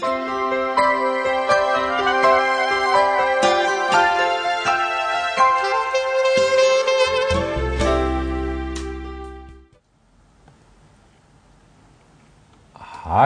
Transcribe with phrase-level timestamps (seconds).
[0.00, 0.06] は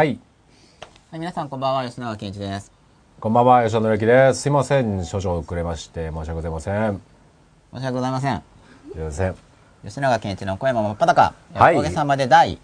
[0.03, 0.19] い。
[1.11, 2.73] はい、皆さんこんばんは、吉永健一です。
[3.21, 4.41] こんばんは、吉野之です。
[4.41, 7.01] すいません、少々遅れまして、申し訳ございません。
[7.73, 8.43] 申し訳ございません。
[8.93, 9.37] すいません。
[9.85, 11.35] 吉永健一の小山真っ裸。
[11.55, 12.59] はいおかげさまで第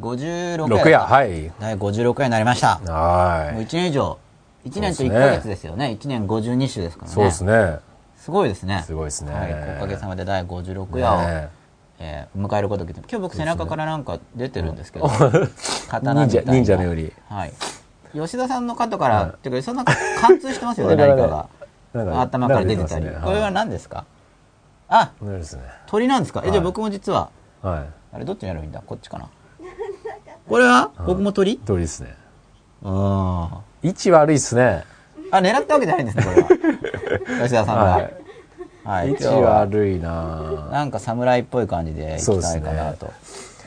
[0.00, 0.64] 56夜。
[0.64, 1.52] 6夜、はい。
[1.60, 2.78] 第56夜になりました。
[2.80, 4.18] もうは1年以上、
[4.64, 5.96] 1年と1そうですねヶ月ですよね。
[6.00, 7.10] 1年52週ですからい。
[7.10, 7.14] ね。
[7.14, 7.78] そうですね。
[8.16, 8.82] すごいですね。
[8.86, 11.48] すごいですねはい、おかげさまで第56夜を、ね
[11.98, 16.52] えー迎えることができて、今日僕背中からなんか出てるんですけど、 忍者、刀みたいな。
[16.52, 17.12] 忍者のより。
[17.28, 17.52] はい。
[18.14, 19.84] 吉田さんの肩から、っていうか、吉田さんな
[20.20, 22.20] 貫通してますよね、何かが。
[22.22, 23.04] 頭から出てたり。
[23.04, 24.04] なんかこれは何ですか？
[24.88, 25.62] あ、これですね。
[25.86, 26.42] 鳥なんですか？
[26.44, 27.28] え、じゃあ僕も実は、
[27.62, 28.82] はあれどっちにやればいいんだ？
[28.84, 29.26] こっちかな
[30.48, 30.90] これは？
[31.06, 31.52] 僕も鳥？
[31.54, 31.58] い。
[31.58, 32.14] 通りですね。
[32.84, 34.84] あ位置悪いっすね。
[35.32, 35.38] あ。
[35.38, 36.48] あ、狙ったわけじゃないんですね、これは。
[37.48, 37.74] 吉田さんが。
[37.74, 38.10] は
[38.84, 39.08] はい。
[39.08, 39.10] い。
[39.12, 43.12] 位置悪いななんか侍っぽい感じでいきたいかなと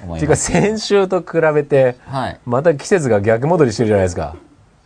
[0.04, 0.52] 思ていうか、います。
[0.52, 2.40] 先週と比べて、はい。
[2.46, 4.36] また季節が逆戻りしてるじゃないですか。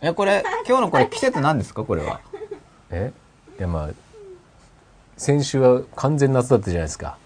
[0.00, 1.84] え、これ、今日のこれ季節なんですか？
[1.84, 2.20] これは。
[2.90, 3.12] え？
[3.58, 3.88] いや、まあ、
[5.18, 7.16] 先週は完全夏だったじゃないですか。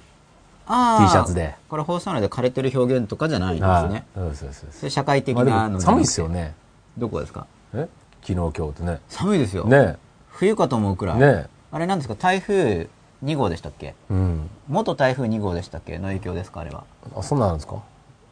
[0.66, 1.04] ああ。
[1.04, 1.54] T シャツで。
[1.68, 4.06] これ放送内で枯れてる表現とかじゃないんですはいね。。
[4.14, 6.20] そうですそうですそれ社会的なのも寒いっす。
[6.20, 6.54] よね。
[6.98, 7.46] どこですか？
[7.74, 7.88] え？
[8.22, 9.00] 昨日今日とね。
[9.08, 9.64] 寒いですよ。
[9.64, 9.96] ね
[10.30, 11.18] 冬かと思うくらい。
[11.20, 12.14] ねあれなんですか？
[12.16, 12.88] 台風
[13.24, 13.94] 2号でしたっけ？
[14.10, 14.50] うん。
[14.68, 15.98] 元台風2号でしたっけ？
[15.98, 16.60] の影響ですか？
[16.60, 16.84] あれは。
[17.16, 17.76] あ、そんなんですか？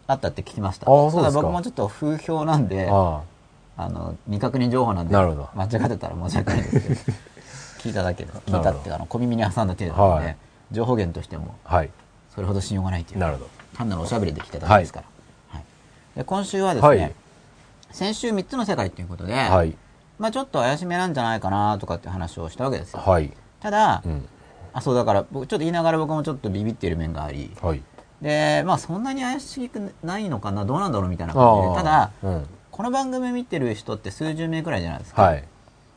[0.07, 0.87] あったって聞きました。
[0.87, 3.23] あーそうですかただ僕もちょっと風評なんで、あ
[3.77, 7.01] あの、未確認情報なんで、なるほど間違ってたら申し訳ないんですけど、
[7.81, 10.37] 聞いただけで、聞いたってあの小耳に挟んだ程度なので、はい
[10.73, 11.77] 情報源としてもあ。
[11.77, 11.91] はい。
[12.35, 13.19] それほど信用がないという。
[13.19, 13.51] なるほど。
[13.77, 15.07] 単なるおしゃべりで聞いただけですから。
[15.07, 15.65] はい
[16.17, 17.15] で今週はですね、はい
[17.95, 19.77] 先週3つの世界ということで、はい。
[20.19, 22.99] まあちょっと怪しめなんじゃないかなとかっていう話をしたわけですよ。
[22.99, 23.33] はい。
[23.61, 24.29] ただ、うん。
[24.73, 27.81] あ、そうだから、僕ちょっと言いながら僕もちょっとビビっている面があり、はい。
[28.21, 32.47] で、まあそんなに怪しくないのかな、どうなんだろうみたいな感じで、ただ、うん。
[32.73, 35.23] この番組見てる人って数十名くらいじゃないですか。
[35.23, 35.45] はい。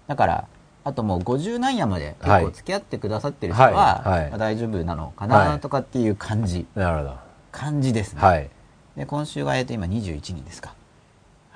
[0.05, 0.47] だから、
[0.87, 7.15] あともう50何夜まで結はい構付き合ってくださってる人は、大丈夫なのかはないとかっていう感じ、なるほど。
[7.51, 8.21] 感じですね。
[8.21, 8.49] はい。
[8.95, 10.73] で、今週はえっと今21人ですか。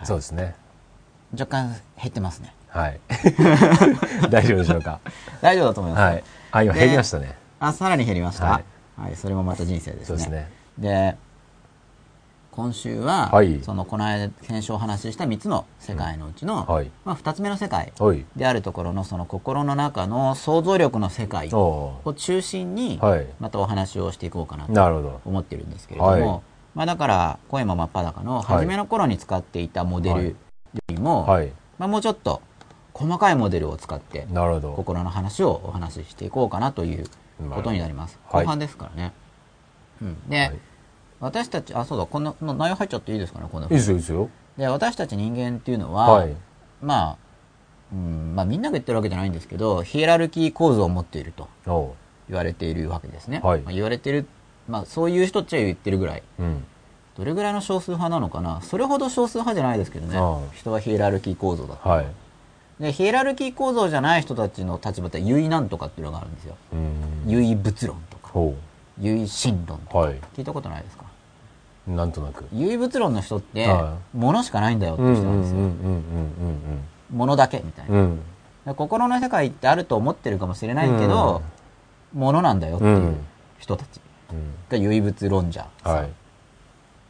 [0.03, 0.53] そうですね。
[1.31, 2.53] 若干減ってますね。
[2.67, 2.99] はい。
[4.29, 4.99] 大丈夫でしょうか？
[5.41, 6.01] 大丈夫だと思います。
[6.01, 6.23] はい。
[6.51, 7.35] あ、今減りましたね。
[7.61, 8.45] あ、さらに減りました。
[8.45, 8.61] は
[8.97, 9.15] はいい。
[9.15, 10.05] それもまた人生ですね。
[10.07, 10.51] そうですね。
[10.77, 11.15] で、
[12.51, 18.25] 今週は、はいその、この間、先週お話しした3つの世界のうちの、はいまあ、2つ目の世界はい。
[18.35, 25.21] であるところの、その心の中の想像力の世界おを中心に、はいまたお話をしていこうかなと。
[25.25, 26.41] 思ってるんですけれども、はい
[26.75, 30.33] まあ、だから、小山真っ裸の初めの頃に使っていたモデルよ
[30.89, 31.51] りも、はい。
[31.77, 32.41] まあ、もうちょっと
[32.93, 34.27] 細かいモデルを使って。
[34.75, 37.05] 心の話をお話ししていこうかなという
[37.49, 38.19] ことになります。
[38.29, 39.13] はい後半ですからね。
[40.01, 40.59] うん、で、はい
[41.21, 43.67] 私たち、あ、そうだ、こんな、内容入っちゃっていいですかね、こんな。
[43.67, 44.29] いいですよ、いいですよ。
[44.57, 46.35] で、私たち人間っていうのは、はい。
[46.81, 47.17] まあ、
[47.93, 51.49] うん、まあみんなが言ってるわけじゃないんですけど、ヒエラルキー構造を持っていると
[52.27, 53.41] 言われているわけですね。
[53.43, 54.25] はいまあ、言われてる、
[54.67, 56.23] まあそういう人っちゃ言ってるぐらい。
[56.39, 56.63] うん。
[57.17, 60.17] どれぐらいの少数派なのかなそれほど少数派じゃないですけどね。
[60.53, 61.89] 人はヒエラルキー構造だと。
[61.89, 62.05] はい。
[62.79, 66.55] で、ヒエラルキー構造じゃない人たちの立場って優位なんとかっていうのがあるんですよ。
[66.73, 67.29] うん。
[67.29, 68.31] 優位物論とか、
[68.99, 70.01] ほ優位心論とか、う。
[70.03, 70.19] はい。
[70.35, 71.05] 聞いたことないですか？
[71.87, 72.45] なんとなく。
[72.53, 75.57] 優位物論の人っては、物しかないんだよってうんいう人なんですよ。
[75.57, 77.97] うんうんうん物だけみたいな。
[77.97, 78.19] うん
[78.77, 81.41] 心の世界ってあると思ってるかもしれないけど、
[82.13, 83.15] 物なんだよっていう
[83.57, 83.99] 人たち
[84.31, 84.53] うん。
[84.69, 86.09] が優位物論者さんはい。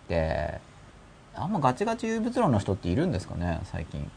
[0.08, 0.62] で、
[1.36, 4.10] あんまガチガチ優位物論の人っているんですかね、最近。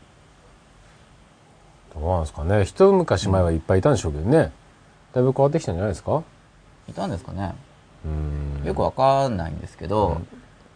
[1.93, 2.65] どうなんですかね。
[2.65, 4.53] 一昔前はいっぱいいたんでしょうけどね。
[5.13, 6.23] だいぶ変わってきたんじゃないですか？
[6.89, 7.55] いたんですかね
[8.05, 8.67] うん。
[8.67, 10.21] よくわかんないんですけど、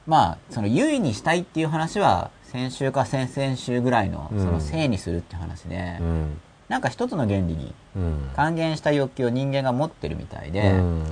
[0.07, 6.41] まあ、その優位にしたいっていう話は、先週か先々週ぐらいの、うんその正にするって話で、うん。
[6.69, 8.31] なんか一つの原理にうん。
[8.35, 11.05] 還元した欲求を人間が持ってるみたいで、うん。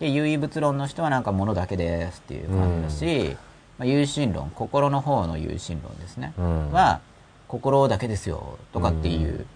[0.00, 3.36] で、優位物論の人はなんか物だけですっていう感じだし、
[3.78, 6.32] まあ、有心論、心の方の有心論ですね。
[6.38, 7.00] うんは、
[7.48, 9.46] 心だけですよとかっていう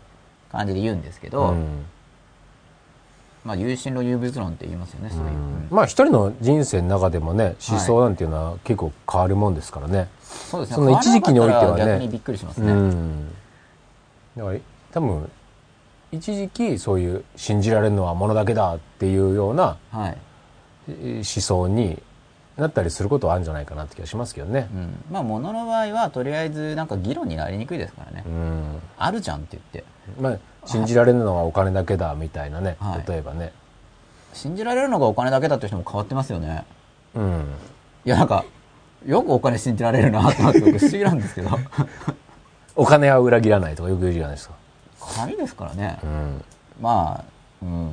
[0.50, 1.84] 感じで言うんですけど、うん
[3.44, 5.26] まあ、有心論、有物論って言いますよね、そういう。
[5.26, 10.08] うんまあ一人の人生の中でもね思想なんていうのは結構変わるもんですからね。
[10.22, 10.76] そうですね。
[10.76, 12.72] その一時期においてはね逆にびっくりしますうね。
[12.72, 13.28] ん。
[14.36, 14.58] だから
[14.92, 15.30] 多分
[16.12, 22.02] 一時期そういう信じられるのは物だけだっていうような思想に
[22.58, 24.76] なったりすることはあるんじゃないかなって気がしますけどねう。
[24.76, 28.82] ん、まあ物の場合はとりあえずなんか議論になりにくいですからね、うん。
[28.98, 29.90] あるじゃんって言って
[30.20, 33.52] まあ、信じられるのはお金だけだみたいなね、はい例えばね。
[34.32, 36.64] 信じられるのがお金だけだって人も変わってますよね
[37.14, 37.44] うん。
[38.04, 38.44] いやなんか
[39.04, 41.50] よくお金信じられるなって思って僕不思議なんですけど
[42.74, 44.54] お金は裏切らないとかよく言うじゃないですか。
[45.16, 46.44] 紙ですからねうん。
[46.80, 47.24] まあ
[47.62, 47.90] うん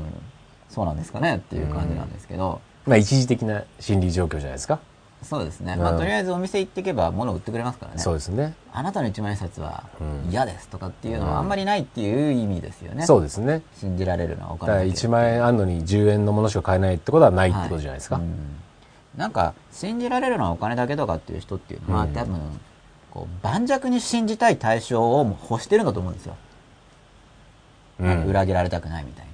[0.69, 4.79] そうなんですかねっていう感じなんですけど、まあ、一時的な心理状況じゃないですか。
[5.21, 5.81] そうですね、うん。
[5.81, 7.99] まあとりあえずお店行っていけば物を売ってくれますからね。
[7.99, 8.53] そうですね。
[8.71, 10.31] あなたの一万円札はうん。
[10.31, 13.61] 嫌ですとかっていうのはあんまりないっていう意味ですよね、そうですね。
[13.75, 18.15] 信じられるのはおだから金だけ1万円あんのに10円のものしか買えないってことはないってことじゃないですか。
[18.15, 18.55] はいうん。
[19.17, 22.13] なんか信じられるのはお金だけとかっていう人っていうのは、うん。
[22.13, 22.39] 多分
[23.11, 26.35] こう盤石に信じたい対象をもう欲してるんだと思うんですよ、
[27.99, 28.25] うん。
[28.25, 29.31] 裏切られたくないみたいな。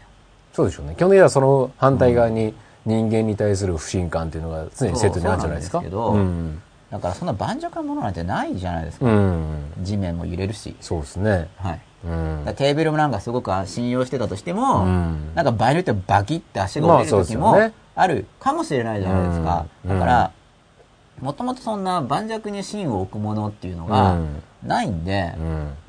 [0.54, 0.96] そうでしょうね。
[0.96, 2.56] 基本的にはその反対側に
[2.86, 5.82] 人間に対する不信感っていうのが常にセットにあるんじゃないですか？
[5.82, 6.62] そうそううなんん。
[6.92, 9.74] だからそんな盤石なものなんてないじゃないですか、うん。
[9.82, 11.50] 地面も揺れるし、そうですね。
[11.58, 12.54] はい、うん。
[12.56, 17.58] テーブルもなんかすごく信用してたとしても、うんなんか場合によってはバキって足が折れる時も
[17.96, 19.66] あるかもしれないじゃないですか。
[19.84, 20.32] うんだから、
[21.22, 25.34] もともとそんな盤石に芯を置くものっていうのがうんないんで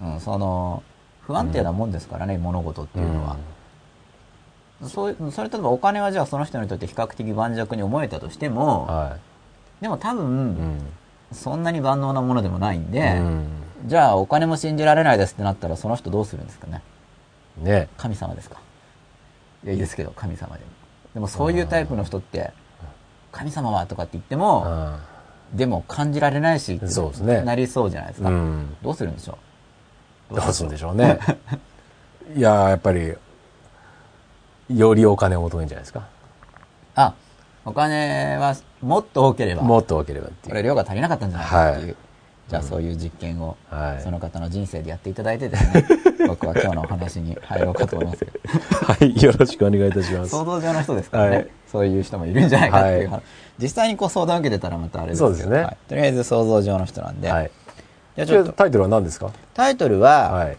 [0.00, 0.12] う、ん。
[0.14, 0.82] うんその、
[1.20, 3.36] 不安定なもんですからね、物事っていうのは。
[4.84, 9.16] そういうそれ例えばお金はじゃあその人にとって比較的盤石に思えたとしても、は
[9.80, 10.12] でも多い。
[10.12, 10.78] う分、ん。
[11.32, 13.48] そんなに万能なものでもないんで、うん
[13.86, 16.82] じゃあお金も信じられないですってなったらその人どうするんですかね？
[17.58, 17.88] ね。
[17.98, 18.58] 神様ですか？
[19.64, 20.70] いやいいですけど神様でも
[21.14, 22.52] でもそういうタイプの人って
[23.32, 25.00] 神様はとかって言ってもあ
[25.54, 28.76] でも感じられないしそうですねなりそうじゃないですか、うん。
[28.82, 29.38] どうするんでしょ
[30.30, 31.18] どうするんでしょうね。
[32.34, 33.14] いやーやっぱり、
[34.68, 36.00] よりお金を求めるんじゃないですか？
[36.00, 36.02] う
[36.96, 37.14] あ
[37.64, 40.50] お金はもっと多ければもっと多ければっていう。
[40.50, 41.96] これ量が足りなかったんじゃないかっていう、はい。
[42.48, 44.02] じゃあそういう実験をはい。
[44.02, 45.84] その方の人生でやっていただいてですね、
[46.28, 48.18] 僕は今日のお話に入ろうかと思います。
[48.24, 48.32] けど
[48.84, 49.22] はい。
[49.22, 50.30] よろしくお願いいたします。
[50.30, 51.48] 想像上の人ですからね、はい。
[51.70, 53.22] そういう人もいるんじゃないかっていう
[53.58, 55.62] 実際にこう相談を受けてたらまたあれですけどそうですね。
[55.62, 55.76] はい。
[55.88, 57.50] とりあえず想像上の人なんで、はい。
[58.16, 59.30] じゃあちょっとタイトルは何ですか？
[59.54, 60.56] タイトルは、はい。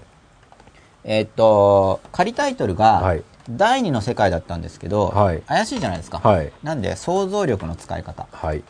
[1.05, 5.41] えーっと仮タイトルが、はい第二の世界だったんですけど、はい。
[5.41, 6.51] 怪しいじゃないですか、はい。
[6.63, 8.27] なんで想像力の使い方。
[8.31, 8.63] はい。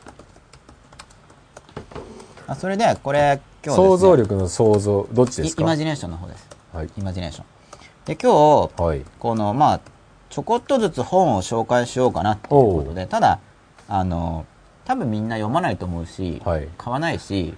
[2.47, 5.63] あそれでこれ今日ね、想像力の想像、どっちですか？
[5.63, 6.47] イイマジネーションの方です。
[6.73, 6.89] はい。
[6.97, 7.45] イマジネーション。
[8.05, 8.31] で今
[8.67, 9.03] 日はい。
[9.19, 9.81] このまあ
[10.29, 13.39] ちょこっとずつ本を紹介しようかなっていうことでただ
[13.89, 14.45] あの
[14.85, 16.67] 多分みんな読まないと思うし、はい。
[16.77, 17.55] 買わないし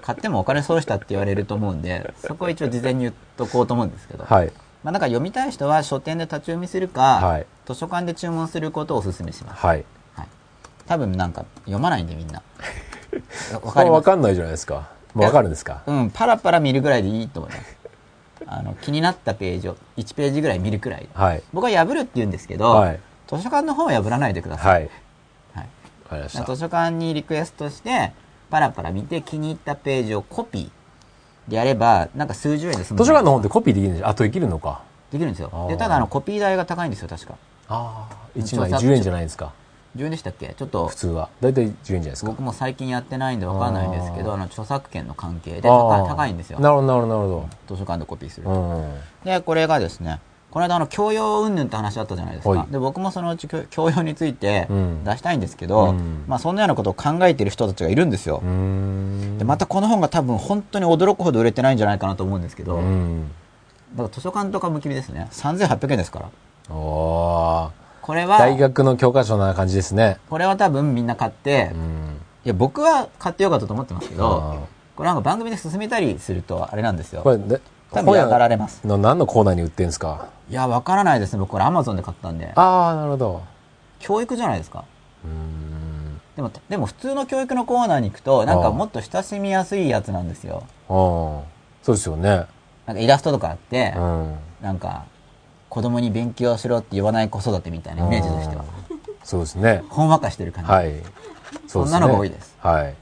[0.00, 4.52] 買ってもお金損したって言われると思うんでそこは一応事前に言っとこうと思うんですけど、はい。
[4.82, 9.84] まあ、なんか読みたい人は書店で立ち読みするか、はい図書館で注文することをお勧めします、はい。
[10.16, 10.28] はい、
[10.86, 12.42] 多分なんか読まないんでみんな
[13.52, 14.04] わ わかります？
[14.04, 14.88] かんないじゃないですか。
[15.14, 15.82] わかるんですか？
[15.86, 17.76] うんパラパラ見るぐらいでいいと思います
[18.46, 21.42] あの気になったページを1ページぐらい見るくらいはい。
[21.52, 23.00] 僕は破るって言うんですけど、はい。
[23.28, 24.90] 図書館の方は破らないでください、
[25.54, 25.68] はい。
[26.10, 26.28] はい。
[26.28, 28.12] 図書館にリクエストして
[28.50, 30.70] パラパラ見て気に入ったページをコピー
[31.48, 34.82] でやればなんか数十円で済む図書館の本ってコピーできるんであとできるのか。
[35.10, 37.34] できるんですよでただあのコピー代が高いんですよ確か
[37.68, 38.38] ああ。
[38.38, 39.52] 1枚著作10円じゃないですか。
[39.94, 40.54] 10円でしたっけ？
[40.56, 41.28] ちょっと普通は。
[41.42, 42.30] だいたい10円じゃないですか。
[42.30, 48.52] 僕も最近やってないんでわかんないんですけどあの著作権の関係であ高いんですよなるほど、なるほど、なるほ図書館でコピーするど。
[48.52, 48.94] うん。
[49.24, 50.20] でこれがですね
[50.52, 52.58] この間あの教養云々って話あったじゃないですはい。
[52.58, 55.02] かで僕もそのうち教教養についてうん。
[55.02, 56.24] 出したいんですけど、うん。
[56.28, 58.42] まあ、そんなようなことを考えている人たちがいるんですよ。
[59.38, 63.30] でまたこの本が多分本当に驚くほど売れてないんじゃないかなと思うんですけど、うん。
[63.94, 65.26] だから図書館とか向きですね。
[65.30, 66.74] 3800円ですから。
[66.74, 67.70] おー。
[68.02, 70.18] これは大学の教科書な感じですね。
[70.28, 72.20] これは多分みんな買って、いうん。
[72.44, 77.22] や僕は買ってよかったと思ってますけあどこれなんか番組で進めたりするとあれなんですよ。
[77.22, 77.60] これ、で
[77.92, 80.28] 多分嫌がられますの何のコーナーに売ってんすか？
[80.50, 83.42] いやわからないですね僕これアマゾンで買ったんでああ、なるほど。
[84.00, 84.84] 教育じゃないですか
[85.24, 86.20] うーん。
[86.36, 90.94] でもでも普通の教育のコーナーに行くとなんかもっと親しみやすいやつなんですよああ。
[91.82, 92.46] そうですよね。
[92.86, 94.34] なんかイラストとかあって、うん。
[94.60, 95.04] なんか
[95.68, 98.64] 子供に勉強しろって言わない子育てみたいなイメージとしては
[99.24, 99.84] そうですね。
[99.88, 100.94] ほんわかしてる感じ、はい。
[101.66, 102.56] そんなのが多いです。
[102.60, 102.94] はい。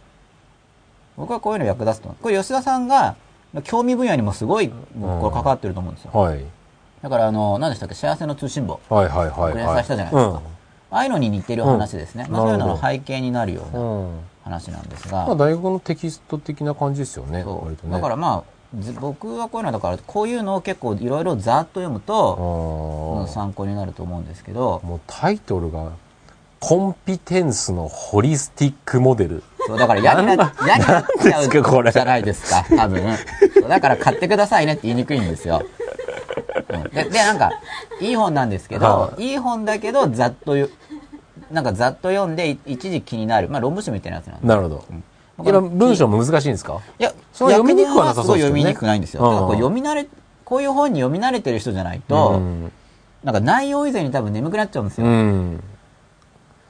[1.17, 3.17] 僕はこういうの役立つと思うこれ吉田さんが
[3.65, 6.45] 興味分野にもすごいこれ関わってると思うんですよ、はい。
[7.03, 7.95] だからあの何でしたっけ？
[7.95, 9.33] 幸せの通信簿はいはいはい。
[9.33, 10.41] これ連載したじゃないですか、うん
[10.93, 14.21] ああいうのに似てる話ですね、うんまあ、そういうのの背景になるようなうん。
[14.43, 17.45] 話なんですが、まあ大学のテキスト的な感じですよね。
[17.45, 17.93] そう割とね。
[17.93, 23.25] だからまあず僕はこういうのだからこういうのを結構いろいろざーっと読むと。
[23.29, 25.93] 参考になると思うんですけどもうタイトルが
[26.61, 29.43] コンピテンスのホリスティックモデル。
[29.67, 31.49] そう、だから嫌にな、嫌になっちゃう
[31.91, 33.03] じゃないですか、多分。
[33.69, 35.63] だから買ってくださいねって言いにくいんですよ。
[36.69, 37.51] うんで、で、なんか、
[38.01, 40.69] いい本なんですけどは、いい本だけど、ざっとよ、
[41.51, 43.49] なんかざっと読んで、い一時気になる。
[43.49, 44.47] まあ論文集みたいなやつなんで。
[44.47, 44.85] なるほど。
[44.91, 45.03] うん
[45.43, 46.83] 今、文章も難しいんですか？
[46.99, 49.23] いや、そ読みにくくはなさそうですよね読みにくくないんですよ。
[49.23, 50.07] こう読み慣れ、
[50.45, 52.73] こういう本に読み慣れてる人じゃないと、うん。
[53.25, 55.11] なんか内容以前に多分眠くなっちゃうんですうよ。
[55.11, 55.63] ん。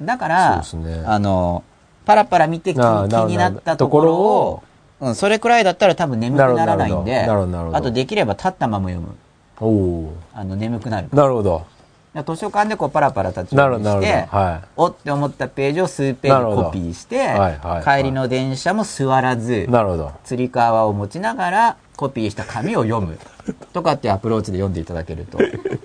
[0.03, 1.65] だから、ねあの、
[2.05, 4.63] パラパラ見て気になったところを、
[5.01, 9.15] うん、それくらいだったら多分眠くならないんで、あとできれば立ったまま読む。
[9.61, 11.09] おおあの、眠くなる。
[11.09, 11.67] ーなるほど。
[12.13, 14.27] 図書館でこうパラパラ立ち読みして。
[14.31, 14.69] はい。
[14.77, 20.13] おって思ったページを数ページコピーして、はいはいはい帰りの電車も座らず、なるほど。
[20.25, 23.19] つり革を持ちながらコピーした紙を読む
[23.73, 25.41] とかっていうアプローチで読んでいただけると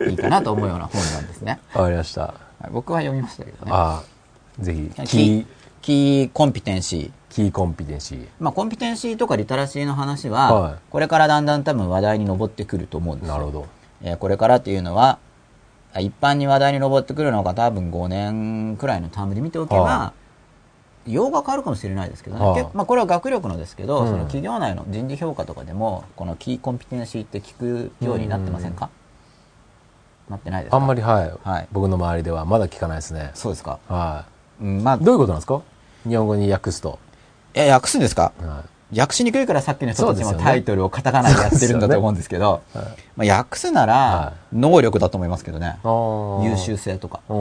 [0.09, 1.59] いいかなと思うような本なんですね。
[1.75, 2.44] わかりました。
[2.65, 3.71] はい僕は読みましたけどね。
[3.71, 4.01] あ
[4.59, 5.45] あ、ぜひ、キキーー、
[5.81, 7.11] キーコンピテンシー。
[7.29, 8.27] キーコンピテンシー。
[8.39, 13.33] まあ、コンピテンシーとかリテラシーの話は、はいこれからだんだん多分話題に上ってくると思うんですよ。
[13.35, 13.67] なるほど。
[14.01, 15.19] えーこれからっていうのは、
[15.93, 20.13] あ一般に話題に上ってくるのが多分5年くらいのタームで見ておけば、は
[21.07, 22.45] 用が変わるかもしれないですけどね。
[22.45, 28.89] はい結まあ、これは学力のですけど、うんその企業内の人事評価とかでも、このキーコンピテンシーって聞くようになってませんか、
[30.29, 30.77] なってないですか？
[30.77, 31.31] あんまり、はい。
[31.43, 33.31] はい僕の周りではまだ聞かないですね。
[33.33, 33.79] そうですか？
[33.87, 34.25] は
[34.61, 35.61] うん、まあい。、どういうことなんですか？
[36.07, 36.99] 日本語に訳すと。
[37.53, 38.33] え、訳すんですか？
[38.39, 38.63] は
[38.95, 42.77] 訳しにくいからさっきの人たちもタイトルをカタカナでやってるんだと思うんですけど、い。
[42.77, 45.79] はいまあ、訳すならは、能力だと思いますけどね。
[45.83, 46.77] あー優秀。
[46.77, 47.21] 性とか。
[47.27, 47.37] うん。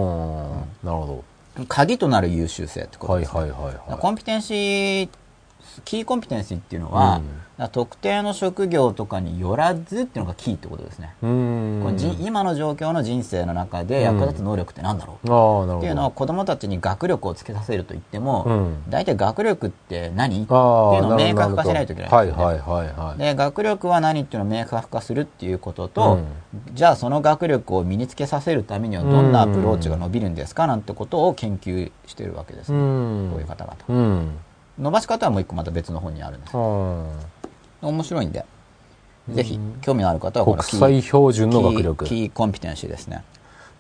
[0.83, 1.25] なるほ
[1.69, 3.15] 鍵となる優秀性ってこど。
[3.15, 3.41] とです、ね。
[3.41, 5.09] はいはいはいはコンピテンシー、
[5.83, 7.69] キーコンピテンシーっていうのは、うん。
[7.71, 11.15] 特定の職業とかによらずっていうのがキーってことですね。
[11.21, 15.79] このじ今の状況の人生の中で役立つ能力って何だろう、ああ、なるほど。
[15.79, 18.91] っていうのを子供たちに学力をつけさせると言っても、うん。
[18.91, 20.35] 大体学力って何？
[20.35, 22.33] っていうのを明確化しないといけないんで。
[22.33, 23.19] すよねはいはいはいはい。
[23.19, 26.25] で学力は何っていうのを明確化するっていうことと、うん。
[26.75, 30.67] じゃあその学力を身につけさせるためにはどんなアプローチが伸びるんですか？
[30.67, 33.31] なんてことを研究してるわけですね、うん。
[33.31, 33.77] こういう方々。
[33.89, 34.31] うん。
[34.79, 36.57] 伸ばし方はもう一個また別の本にあるんです。
[36.57, 37.07] は
[37.83, 38.45] 面白いんで。
[39.31, 42.05] ぜひ興味のある方はい国際標準の学力。
[42.05, 43.25] キーコンピテンシーですね。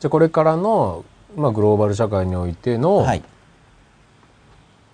[0.05, 1.05] ゃあこれからの、
[1.37, 3.23] まあ、グローバル社会においての、はい。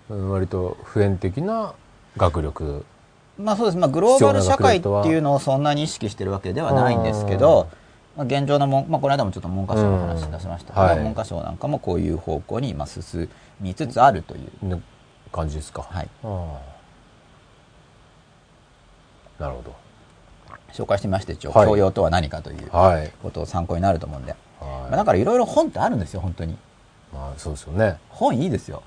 [0.09, 1.73] うん割と普遍的な
[2.17, 2.85] 学力。
[3.37, 7.69] まあそうです、まあ、グローバル社会っていうのをそんなに意識してるわけではないんですけど、
[8.17, 10.73] まあ、現状のもん、まあ、この間もちょっと文科省の話出しました。
[10.73, 13.29] けど、うんはい文科省なんかもこういう方向に今進
[13.61, 14.81] みつつあるという、ね
[15.31, 15.83] 感じですか。
[15.89, 16.59] はい、あ
[19.39, 19.61] あなるほ
[20.73, 22.77] 紹介してみまして一応、はい教養とは何かというど。
[22.77, 23.11] はい。
[23.21, 26.57] ことを参考になると思うんで、まあ、はだからいろいろ本ってあるんですよ本当にい。
[27.13, 27.97] まあ、そうですよね。
[28.09, 28.83] 本いいですよ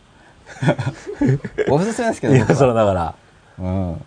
[1.68, 3.14] おすすめですけどいや、それだから。
[3.58, 4.04] うん、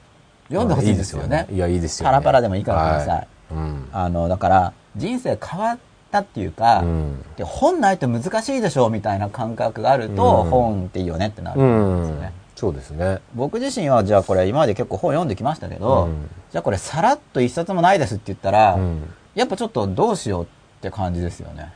[0.50, 2.12] 読んでほしいですよねいや、いいですよね。
[2.12, 3.90] パラパラでもいいからください、はいうん。
[3.94, 5.78] あのだから人生変わ
[6.08, 7.26] ったっていうか、うん。
[7.36, 12.32] で本ないと難しいでしょみたいな感覚があると、うん本っていいよねってなるうんですよねん。
[12.56, 13.20] そうですね。
[13.36, 19.04] 僕自身はじゃあこれ今まで結構本読んできましたけど、うんじゃあこれさらっと一冊もないですって言ったら、うん。
[19.36, 20.48] やっぱちょっとどうしようっ
[20.82, 21.74] て感じですよね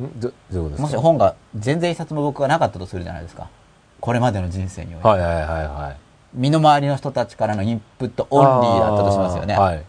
[0.00, 0.20] ん？
[0.20, 0.82] どどういうことですか？
[0.82, 3.48] もし本が全然一冊も僕がなかったとするじゃないですか
[4.00, 5.96] これまでの人生において、はいはいはいはい。
[6.34, 9.82] 身の回りの人たちからのインプットオンリーだったとしますよねはい。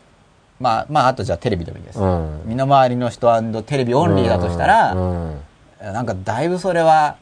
[0.60, 2.42] まあまああとじゃあテレビでもいいです、うん。
[2.46, 3.32] 身の回りの人
[3.64, 5.40] テレビオンリーだとしたら、うん。
[5.82, 7.16] なんかだいぶそれは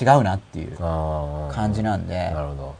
[0.00, 2.32] 違うなっていう感じなんで。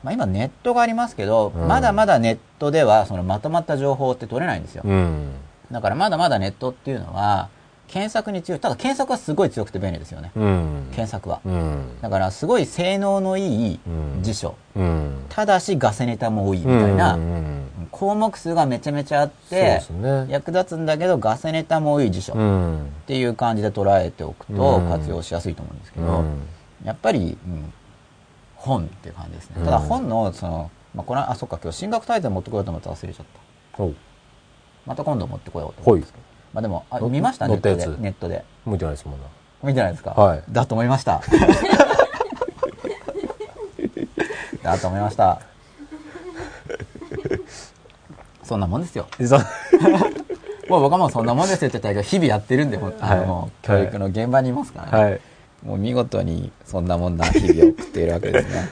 [0.03, 5.33] まあ、今ネットがありますけど、うんまだまだネットではそのまとまった情報って取れないんですよ、うん。
[5.71, 7.49] だからまだまだネットっていうのは
[7.89, 10.89] 検索に強いただ検索はすごい強くて便利ですよね、うん。
[10.91, 12.01] 検索はうん。
[12.01, 15.25] だからすごい性能のいいうん辞書、うん。
[15.29, 17.19] ただしガセネタも多いみたいな、
[17.91, 20.27] 項目数がめちゃめちゃあってね。
[20.29, 22.93] 役立つんだけどガセネタも多い辞書っうん。
[23.07, 26.43] ていう感じで捉えておくとうん活用しやすいと思うんですけど、うん。
[26.85, 27.73] やっぱり、うん、
[28.57, 29.57] 本っていう感じですね。
[29.59, 33.27] うんただ本の、その、まあ、この、あ、そっか、今日進学タイトル持ってこようと思って忘れちゃっ
[33.77, 33.83] た。
[33.83, 33.93] お
[34.87, 36.26] また今度持ってこようと思うんですけど。
[36.57, 37.87] まあでも、あの見ましたネットで。
[37.99, 38.43] ネットで。
[38.65, 39.27] 向いてないですもんな。
[39.63, 40.13] 見てないですか？
[40.13, 41.21] はいだと思いました。
[44.63, 45.43] だと思いました。
[48.43, 49.07] そんなもんですよ。
[49.19, 49.37] でそ
[50.71, 55.05] もう僕はもうそんなもんですよって言ったけど、日々やってるんで、あのはいもう教育の現場にいますからね。
[55.05, 55.21] はい。
[55.63, 58.71] もう見事にそんなもんな日々を送っているわけですね。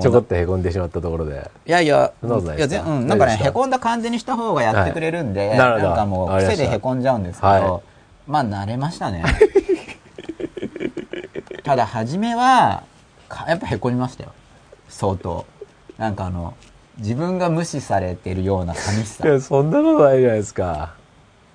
[0.00, 1.50] ちょこっとへこんでしまったところで。
[1.66, 7.82] いやいや、そんなことないうん、なんかね、へこんだ感じにした方がやってくれるんで、はいなるほどんかもう癖でへこんじゃうんですけど、はい
[8.30, 9.24] まあ慣れましたね。
[11.64, 12.82] ただ、初めは、
[13.28, 14.32] かやっぱへこみましたよ。
[14.88, 15.44] 相当。
[15.98, 16.54] なんかあの、
[16.98, 19.28] 自分が無視されてるような寂しさ。
[19.28, 20.94] いや、そんなことないじゃないですか。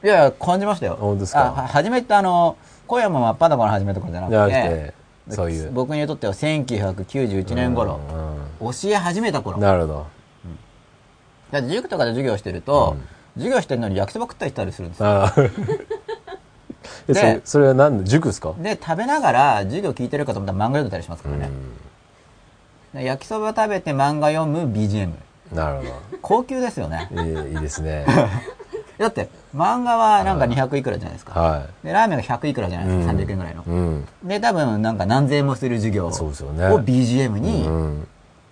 [0.04, 0.98] いや感じましたよ。
[1.00, 1.68] 本当ですか？
[1.70, 4.94] 初めってあの、小山真っ裸の初めとかじゃなくて、じゃなくて、
[5.30, 5.72] そういう。
[5.72, 8.34] 僕にとっては1991年頃、う
[8.68, 9.58] ん教え始めた頃。
[9.58, 10.08] うんなるほど。
[11.52, 12.98] だって塾とかで授業してると、
[13.36, 15.08] 授業してるのに焼きそば食ったりしたりするんですよ。
[15.10, 15.34] ああ。
[17.10, 18.54] えそれは何の塾ですか？
[18.60, 21.50] で、食べながら授業聞いてるかと思ったら漫画読んでたりしますからね。
[22.94, 25.12] で焼きそば食べて漫画読む BGM。
[25.54, 25.90] なるほど。
[26.22, 27.08] 高級ですよね。
[27.12, 28.06] いいですね。
[28.98, 31.40] だって、漫画はなんか200いくらじゃないですか。
[31.40, 33.14] はで、ラーメンが100いくらじゃないですか。
[33.14, 33.66] 300円ぐらいのい。。
[33.68, 34.08] うん。
[34.24, 38.08] で、多分なんか何千円もする授業を BGM に、うん。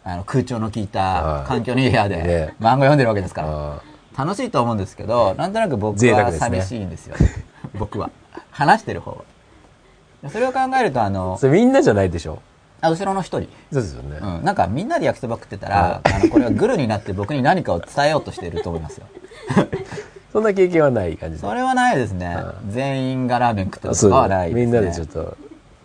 [0.07, 3.47] あの空調の効いたはい環境のいい部屋でね漫画読んでるわけですから。
[3.49, 3.81] あ
[4.17, 7.15] 楽しいと思うんですけど、なんとなく僕は寂しいんですよ。
[7.77, 8.09] 僕は。
[8.49, 9.11] 話してる方
[10.23, 10.29] は。
[10.29, 11.09] それを考えると、ああ。
[11.09, 12.39] の、それみんなじゃないでしょ
[12.79, 13.49] あ後ろの一人。
[13.73, 14.17] そうですよね。
[14.21, 19.07] うん、なんかみんなで焼きそば食ってたら、あの、これはグルになって僕に何かを伝えようとしていると思いますよ。
[20.35, 21.53] そんな経験はない感じでそ。
[21.53, 22.35] れはないですね。
[22.67, 24.65] 全員がラーメン食ってるそうとかはないです、ね。
[24.65, 25.37] みんなでちょっと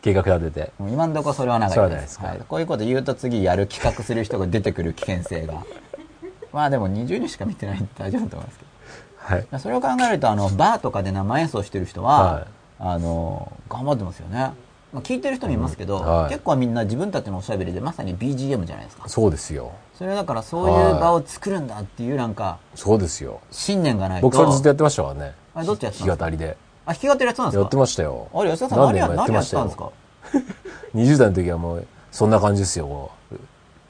[0.03, 0.73] 計画立てて。
[0.77, 1.75] もう今のところそれは長いで。
[1.75, 5.65] それはないですはい、こういうこと言うと次やる企画する人が出てくる危険性が。
[6.53, 9.37] まあでも20人しか見てないんで大丈夫だと思いますけど。
[9.37, 9.61] はい。
[9.61, 12.45] それを考えると、あの、バーとかで生演奏してる人は、はい
[12.81, 14.51] あの、頑張ってますよね。
[14.93, 19.09] まあ、聞いてる人もいますけど、うんはい結構みんな自分たちのおしゃべりでまさに BGM じゃないですか。
[19.09, 19.73] そうですよ。
[19.97, 23.41] それはだからそういう場を作るんだっていうなんか、そうですよ。
[23.51, 24.27] 信念がないと。
[24.29, 25.35] 僕それずっとやってましたからね。
[25.55, 26.57] あれどっちやってた弾き語りで。
[26.87, 27.61] あ、弾き語りやってたんですか？
[27.61, 28.29] やってましたよ。
[28.35, 29.91] あれ、吉田さん何や何やってたんですよか
[30.95, 33.11] 20代の時はもう、そんな感じですよ、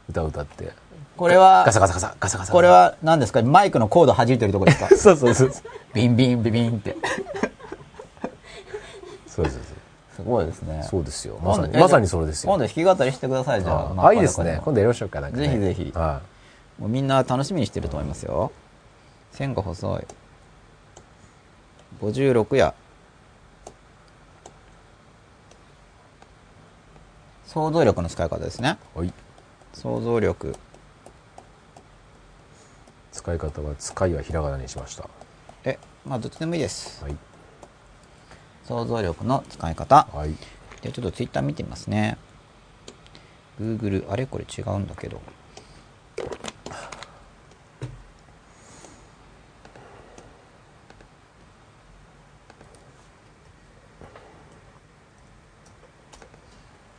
[0.08, 0.72] 歌歌って。
[1.16, 2.52] これはガ、サガサガサ、ガサガサ。
[2.52, 3.42] これは何ですか？
[3.42, 4.88] マイクのコード弾いてるとこですか？
[4.96, 5.50] そうそうそう。
[5.94, 6.96] ビンビンビビンって。
[9.26, 9.79] そうです。
[10.22, 10.86] すごいですね。
[10.88, 11.38] そうですよ。
[11.42, 12.52] まさに、まさにそれですよ。
[12.52, 13.94] 今度弾き語りしてください、じゃあ。
[13.96, 14.52] ああ、いいですね。
[14.52, 16.20] まあ今度やりましょうか、なんかねぜひぜひは
[16.78, 18.52] もうみんな楽しみにしてると思いますよ。
[19.32, 20.06] 線が細い。
[22.00, 22.74] 56や。
[27.46, 28.78] 想像力の使い方ですね。
[28.96, 28.98] い。
[28.98, 29.12] はい。
[29.72, 30.54] 想像力。
[33.12, 35.08] 使い方は、使いはひらがなにしました。
[35.64, 37.02] え、まあどっちでもいいです。
[37.02, 37.16] はい。
[38.70, 40.06] 想像力の使い方。
[40.12, 40.34] はい。
[40.80, 42.16] で、ちょっとツイッター見てみますね。
[43.60, 44.26] Google、あれ？
[44.26, 45.20] これ違うんだけど。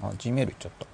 [0.01, 0.90] あ、Gmail 行っちゃった。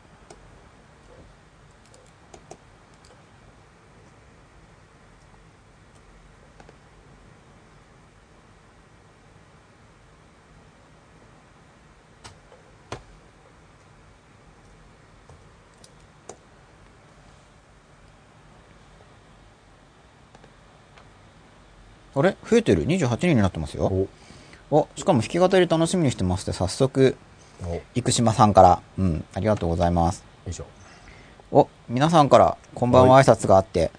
[22.18, 22.36] あれ？
[22.50, 23.86] 増えてる ?28 人になってますよ。
[23.86, 24.08] お、
[24.72, 27.16] お、しかも弾き語り楽しみにしてますって早速、
[27.94, 30.24] 生島さんから、うん、ありがとうございます。
[30.50, 30.66] いしょ。
[31.52, 33.92] お、皆さんから、こんばんは挨拶があって、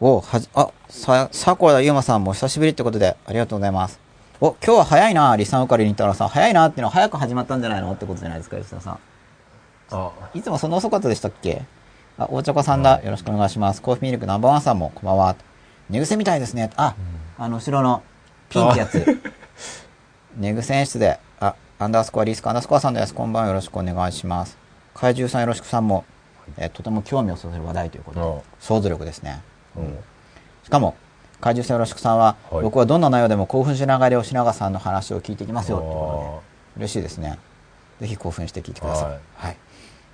[0.00, 3.98] お、はじ、あ、さ、迫田ゆうまさんも久しぶりってことで、ありがとうございます。
[4.40, 6.28] お、今日は早いな、リサンウカリに太郎さん。
[6.28, 8.98] 早いなっていうのは早く始まったんじゃないのってことじゃないですか、吉田さん。
[9.90, 11.62] あ、いつもそんな遅かったでしたっけ？
[12.18, 13.02] あ、大チョコさんだ。
[13.02, 13.82] よろしくお願いします。
[13.82, 15.36] コーヒーミルクナンバーワンさんも、こんばんは。
[15.90, 16.70] 寝癖みたいですね。
[16.76, 16.94] あ、
[17.36, 18.02] あの、後ろの
[18.48, 19.20] ピンってやつ。
[20.36, 23.14] 寝癖演出で、あ、アンダースコアリースクアンダースコアさんです。
[23.14, 23.48] こんばんは。
[23.48, 24.56] よろしくお願いします。
[24.94, 26.04] 怪獣さんよろしくさんも、
[26.58, 29.42] えーとても興味をそそる話題ということ想像力ですね。
[29.76, 29.98] うん。
[30.62, 30.94] しかも、
[31.40, 36.42] 怪獣さんよろしくさんは、はい僕はどんな内容でも興奮しながら吉永さんの話を聞いていきますよっていうこ
[36.76, 37.38] とで、嬉しいですね。
[38.00, 39.04] ぜひ興奮して聞いてください。
[39.06, 39.56] はいはい。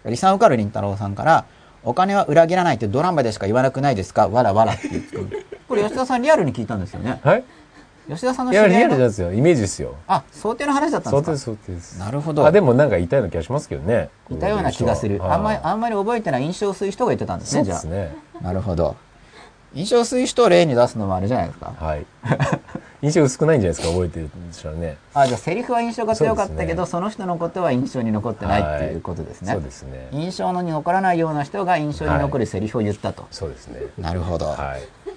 [0.07, 1.45] リサンウカルリン太郎さんから、
[1.83, 4.29] お金は裏切らないってドラマでしか言わなくないですか？
[4.29, 5.31] わらわらっていう。
[5.71, 7.21] これ吉田さんリアルに聞いたんですよね。
[7.23, 7.45] はい
[8.09, 9.33] 吉田さんのいや、リアルじゃないのですよ。
[9.33, 9.95] イメージですよ。
[10.09, 11.99] あ、想定の話だったんです、ですかそうです。
[12.01, 14.09] なるほどあ、でもなんか言いたような気がしますけどね。
[14.33, 15.21] いたような気がする。
[15.21, 18.13] はいあんまり、あんまり覚えてない印象薄い人が言ってたんですね、じゃあそうです。
[18.13, 18.17] ね。
[18.43, 18.97] なるほど。
[19.73, 21.73] 印象薄い人を例に出すのもあれじゃないですか？
[21.79, 22.07] はい。
[23.03, 24.97] 印象薄くないんじゃないですか、覚えてるんでしょうね。
[25.15, 29.53] あ、じゃあセリフは印象が強かったけど、そ,、ねの人のことは印象に残ってないっていうことですね。
[29.53, 30.09] そうですね。
[30.11, 33.27] 印象のに残らないような人が印象に残るセリフを言ったと。
[33.31, 33.83] そうですね。
[33.99, 34.47] なるほど。
[34.47, 35.11] はい。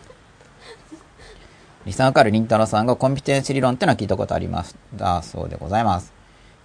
[1.86, 4.78] リサンカルリンタロさんがコンピテンシ理論ってのは聞いたことあります。
[4.96, 6.14] だそうでございます。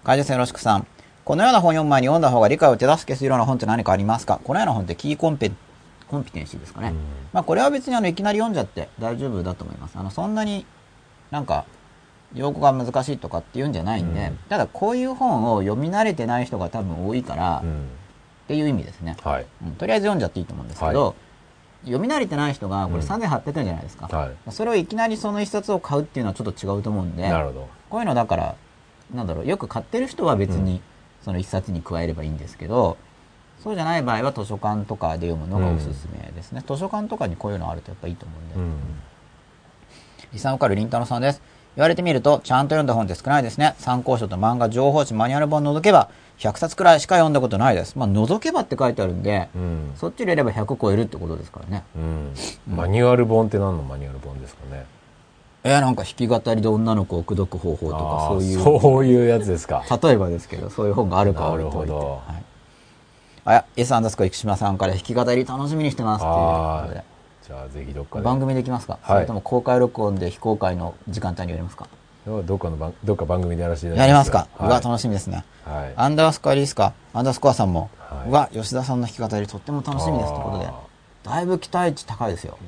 [0.05, 0.87] 会社さんよろしくさん。
[1.25, 4.41] このような本読む前に読んだ方が理解を手助けするような本って何かありますか？
[4.45, 5.51] このような本ってキーコンペ、
[6.09, 6.93] コンピテンシーですかね。
[7.33, 9.99] まあこれは別にあのいきなり読んじゃって大丈夫だと思います。
[9.99, 10.65] あのそんなに
[11.33, 11.65] なんか
[12.35, 17.89] 用語が難しいとかっていうんじゃないんで、うんただこういう本を読み慣れてない人が多分多いから、っうん。
[18.47, 19.47] ていう意味ですね、はい。
[19.67, 21.15] うんとりあえず読んじゃっていいと思うんですけど、は
[21.89, 27.17] 読み慣れてない人がこれうん3800円じゃないですか、はそれをいきなりその一冊を買うっていうのはちょっと違うと思うんい。
[27.17, 27.69] でなるほど。
[27.91, 28.55] こういうのだから
[29.15, 30.81] なんだろうよく買ってる人は別に
[31.23, 32.97] その一冊に加えればいいんですけど、
[33.63, 38.73] そうじゃない場合は図書館とかで読むのがおすすめですね、図書館とかにこういうのあるとやっぱいいと思うんで、うん。
[40.33, 41.43] リサンオカルりんたろさんです。
[41.77, 43.75] 言われてみると、ちゃんと読んだ本って少ないですね。
[43.79, 47.97] 参考書と漫画、情報誌、マニュアル本除けば、100冊くらいしか読んだことないです。
[47.99, 49.93] まあ、除けばって書いてあるんで、うん。
[49.97, 51.85] そっち入れれば100超えるってことですからね。
[51.97, 52.33] うん。
[52.77, 54.87] マニュアル本って何のマニュアル本ですかね？
[55.65, 59.83] えー、なんか弾き語りで女の子を口説く方法とか、そういう、そういうやつですか。
[60.03, 61.77] 例えばですけど、そういう本があるか置いといて。
[61.79, 62.45] なるほどはい。
[63.45, 67.05] あ、や S アンダースコア生島さんから弾き語り楽しみにしてますっていうことであ。
[67.49, 68.25] じゃあぜひどっかで。
[68.25, 71.89] 番組できますか、はいそれとも公開録音で非公開の時間帯にやりますか？
[72.29, 75.45] どっかの番、どっか番組でやらせていただやりますか、はいうわ、楽しみですね。
[75.65, 75.93] はい。
[75.97, 80.75] アンダースコアリースか、アンダースコアさんも、はいうわ、吉田さんの弾き語りとっても楽しみですということであ、
[81.25, 82.59] だいぶ期待値高いですよ。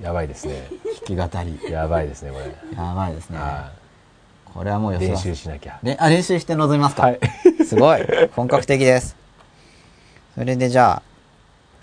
[0.00, 0.68] ややばいですね。
[1.06, 1.72] 弾き語り。
[1.72, 2.76] やばいですね、これ。
[2.76, 3.38] やばいですね。
[3.38, 3.70] は
[4.54, 4.98] これはもうい。
[4.98, 5.16] 練。
[5.16, 5.78] 習しなきゃ。
[5.82, 7.20] であ、練習して臨みますか、はい。
[7.66, 8.00] すごい。
[8.34, 9.16] 本格的です。
[10.34, 11.02] それでじゃあ、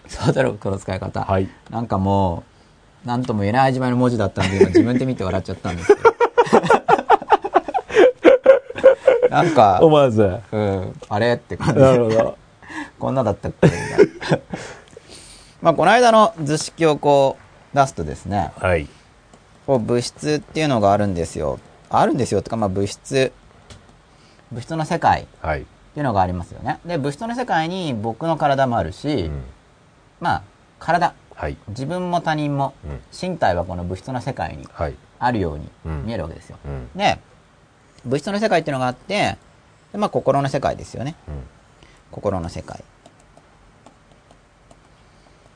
[0.07, 1.21] ソーダロックの使い方。
[1.23, 1.49] はい。
[1.69, 2.43] なんかも
[3.05, 6.09] う、なんとも言えない始まりの文字だったんで、今自分で見て笑っちゃったんですけど。
[9.29, 10.21] なんか、思わず。
[10.27, 11.79] なうん、あれって感じ。
[11.79, 12.37] るほど。
[12.99, 13.67] こんなだったっけ？
[13.67, 14.39] みたいな。
[15.61, 17.37] まあ、この間の図式をこ
[17.73, 18.87] う出すとですね、はい。
[19.67, 21.59] こう物質っていうのがあるんですよ。
[21.89, 23.31] あるんですよってか、まあ物質、
[24.51, 25.65] 物質の世界っはい。
[25.93, 26.79] ていうのがありますよね。
[26.85, 29.43] で、物質の世界に僕の体もあるし、うん。
[30.19, 30.41] まあ、
[30.79, 31.57] 体、はい。
[31.69, 32.99] 自分も他人も、うん。
[33.29, 34.95] 身体はこの物質の世界にはい。
[35.19, 36.57] あるようにうん見えるわけですよ。
[36.65, 36.89] うん。
[36.95, 37.19] で、
[38.09, 39.37] 物質の世界っていうのがあって、
[39.91, 41.15] でまあ心の世界ですよね。
[41.27, 41.35] うん。
[42.11, 42.83] 心の世界。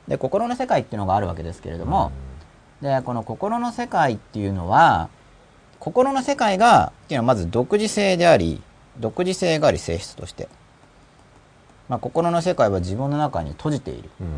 [0.08, 2.12] で、心の世界っていうのがあるわけですけれども、
[2.82, 5.10] で、この心の世界っていうのは、
[5.80, 8.62] 心の世界が、っていうのはまず独自性であり、
[9.00, 10.50] 独自性があり性質として。
[11.90, 14.28] まあ、心の世界は自分の中に閉じているうん。
[14.28, 14.30] っ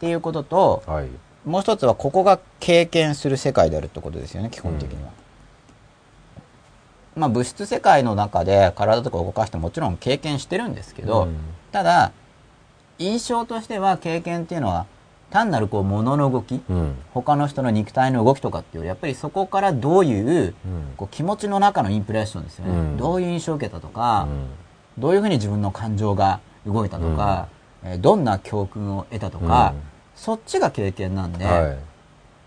[0.00, 1.08] ていうことと、はい。
[1.44, 5.10] もう一つはここが経験する世界であるってことですよね、基本的には。
[7.16, 11.36] まあ、物質世界の中で体とか動かしてもちろん経験してるんですけど、うん
[11.70, 12.12] ただ、
[12.98, 14.86] 印象としては経験っていうのは
[15.30, 16.94] 単なるこう物の動き、うん。
[17.12, 20.54] 他の人の肉体の動きとかっていうよりやっぱりそこからどういううん。
[20.96, 24.46] こう気持ちの中のインプレッションですよね、うんどういう印象を受けたとか、うん
[25.02, 27.48] どういうふうに自分の感情が動いたとか、
[27.84, 29.82] えーどんな教訓を得たとか、うん
[30.16, 31.78] そっちが経験なんで、はい。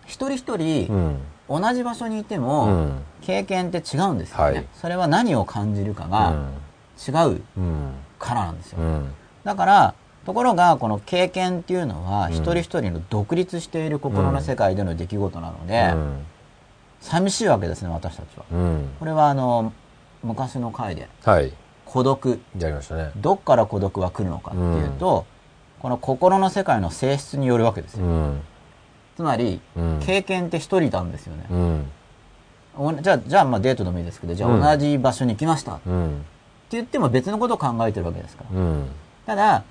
[0.05, 1.19] 一人一人うん。
[1.59, 6.33] 同じ場所にいても、うん経験って違うんですよね、はいそれは何を感じるかが
[7.07, 7.91] 違ううん。
[8.17, 9.11] からなんですよ、うん。
[9.43, 9.93] だから
[10.25, 16.25] ところがこの経験っていうのは、うん一人一人の独立している心の世界での出来事なので、うん。
[16.99, 18.89] 寂しいわけですね私たちはうん。
[18.99, 19.71] これはあの
[20.23, 21.53] 昔の回ではい。
[21.85, 23.11] 孤独やりましたね。
[23.17, 25.25] どっから孤独は来るのかっていうと、
[25.79, 28.41] この心の世界の性質によるわけですよ、うん。
[29.15, 31.85] つまり、うん経験って一人なんですよね、うん。
[32.77, 36.25] おじゃあじゃあまあデートでもいいですけどじゃあうん同じ場所に行きましたってうん。
[36.71, 38.87] 言っても別のことを考えてるわけですからうん。
[39.25, 39.63] ただ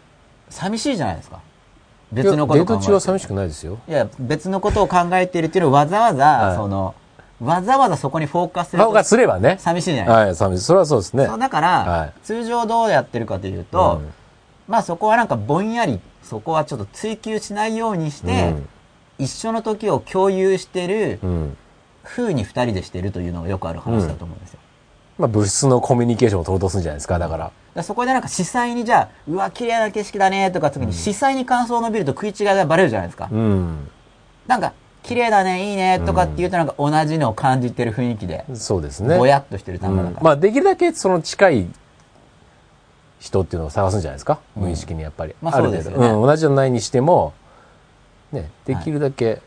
[0.48, 1.40] 寂しいじゃないですか
[2.12, 3.78] 別のことを考えてデート中は寂しくないですよ。
[3.88, 6.94] いや別のことを考えているっていうのをわざわざ、はいその
[7.40, 9.56] わざわざそこにフォーカスする顔がすればね。
[9.58, 10.64] 寂しいじゃないですかはい、寂しい。
[10.64, 11.26] それはそうですね。
[11.26, 14.12] だから、はい通常どうやってるかというと、うん
[14.68, 18.68] まあそこはなんかぼんやりそこはちょっと追求しないようにして、うん
[19.22, 21.56] 一緒の時を共有してるうん。
[22.02, 24.58] 風に二人でしてるというのがよくある話だと思うんですよ。
[25.18, 27.44] まあ、物質のコミュニケーションを取ろうとするんじゃないですか、だから。
[27.44, 33.28] だからそこでなんか視細にじゃあ、うわ、綺麗な景色だねとか次に視細に感想を述べると食い違いがバレるじゃないですか。
[33.30, 33.88] うん。
[34.46, 39.18] なんか、綺麗だね、いいねとかって言うとなんか同じのを感じてる雰囲気で、そうですね。
[39.18, 40.18] ぼやっとしてる単語だから。
[40.18, 41.66] うんまあ、できるだけその近い
[43.18, 45.34] 人っていうのを探すんじゃないですか、うん無意識にやっぱり。
[45.42, 47.34] まあそうですよねうん、同じじゃないにしても、
[48.32, 49.40] ね、できるだけ、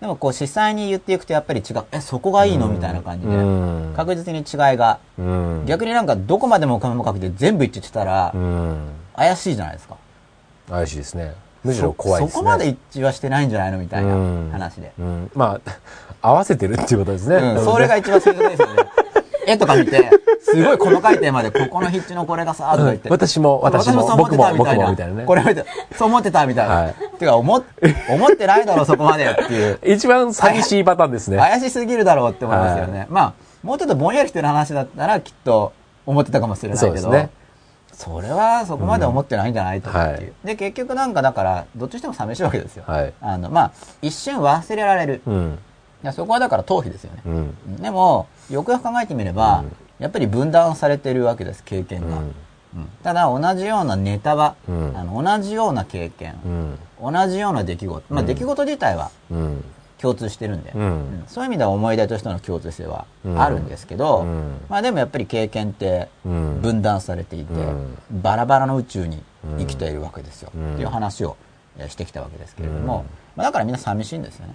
[0.00, 2.68] でもこう視細に言っていくとやっぱり違う、え、そこがいいの？
[2.68, 5.64] みたいな感じで、うん確実に違いが、うん。
[5.66, 8.76] 逆になんかどこまでもかもかけて全部一致してたらう、ん。
[9.14, 9.96] 怪しいじゃないですか。
[10.70, 11.34] 怪しいですね。
[11.62, 12.32] むしろ怖いですね。
[12.32, 13.78] そそこまで一致はしてないんじゃないの？
[13.78, 14.92] みたいなうん話で。
[14.98, 15.30] うん。
[15.34, 15.72] まあ、
[16.22, 17.36] 合わせてるっていうことですね。
[17.36, 18.82] うん、それが一番正確ですよね。
[19.50, 20.10] 絵とか見て、
[20.42, 23.08] すごい細かいテーマで、ここの筆致のこれがさ、とか言って。
[23.08, 24.84] 私も、私も、そう思ってた僕も、僕みたいな。
[24.84, 25.24] も、みたいなね。
[25.24, 25.64] これ見て、
[25.96, 26.74] そう思ってたみたいな。
[26.74, 27.62] はいてか、思っ、
[28.08, 29.78] 思ってないだろ、そこまでっていう。
[29.84, 31.36] 一番寂しいパターンですね。
[31.36, 33.06] 怪しすぎるだろうって思いますよね。
[33.10, 33.32] まあ、
[33.62, 35.72] もうちょっとぼんやりしてる話だったら、きっと
[36.06, 37.30] 思ってたかもしれないけど、ね
[37.92, 42.84] それはそこまで思ってないんじゃないと思っていう、はいで、結局なんかだから、どっちにしても寂しいわけですよ。
[42.86, 43.12] はい。
[43.20, 45.22] あの、まあ、一瞬忘れられる。
[45.26, 45.58] うん。
[46.02, 47.20] いやそこはだから逃避ですよね。
[47.26, 47.76] うん。
[47.76, 49.64] でも、よくよく考えてみれば、
[49.98, 52.18] やっぱり分断されてるわけです、経験が。
[53.02, 54.92] ただ、同じようなネタは、うん。
[54.96, 56.34] あの同じような経験、
[57.02, 57.12] うん。
[57.12, 59.64] 同じような出来事、まあ、出来事自体はうん。
[60.00, 60.72] 共通してるんで、
[61.26, 63.04] そういう意味では思い出としての共通性は
[63.36, 64.60] あるんですけど、うん。
[64.70, 66.60] まあでもやっぱり経験ってうん。
[66.62, 67.98] 分断されていて、うん。
[68.22, 69.22] バラバラの宇宙に
[69.58, 70.72] 生きているわけですよ、うん。
[70.74, 71.36] っていう話を
[71.78, 73.04] えーしてきたわけですけれども、
[73.36, 74.54] まあ、だからみんな寂しいんですよね。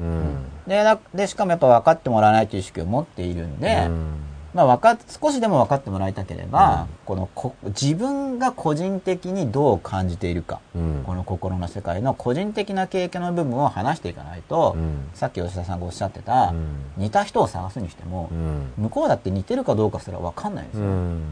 [0.00, 0.44] うん。
[0.66, 4.14] でだでしかもやっぱ分かってもらわないという意識を持っているんで、うん
[4.56, 18.72] まあ、わかっ少しでも分かってもらいたければ、このこ自分が個人的にどう感じているか、うんこの心の世界の個人的な経験の部分を話していかないと、うんさっき吉田さんがおっしゃってた、うん似た人を探すにしてもう、ん。
[18.78, 21.22] 向こうだって似てるかどうかすら分かんないんですよ、うん。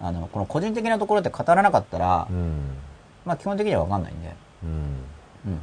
[0.00, 2.60] あのこの個人的なところって語らなかったら、うん。
[3.24, 5.58] まあ、基本的には分かんないんで、うん。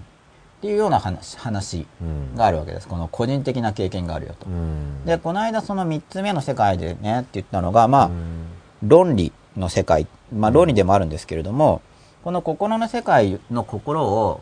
[0.63, 2.35] うん、っていうような話話うん。
[2.35, 4.45] があるわけですこの個人的な経験があるよと。
[4.45, 5.05] うん。
[5.05, 8.39] でこの間その3つ目の世界でねって言ったのがまあ、うん
[8.83, 11.81] 論理の世界、まあ論理でもあるんですけれども、
[12.23, 14.41] この心の世界の心を、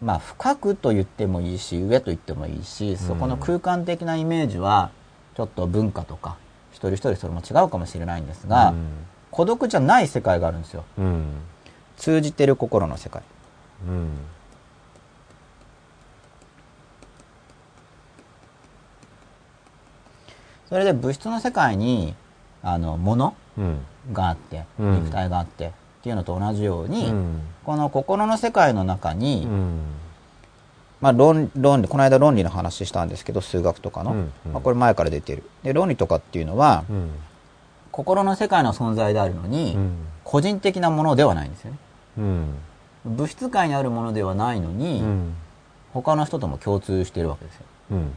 [0.00, 4.90] まあ深くと言ってもいいし、上と言ってもいいし、そこの空間的なイメージは、
[5.36, 6.36] ちょっと文化とか、
[6.70, 8.74] 一人一人それも違うかもしれないんですが、
[9.30, 10.84] 孤独じゃない世界があるんですよ。
[10.98, 11.24] うん。
[11.96, 13.22] 通じてる心の世界。
[13.88, 14.08] うん。
[20.74, 22.16] それで物質の世界に、
[22.60, 23.78] あの、物うん。
[24.12, 25.70] があって、うん肉体があって、っ
[26.02, 27.42] ていうのと同じように、うん。
[27.64, 29.78] この心の世界の中に、うん。
[31.00, 37.10] まあ論論理この間論理の話したんですけど数学とかの、うんうんまあ、これ前から出てるで論理とかっていうのは、うん。
[37.92, 39.92] 心の世界の存在であるのに、うん。
[40.24, 41.78] 個人的なものではないんですよね
[42.18, 42.54] うん。
[43.04, 45.34] 物質界にあるものではないのに、うん。
[45.92, 48.12] 他の人とも共通しているわけですようん。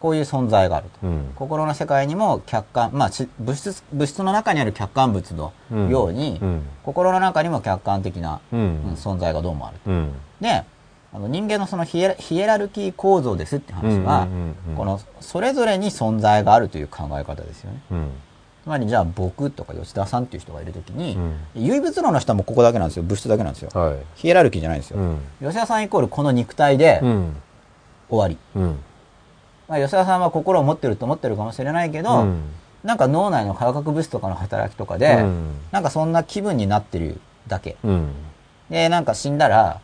[0.00, 1.32] こういう存在があると、うん。
[1.34, 5.52] 心の世界にも客観まあし物質物質の中にある客観物の
[5.88, 6.62] ように、うん。
[6.84, 8.94] 心の中にも客観的な、ううんん。
[8.94, 10.12] 存在がどうもあるとうん。
[10.40, 10.64] で
[11.14, 12.14] あの人間のそのヒエ
[12.46, 14.28] ラルキー構造ですって話は、
[14.76, 17.80] このそれぞれに存在があるという考え方ですよね。
[17.90, 18.10] うん。
[18.64, 23.70] つまりじゃあ僕とか吉田さんっていう人がいるときに、うん唯物論の人はもうここだけなんですよ物質だけなんですよ。
[23.72, 23.96] はい。
[24.16, 24.98] ヒエラルキーじゃないんですよ。
[24.98, 25.18] うん。
[25.40, 27.36] 吉田さんイコールこの肉体でうん。
[28.10, 28.36] 終わり。
[29.68, 29.72] うん。
[29.72, 32.42] まあ、吉田さんは心を持ってると思ってるかもしれないけど、うん
[32.84, 37.76] なんか脳内の化学物質とかの働きとかで、うんなんかそんな気分になってるだけ。
[37.82, 38.12] うん。
[38.70, 39.80] で、なんか死んだら、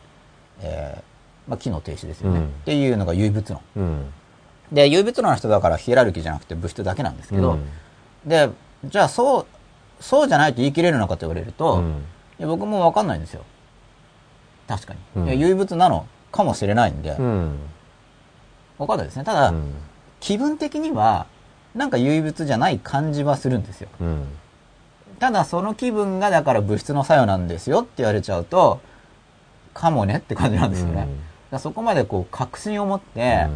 [0.60, 3.60] えーまあ、機能停止ですよね、うんっていうのが唯物論。
[3.76, 4.12] うん。
[4.70, 7.68] で、唯物論の人だからヒエラルキーじゃなくて物質だけなんですけど、うん
[8.24, 8.50] で、
[8.84, 9.46] じゃあそう、
[9.98, 12.04] そうじゃないと言い切れるのかと言われると、うん
[12.38, 13.42] いや僕もわかんないんですよ。
[14.68, 15.40] 確かに。
[15.40, 17.16] 唯物なのかもしれないんで、
[18.82, 18.88] わうん。
[18.88, 19.24] かんないですね。
[19.24, 19.74] ただ、うん。
[20.20, 21.26] 気分的には、
[21.74, 23.88] なんか唯物じゃない感じはするんですよ。
[24.00, 24.26] うん。
[25.18, 28.80] ただその気分がだから物質の作用なんですよって言われちゃうと、
[29.74, 30.94] かもねって感じなんですよね。
[30.96, 31.08] だか
[31.52, 33.46] らそこまでこう確信を持って、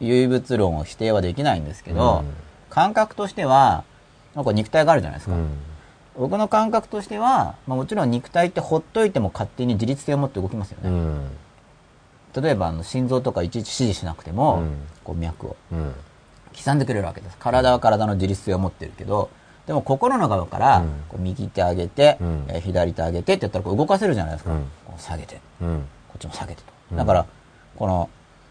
[0.00, 2.34] 唯物論を否定はできないんですけど、うん
[2.70, 3.84] 感覚としては、
[4.34, 5.34] なんか肉体があるじゃないですか。
[5.34, 5.48] うん。
[6.16, 10.90] 僕の感覚としては、まあ、もちろん肉体ってほっといても勝手に自律性を持って動きますよね。
[12.34, 12.42] うん。
[12.42, 14.70] 例えばあの心臓とかいちいち指示しなくても、うん
[15.04, 15.94] こう脈をうん。
[16.56, 17.36] 刻んでくれるわけです。
[17.38, 19.30] 体は体の自律性を持ってるけど、
[19.66, 24.52] でも心の側から、うんこう右手上げて、うんえー左手上げてってやったらこう動かせるじゃないですか。
[24.52, 25.84] うんこう下げて、うん。
[26.08, 26.72] こっちも下げてと。
[26.92, 27.26] うんだから、
[27.76, 28.08] この、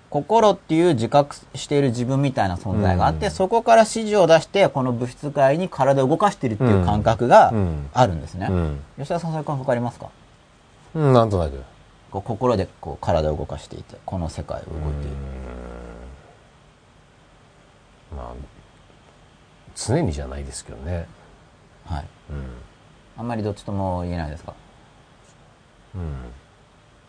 [0.10, 8.48] 心っていう自覚している自分みたいな存在があって、うんそこから指示を出して、この物質界に体を動かしてるっていう感覚がうんあるんですね。
[8.50, 8.80] うん。
[8.98, 10.08] 吉田さん、それ感覚ありますか？
[10.96, 11.13] うん。
[11.13, 11.62] なんとなく。
[12.22, 15.16] こう心でこう体を動かしていて、この世界を動いている。
[18.16, 18.34] まあ、
[19.76, 21.08] 常にじゃないですけどね。
[21.86, 22.06] はい。
[22.32, 22.46] うん。
[23.18, 24.54] あんまりどっちとも言えないですか？
[25.96, 26.02] うん。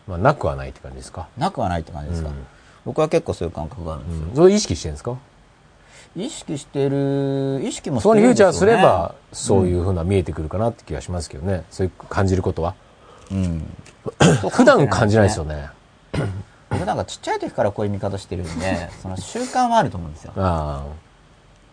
[0.07, 1.27] まあ、なくはないって感じですか？
[1.37, 2.45] なくはないって感じですか、うん
[2.85, 4.25] 僕は結構そういう感覚があるんですよ。
[4.29, 4.35] うん。
[4.35, 5.17] それ意識してるんですか？
[6.15, 11.65] 意識してる、意識もしそこにフューチャーすれば、そういうふうな見えてくるかなって気がしますけどね。
[11.69, 12.73] そういう感じることは？
[13.31, 13.73] うん。
[14.49, 15.69] 普段感じないですよね。
[16.69, 20.33] 僕なんかちっちゃい時からこういう見方してるんで、その習慣はあると思うんですよ。
[20.35, 20.81] うん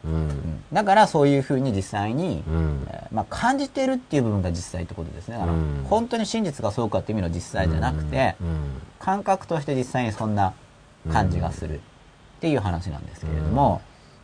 [0.07, 0.65] うん。
[0.73, 2.87] だからそういうふうに実際に、うん。
[2.89, 5.35] えーまあ、感じてるっていう部分が実際ってことですね。
[5.35, 5.85] だからうん。
[5.89, 8.83] 本当に真実がそうかっていう意味の実際じゃなくて、うん。
[8.99, 10.55] 感覚として実際にそんな
[11.13, 11.81] 感じがするっ
[12.41, 13.81] ていう話なんですけれども、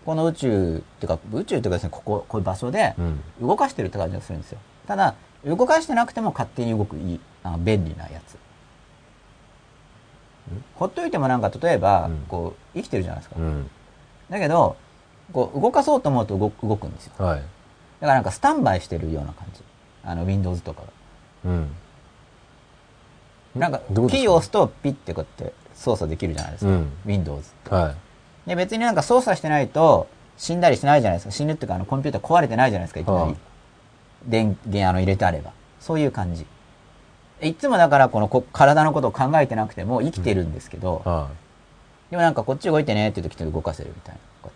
[0.06, 3.20] この宇宙っていうか宇宙っていうかですねこここういう場所でうん。
[3.40, 4.58] 動かしてるって感じがするんですよ。
[4.86, 5.14] ただ
[5.44, 8.36] 動かしてなくても勝手に動くいいあの便利なやつ。
[10.74, 12.24] ほっといてもなんか例えば、うん。
[12.28, 13.70] こう生きてるじゃないですか、うん。
[14.28, 14.76] だけど
[15.32, 17.12] こう動かそうと思うと動く動くんですよ。
[17.18, 17.38] はい。
[17.38, 17.46] だか
[18.00, 19.62] らなんかスタンバイしてるような感じ。
[20.04, 20.86] あの Windows とかが
[21.46, 21.68] うん。
[23.54, 26.92] なんかキーを押すとピッてこうやって操作できるじゃないですか、うん。
[27.06, 27.94] Windows は
[28.46, 28.48] い。
[28.48, 31.30] で別になんか操作してないと死んだりしないじゃないですか。
[31.30, 33.36] 死ぬっていうかあのコンピューター壊れてないじゃないですかいきなり、はい
[34.26, 35.52] 電源あの入れてあれば。
[35.80, 36.46] そういう感じ。
[37.40, 41.28] いつもだからこのこ体のことを考えてなくても生きてるんですけど、は
[42.10, 44.50] でもなんかこっち動いてねって言うと来て動かせるみたいなこ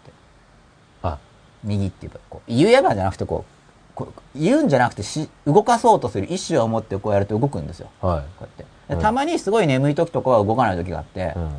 [1.02, 1.22] うやって。
[1.64, 7.88] 右って言えばこう言えばじゃなくてこうこう言うんじゃなくてし動かそうとする意思を持ってこうやると動くんですよ。
[8.00, 9.02] はこうやって。
[9.02, 11.50] たまにすごい眠い時とかは動かない時があって、いうん。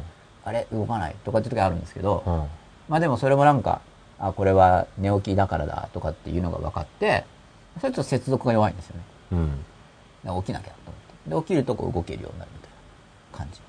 [0.46, 0.66] あれ？
[0.72, 2.44] 動かないとかって時あるんですけど、うん。
[2.88, 3.82] まあでもそれもなんか、
[4.18, 7.26] あ、これは寝起きだからだとかっていうのが分かって、
[7.80, 9.04] それと接続が弱いんですよね。
[9.32, 9.48] うん
[10.24, 10.94] だから起きなきゃと思っ
[11.26, 11.30] て。
[11.30, 12.70] で、起きるとこう動けるようになるみたい
[13.32, 13.62] な感じ。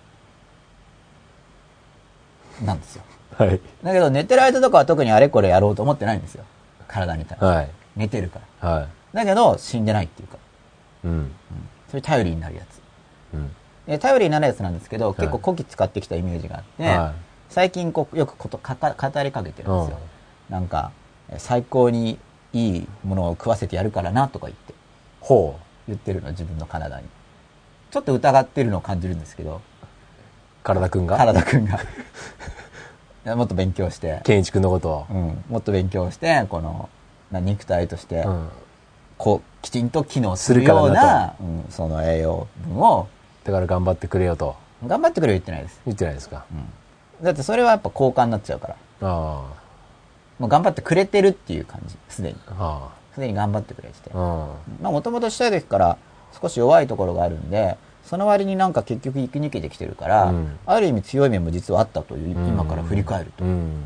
[2.65, 3.03] なんですよ。
[3.37, 6.45] はいだけど寝てる間とかは特にあれこれやろうと思ってないんですよ。
[6.89, 7.47] 体に対して。
[7.47, 8.69] はい寝てるから。
[8.69, 10.39] はだけど死んでないっていうか、い
[11.05, 11.31] うんうん、
[11.91, 12.81] そういう頼りになるやつ。
[13.35, 13.55] うん
[13.87, 17.15] で頼りになるやつなんですけど、い結構古希使ってきたイメージがあって、は
[17.49, 19.99] 最近こうよくこと語りかけてるんですよ。
[20.51, 20.93] うなんか、
[21.31, 22.19] え最高に
[22.67, 24.75] いいものを食わせてやるからなとか言って、
[25.21, 27.07] ほ言ってるの、自分の体に。
[27.91, 29.61] ちょっと疑ってるのを感じるんですけど、う
[30.63, 31.17] 体くんが？
[31.17, 31.79] 体くんが。
[33.37, 35.07] もっと勉強して、健一くんのことを？
[35.11, 36.89] うん、もっと勉強して、この、
[37.31, 38.49] な肉体として、うん。
[39.19, 43.09] こう、きちんと機能するような、うん、その栄養分を、
[43.45, 44.57] だから頑張ってくれよと。
[44.87, 45.81] 頑張ってくれは言ってないです。
[45.87, 46.45] 言ってないですか？
[46.53, 47.25] うん。
[47.25, 48.77] だってそれはやっぱ交換になっちゃうから。
[49.03, 49.43] あ
[50.39, 52.37] もう頑張ってくれてるっていう感じ、すでに。
[53.15, 54.11] すでに頑張ってくれてて。
[54.15, 55.99] まあもともとしたい時から
[56.41, 63.45] 少し弱いところがあるんで、その割になんか結局生き抜けてきてるから、うんある意味強い面も実はあったという、今から振り返ると。
[63.45, 63.85] うん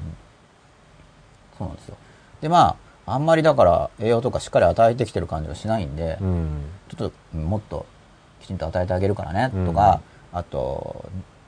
[1.59, 1.97] そうなんですよ。
[2.41, 7.87] でまあ、あんまりだから栄養とかしっかり与えてきてる感じがしないんで、うんちょっとうんもっと
[8.41, 10.01] きちんと与えてあげるからねとか、
[10.33, 11.05] あと、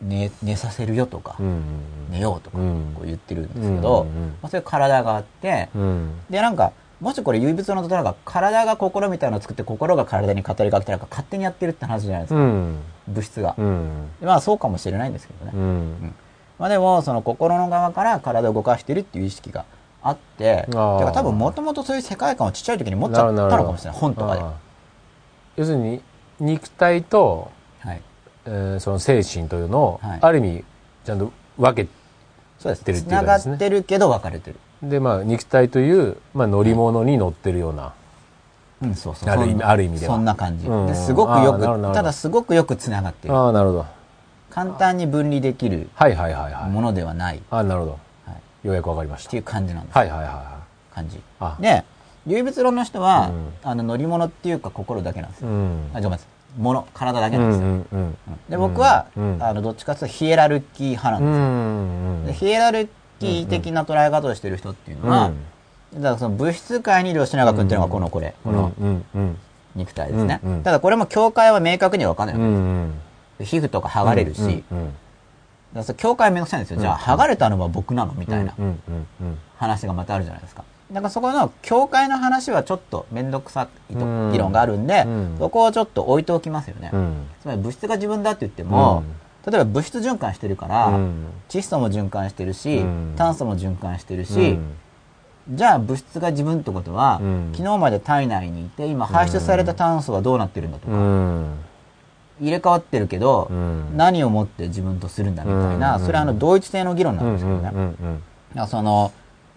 [0.07, 1.63] 寝、寝させるよとか、うん
[2.11, 12.41] 寝ようとか、うんこう言ってるんですけど、うんうんうんまあ、そういう体があって、うんで、なんか、もしこれ唯物の例えば体が心みたいなのを作って心が体に語りかけてなんか勝手にやってるって話じゃないですか。
[12.41, 13.55] うん物質が。
[13.59, 15.53] うんでまあそうかもしれないんですけどね。
[15.55, 16.15] うん
[16.59, 19.65] まあでも、その心の側から体を動かしてるっていう意識が
[20.03, 24.01] あって、てあーか多分もともとそういう世界観をちっちゃい時に持っちゃったのかもしれない。
[24.01, 24.43] 本とかで。
[25.57, 26.01] 要するに
[26.39, 27.64] 肉体と、はい。
[28.47, 30.65] えーその精神というのを、はいある意味
[31.05, 31.89] ちゃんと分け。
[32.63, 34.57] てるっていう繋がかねってるけど分かれてる。
[34.83, 37.93] でまあ肉体という、まあ、乗り物に乗ってるような、
[38.83, 39.31] うん、そうそう。
[39.31, 40.67] ある意味ある意味ではそんな感じ。
[40.67, 43.35] うんですごくよく、どただすごくよく繋がってる。
[43.35, 43.87] ああなるほど
[44.51, 47.43] 簡単に分離できるはいはいはいはいものではない。
[47.51, 48.33] ああなるほどは
[48.65, 48.67] い。
[48.67, 49.99] ようやく分かりましってたいう感じなんです。
[49.99, 50.61] はいはいはいは
[50.95, 51.21] 感じ。
[51.41, 51.85] あで、
[52.27, 55.49] 唯物論の人は、うんあの乗り物っていうか心だけなんですよ。
[55.49, 56.25] いうんあ、ごめんなさ
[56.57, 56.61] い。
[56.61, 57.67] 物、体だけうなんですよ。
[57.67, 58.17] んうんうん
[58.49, 61.45] で、僕は、うんあの、どっちかというとヒエラルキー派なんうですよ。
[62.23, 62.89] んでヒエラル
[63.21, 65.31] キー的な捉え方をしてる人っていうのは、
[65.95, 69.39] だからその物質界にいる吉永君っていうのがこのこれ、このうんうん
[69.77, 70.41] 肉体ですね。
[70.45, 72.93] うんうんただこれも境界は明確には分かんないうんうわけん
[73.39, 74.93] です皮膚とか剥がれるし、だかうん
[75.75, 76.81] らそれ境界めんどくさいんですよ。
[76.81, 78.13] じゃあ、剥がれたのは僕なの？
[78.15, 80.63] みたいなうんうんうん話がまたあるじゃないですか。
[80.93, 84.33] だからそこの境界の話はちょっとめんどくさいとうん。
[84.33, 85.37] 議論があるんで、うん。
[85.39, 86.91] そこをちょっと置いておきますよね。
[86.93, 87.27] うん。
[87.41, 89.03] つまり物質が自分だって言っても、
[89.47, 91.27] 例えば物質循環してるから、うん。
[91.49, 93.15] 窒素も循環してるし、うん。
[93.17, 94.51] 炭素も循環してるし、
[95.49, 95.57] うん。
[95.57, 97.53] じゃあ物質が自分ってことは、うん。
[97.53, 101.59] 昨日まで体内にいて今排出された炭素はどうなってるんだとか、うん。
[102.41, 103.97] 入れ替わってるけど、うん。
[103.97, 106.05] 何をもって自分とするんだみたいな、うん。
[106.05, 108.67] それはあの同一性の議論なうんんですけどね。
[108.69, 109.13] その、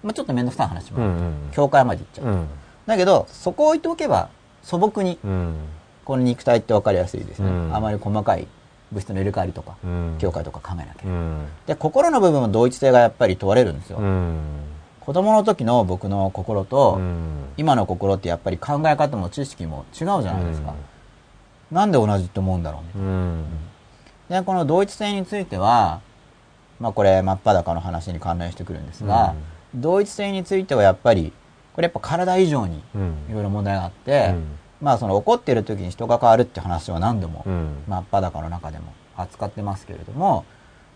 [0.07, 1.33] まあ、ちょっと面倒くさい話も、うんうん。
[1.51, 2.25] 境界まで行っちゃう。
[2.27, 2.47] うん。
[2.85, 4.29] だけど、そこを置いておけば
[4.63, 5.55] 素朴にうん。
[6.05, 7.49] この肉体って分かりやすいですね。
[7.49, 7.75] うん。
[7.75, 8.47] あまり細かい
[8.93, 10.15] 物質の入れ替わりとか、うん。
[10.19, 11.07] 境界とか考えなきゃ。
[11.07, 11.45] うん。
[11.65, 13.97] で、心の部分も同一性がやっぱり問われるんですよ。
[13.97, 14.39] うん。
[15.01, 17.45] 子供の時の僕の心と、うん。
[17.57, 20.73] 今の心ってやっぱり考え方も知識も違うじゃないですか。
[21.71, 23.43] なんで同じって思うんだろうみたいうん。
[24.29, 25.99] なで、この同一性については、
[26.79, 29.33] まあこれ真っ裸の話に関連してくるんですが、
[29.75, 31.33] 同一性についてはやっぱり、
[31.73, 33.13] これやっぱ体以上にうん。
[33.29, 34.43] いろいろ問題があって、うん。
[34.81, 37.83] まあその怒ってる時に人が変わるって話は何度も、うん。
[37.87, 40.45] 真っ裸の中でも扱ってますけれども、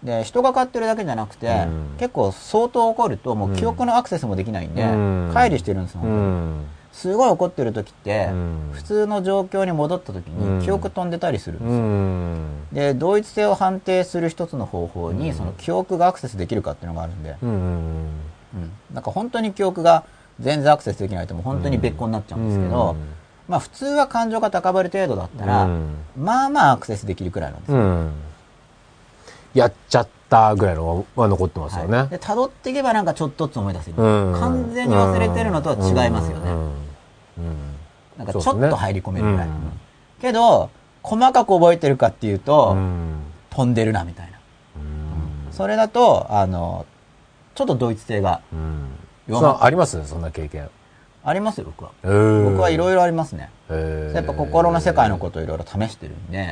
[0.03, 1.95] で、人が変わってるだけじゃなくて、うん。
[1.97, 5.29] 結構相当怒るともう記憶のアクセスもできないんで、うん。
[5.31, 6.21] 乖離してるんですよ、う本当に。
[6.63, 6.65] ん。
[6.91, 8.69] すごい怒ってる時って、うん。
[8.73, 10.59] 普通の状況に戻った時うん。
[10.59, 11.79] に記憶飛んでたりするんですうよ。
[11.83, 12.67] ん。
[12.73, 15.35] で、同一性を判定する一つの方法に、うん。
[15.35, 17.35] その記憶がアクセスできるかっていうのがあるんで、
[18.53, 18.71] うんうん。
[18.93, 20.03] なんか本当に記憶が
[20.39, 22.95] 全然アクセスできないともう本当に別個になっちゃうんですけど、
[23.47, 27.77] まあ普通は感情が高まる程度だったら、うんまあまあアクセスできるくらいなんですよ。
[27.77, 28.11] うん
[29.53, 33.97] やっちゃったぐらいのは残ってますよね、はいで、辿っていけばなんかちょっとずつ思い出せる。
[33.97, 36.51] うん完全に忘れてるのとは違いますよね。
[38.17, 39.47] なんかちょっと入り込めるぐらい。
[39.47, 39.79] うん
[40.21, 40.69] けど、
[41.01, 43.15] 細かく覚えてるかっていうと、うん
[43.49, 44.37] 飛んでるなみたいな。
[44.77, 46.85] うんそれだと、あの、
[47.55, 48.41] ちょっと同一性が。
[48.53, 48.87] うん。
[49.27, 50.05] 弱まっあります？
[50.07, 50.69] そんな経験。
[51.23, 51.91] ありますよ、僕は。
[52.01, 53.49] 僕僕はいろいろありますね。
[53.69, 53.77] ろ
[54.13, 56.49] やっぱ心の世界のことをいろいろ試してるんで、うん。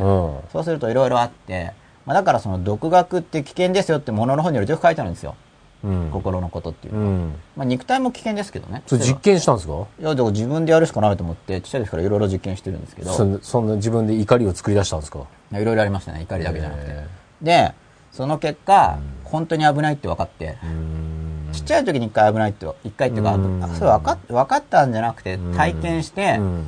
[0.52, 1.74] そうするといろいろあって、
[2.06, 5.36] まあ、だからその独学って危険ですよってものの本によりよく書いてあるんですよ。
[5.84, 6.10] うん。
[6.12, 7.06] 心のことっていうのは。
[7.08, 7.34] うん。
[7.56, 8.84] まあ肉体も危険ですけどね。
[8.86, 9.74] それ実験したんですか？
[10.00, 15.26] いや、でも自分でやるしかないと思って、ちっちゃい時からいろいろ実験してるんですけど、そんな自分で怒りを作り出したんですか？
[15.54, 16.92] いろいろありましたね、怒りだけじゃなくて。
[16.92, 17.08] へ。
[17.42, 17.74] で、
[18.12, 19.00] その結果、
[19.32, 21.50] 本当に危ないって分かって、うん。
[21.52, 23.34] ちっちゃい時に一回危ないって、一回っていうか、
[23.76, 25.56] それ分かっ分かったんじゃなくて、うん。
[25.56, 26.66] 体験して、うん。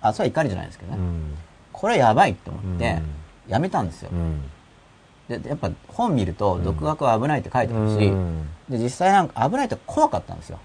[0.00, 0.98] あ、それは怒りじゃないですけどね。
[0.98, 1.34] うん。
[1.72, 3.00] これやばいって思って
[3.46, 4.10] うん、やめたんですよ。
[4.12, 4.14] う。
[4.14, 4.42] ん。
[5.28, 8.48] で、やっぱ本見ると、独学は危ないって書いてあるし、うん。
[8.68, 10.58] で、実際なんか危ないって怖かったんですよ。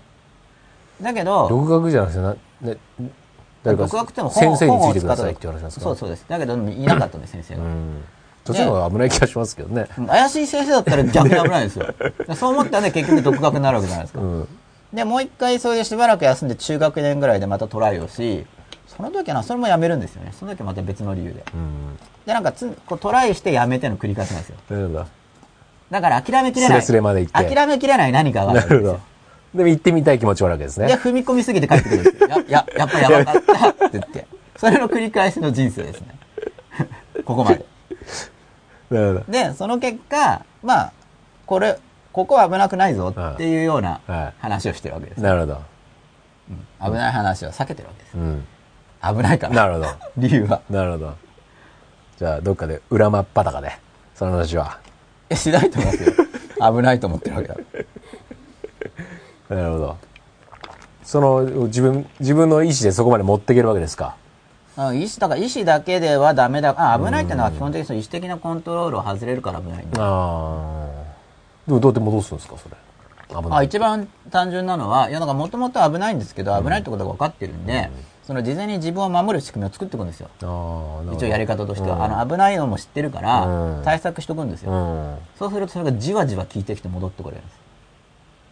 [1.02, 2.78] だけど、独学じゃなくてな、ね、
[3.64, 5.84] 誰か独学っても先生についてく本を使ったださいって言われたんですか？
[5.84, 6.26] そうそうです。
[6.28, 7.62] だけど、いなかったんです、先生が。
[8.48, 8.54] うん。
[8.54, 9.88] そっちの方が危ない気がしますけどね。
[10.08, 11.94] 怪しい先生だったら逆に危ないですよ。
[12.36, 14.24] そう思ったらね、結局独学になるわけじゃないですかう。
[14.24, 14.48] ん。
[14.94, 18.46] で、もう一回それでしばらく休んで中学年ぐらいでまたトライをし、
[18.88, 20.32] その時はな、それもやめるんですよね。
[20.40, 21.44] その時はまた別の理由で。
[21.54, 21.98] うん。
[22.26, 24.56] で、なんかつこうトライしてやめての繰り返しなんですよ。
[24.70, 25.06] なるほど。
[25.92, 26.82] だから諦めきれない。
[26.82, 29.00] スレスレまで行って諦めきれない何かがあなるほるんですよ
[29.54, 29.58] ど。。
[29.58, 30.94] でも行ってみたい気持ちはあるわけですで、ね。
[30.96, 32.28] 踏み込みすぎて帰ってくるんですよ。
[32.28, 34.28] や、 や、やっぱやばかったって言って。
[34.58, 36.08] それの繰り返しの人生ですね。
[37.26, 37.66] ここまで。
[39.28, 40.94] で、その結果、まあ、
[41.46, 41.78] これ、
[42.12, 45.22] ここは危なくないぞっていうようなはい話をしてるわけです。
[45.22, 45.28] ど。
[45.28, 45.62] なるほど。
[46.86, 48.18] 危ない話は避けてるわけです。
[48.18, 48.46] うん。
[49.02, 49.54] 危ないから。
[49.56, 49.86] なるほど。
[50.18, 50.62] 理由は。
[50.70, 51.14] なるほど。
[52.18, 53.78] じゃあ、どっかで裏真っ裸で、
[54.14, 54.80] その話は。
[55.30, 56.14] え、しないと思いますよ。
[56.74, 57.56] 危ないと思ってるわけだ。
[59.50, 59.98] なるほど。
[61.04, 64.16] その、自分、自分の意思でそこまで持っていけるわけですか？
[64.78, 66.76] うん意思、だから意思だけではダメだ。
[66.78, 70.02] あ、危ないっていうのは基本的にその意思的なコントロールを外れるから危ないんだ。
[70.02, 71.06] ああ。
[71.68, 72.76] でもどうやって戻すんですか、それ。
[73.30, 73.68] 危なあ、い。
[73.68, 77.90] 一番単純なのは、いや、なんかもともと危ないんですけど、危ないってことが分かってるんで、
[78.28, 80.30] その事前に自分を守る仕組みを作っていくんですよ。
[80.42, 81.96] ああ、なるほど一応やり方としては。
[81.96, 84.72] うんあの、危ないのも知ってるからうん、対策しとくんですよ。
[84.72, 85.18] うん。
[85.38, 87.60] そうするとそれがじわじわ効いてきて戻ってこれるんです。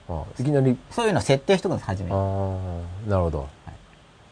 [0.09, 2.19] あいきなり、そういうのを設定しとくんです、初めあに。
[2.19, 3.47] あ、なるほど。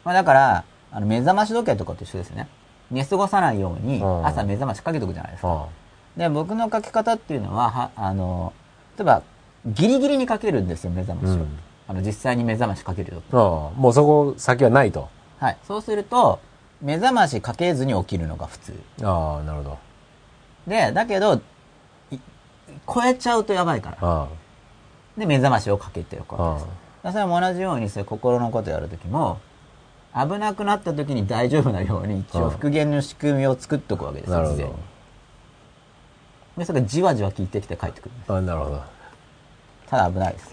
[0.04, 2.48] まあだから、あの、目覚まし時計とかと一緒ですね。
[2.90, 5.50] 寝過ごさないようにうん朝目覚ましかけとくじゃないですか。
[5.50, 5.68] あ
[6.18, 8.54] で、僕のかけ方っていうのは、は、あの、
[8.98, 9.24] 例えば、
[9.66, 11.42] ギリギリにかけるんですよ、目覚ましを。
[11.42, 13.38] うんあの、実際に目覚ましかけるよあ。
[13.38, 13.44] ああ、
[13.76, 15.10] もうそこ先はないと。
[15.40, 15.58] はい。
[15.68, 16.40] そうすると、
[16.82, 18.80] 目覚ましかけずに起きるのが普通。
[19.04, 19.78] ああ、なるほど。
[20.68, 21.42] で、だけど、
[22.12, 22.18] い
[22.88, 23.98] 超えちゃうとやばいから。
[24.02, 24.28] あ
[25.18, 26.70] で、目覚ましをかけておくあ、わけで
[27.10, 27.14] す。
[27.14, 29.40] それも同じように、そういう心のことやるときも、
[30.14, 34.74] 危なくなったときに大丈夫なように、一応うん復元の仕組みを作っておくわけですよ、事前に。。
[36.58, 38.34] で、それがじわじわ効いてきて帰ってくるんです。
[38.34, 38.84] あなるほど。
[39.88, 40.52] ただ危ないです。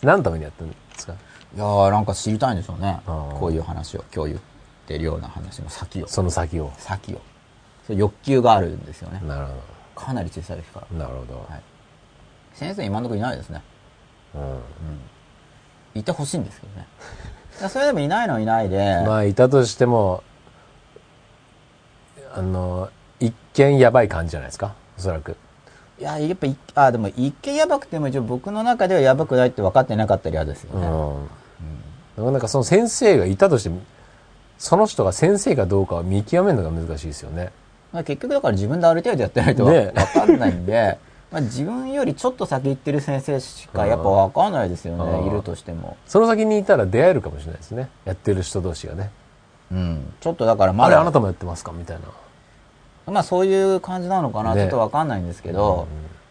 [0.02, 1.12] 何のためにやってるんですか？
[1.12, 3.00] いやー、なんか知りたいんでしょうね。
[3.06, 4.42] うんこういう話を、今日言っ
[4.86, 6.08] てるような話の先を。
[6.08, 6.72] その先を。
[6.78, 7.20] 先を。
[7.86, 9.20] そ欲求があるんですよね。
[9.26, 9.52] なるほ
[10.00, 10.86] かなり小さい時から。
[10.90, 10.96] ど。
[10.96, 11.46] なるほど。
[11.50, 11.62] はい。
[12.54, 13.62] 先生今のところいないですね。
[14.34, 14.40] うん。
[15.94, 16.86] いてほしいんですけどね。
[17.68, 20.22] それでもいないのはいないで、まあ、いたとしても、
[22.34, 22.88] あの、
[23.18, 24.74] 一見やばい感じじゃないですか？
[24.98, 25.36] おそらく。
[25.98, 30.86] いや、やっぱい、あ、でも一見やばくても一応僕の中ではやばくないって分かってなかったり嫌ですよね。
[30.86, 31.26] うん。
[32.16, 33.80] だからなんかその先生がいたとしても、
[34.58, 37.50] その人が先生かどうかを見極めるのが難しいですよね。
[37.92, 40.98] まあ、結局だから自分である程度やってないと分かんないんで、
[41.30, 45.96] まあ自分よりちょっと先行ってる先生しかやっぱ分かんないですようね、んいるとしても。
[46.06, 47.88] その先にいたら出会えるかもしれないですね。
[48.04, 49.10] やってる人同士がね。
[49.70, 50.12] うん。
[50.20, 51.98] ちょっとだからまあれ、だ、あなたもやってますかみたい
[53.06, 53.12] な。
[53.12, 55.86] まあそういう感じなのかな、ねちょっと分かんないんですけど、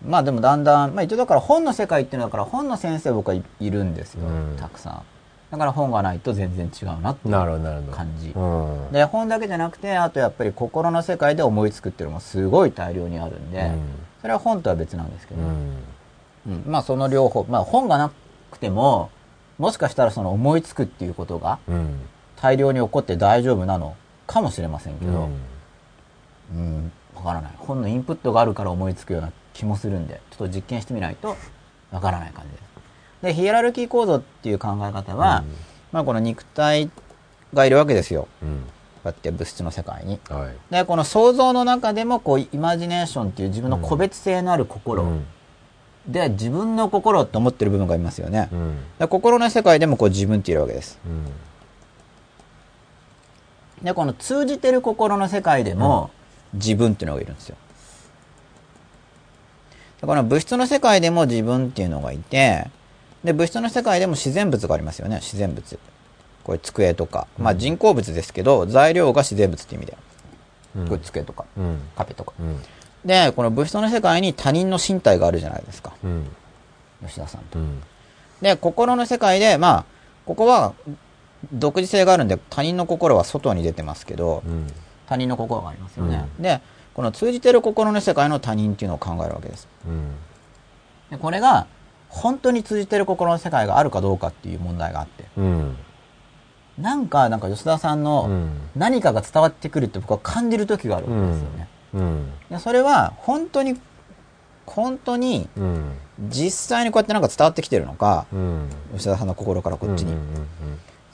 [0.05, 5.01] まあでもだんだん、まあ一応だから本の世界っていうのはだから本の先生僕はい、いるんですよ、うんたくさん。
[5.51, 7.33] だから本がないと全然違うなっていう
[7.91, 8.29] 感じ。
[8.35, 13.71] うんで、本だけじゃなくて、あとやっぱり心の世界で思いつくっていうのもすごい大量にあるんで、
[14.21, 15.77] それは本とは別なんですけど、うん。
[16.47, 16.63] うん。
[16.67, 18.11] まあその両方、まあ本がな
[18.51, 19.09] くても、
[19.57, 21.99] もしかしたらその思いつくっていうことがうん。
[22.41, 23.95] 大量に起こって大丈夫なの
[24.25, 26.57] かもしれませんけど、うん。
[26.57, 27.51] うん、わからない。
[27.57, 31.35] 本のインプットがあるから思いつくような気もするんで、ちょっと実験してみないと
[31.91, 32.63] わからない感じです。
[33.23, 35.55] で、ヒエラルキー構造っていう考え方は、うん。
[35.91, 36.89] まあこの肉体
[37.53, 38.27] がいるわけですよ。
[38.41, 38.63] うん
[38.99, 40.19] こうやって物質の世界に。
[40.29, 45.25] はいで、この想像の中でも、こう、イマジネーションっていう自分の個別性のある心、うん
[46.07, 48.49] で、自分の心って思ってる部分がありますよね。
[48.51, 50.99] うんで心の世界でもこう自分っているわけです。
[51.05, 51.25] うん
[53.83, 56.09] で、この通じてる心の世界でも、
[56.53, 57.55] 自分っていうのがいるんですよ。
[60.01, 62.67] でこの物質の世界でも自分っていうのがいて、
[63.23, 65.79] で、物質の世界でも自然物がありますよね、自然物。
[66.49, 67.27] これ机とか。
[67.37, 69.97] まあ人工物ですけど、材料が自然物っていう意味で。
[70.77, 72.33] うんこれ机とか、うんカフェとか。
[72.39, 72.59] うん
[73.05, 75.93] で、この物質の世界に他人の身体があるじゃないですか。
[76.03, 76.25] うん
[77.05, 77.59] 吉田さんと。
[77.59, 77.83] うん
[78.41, 79.85] で、心の世界で、まあ、
[80.25, 80.73] ここは
[81.53, 84.67] 独自性があるんで、他人の心は外に出てますけど、うん
[85.07, 86.27] 他人の心がありますよね。
[86.39, 86.61] うで、
[86.95, 89.67] この通じてる心の世界の他人っていうのを考えるわけです。
[89.87, 90.15] うん
[91.11, 91.67] で、これが、
[92.09, 95.25] 本当に通じてる心の世界があるかどうかっていう問題があって。
[96.79, 98.49] うんなんか、なんか吉田さんうのん。
[98.75, 101.67] 何かが伝わってくるって僕は感じる時があるわけですよね。
[101.93, 102.31] うん。
[102.49, 103.79] でそれは、本当に、
[104.65, 105.91] 本当に、うん。
[106.29, 108.69] 実際にこうやってなんか伝わってきてるのか、うん。
[108.93, 110.13] 吉田さんの心からこっちに。
[110.13, 110.19] うん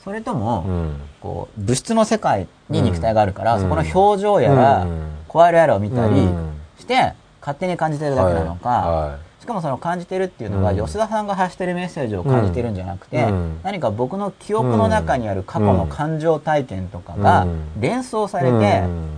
[0.04, 0.74] それとも、うん。
[0.74, 3.62] うんこう、物質の世界に肉体があるから、うん。
[3.62, 5.08] そこの表情やら、うん。
[5.26, 6.52] 声色やらを見たりうん。
[6.78, 10.84] して、勝手に感じてるだけなのか、はしかもその感じてるっていうのが、うん。
[10.84, 13.60] 吉田さんが発してるメッセージを感じてるんじゃなくて、うん。
[13.62, 17.80] 何か僕の記憶の中にある過去の感情体験とかがうん。
[17.80, 19.08] 連想さいれて、うん。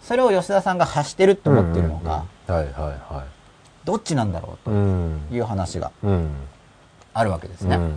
[0.00, 2.54] それを吉田さんが発してると思ってるのか、うん。
[2.54, 3.24] はいはいは
[3.84, 4.70] どっちなんだろうと
[5.34, 6.30] いう話がうん。
[7.12, 7.74] あるわけですね。
[7.74, 7.94] うん。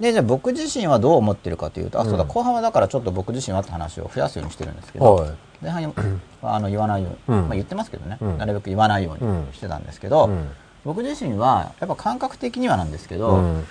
[0.00, 5.30] で、じゃあ僕自身はどう思ってるかというと、あ、そうだ、うん後半はだからちょっと僕自身はって話を増やすようにしてるんですけど、はい。
[5.62, 5.94] 前半に
[6.42, 7.44] あの言わないように、うん。
[7.44, 8.38] まあ、言ってますけどね、うん。
[8.38, 10.48] なるべく言わないようにしてたんですけど、うん
[10.84, 13.64] 僕自身はやっぱ感覚的にはなんですけど、うん。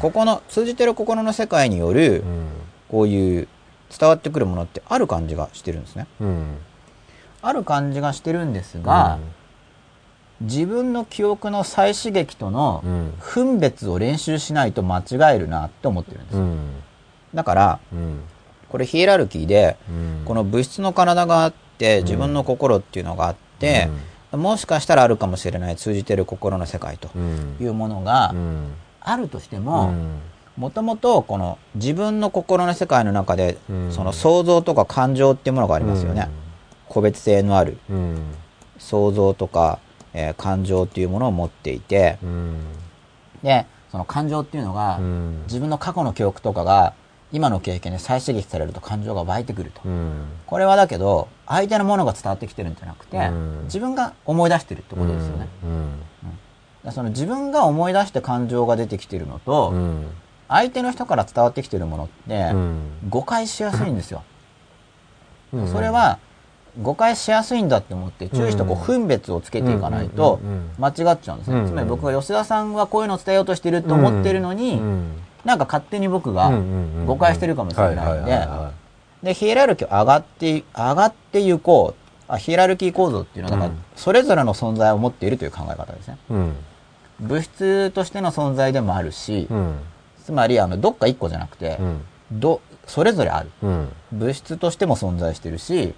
[0.00, 2.48] ここの通じてる心の世界によるうん。
[2.88, 3.48] こういう
[3.96, 6.06] 伝わってくるものってある感じがしてるんですね。
[6.20, 6.56] うん。
[7.42, 9.18] ある感じがしてるんですが、
[10.40, 13.14] 自分の記憶の再刺激とのうん。
[13.18, 16.36] 分別を練習しないと間違えるなって思ってるんです。
[16.36, 16.58] うん。
[17.34, 18.20] だから、うん。
[18.68, 20.22] これヒエラルキーで、うん。
[20.24, 23.88] この物質の体があって、自分の心っていうのがあって、
[24.32, 27.56] もしかしたらあるかもしれない通じてる心の世界とうん。
[27.60, 28.72] いうものがうん。
[29.00, 30.20] あるとしてうも、ん。
[30.56, 33.92] もともとこの自分の心の世界の中で、うん。
[33.92, 36.28] その想像とか感情っていうものがありますよね。
[36.88, 38.18] 個別性のあるうん。
[38.78, 39.78] 想像とか、
[40.12, 42.58] えー感情っていうものを持っていて、うん。
[43.42, 45.42] で、その感情っていうのが、うん。
[45.44, 46.94] 自分の過去の記憶とかが
[47.32, 49.82] 今の経験で再刺激されると感情が湧いてくると。
[49.84, 50.24] うん。
[50.46, 53.64] これはだけど、相手のものが伝わってきてるんじゃなくて、うん。
[53.64, 55.48] 自分が思い出してるってことですよね。
[56.84, 56.92] うん。
[56.92, 60.06] その自分が思い出して感情が出てきてるのと、うん。
[60.48, 62.78] 相手の人から伝わってきてるものって、うん。
[63.08, 64.24] 誤解しやすいんですよ。
[65.52, 65.68] うん。
[65.68, 66.18] それは、
[66.80, 70.40] 誤解しやすいんだって思って、注意してこううん分別をつけていかないと
[70.78, 71.60] 間違っちゃうんですね。
[71.60, 71.66] うん。
[71.66, 75.12] つまり僕が吉田さんはこういうのを伝えようとしてると思ってるのに、うん
[75.44, 76.50] なんか勝手に僕が
[77.06, 78.48] 誤解してるかもしれないんで、
[79.22, 82.00] で、ヒエラルキーを上がって、上がっていこう。
[82.32, 86.16] あヒエラルキー構造っていうのは、だかそれぞれの存在を持っているという考え方ですね。
[86.30, 86.56] うん。
[87.18, 89.74] 物質としての存在でもあるし、うん。
[90.24, 92.00] つまり、あの、どっか一個じゃなくて、うん。
[92.30, 93.50] ど、それぞれある。
[93.62, 93.88] うん。
[94.12, 95.92] 物質としても存在してるし、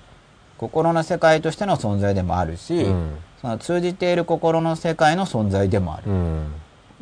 [0.56, 3.16] 心の世界としての存在でもあるし、うん。
[3.42, 6.04] その通じている心の世界の存在でもある。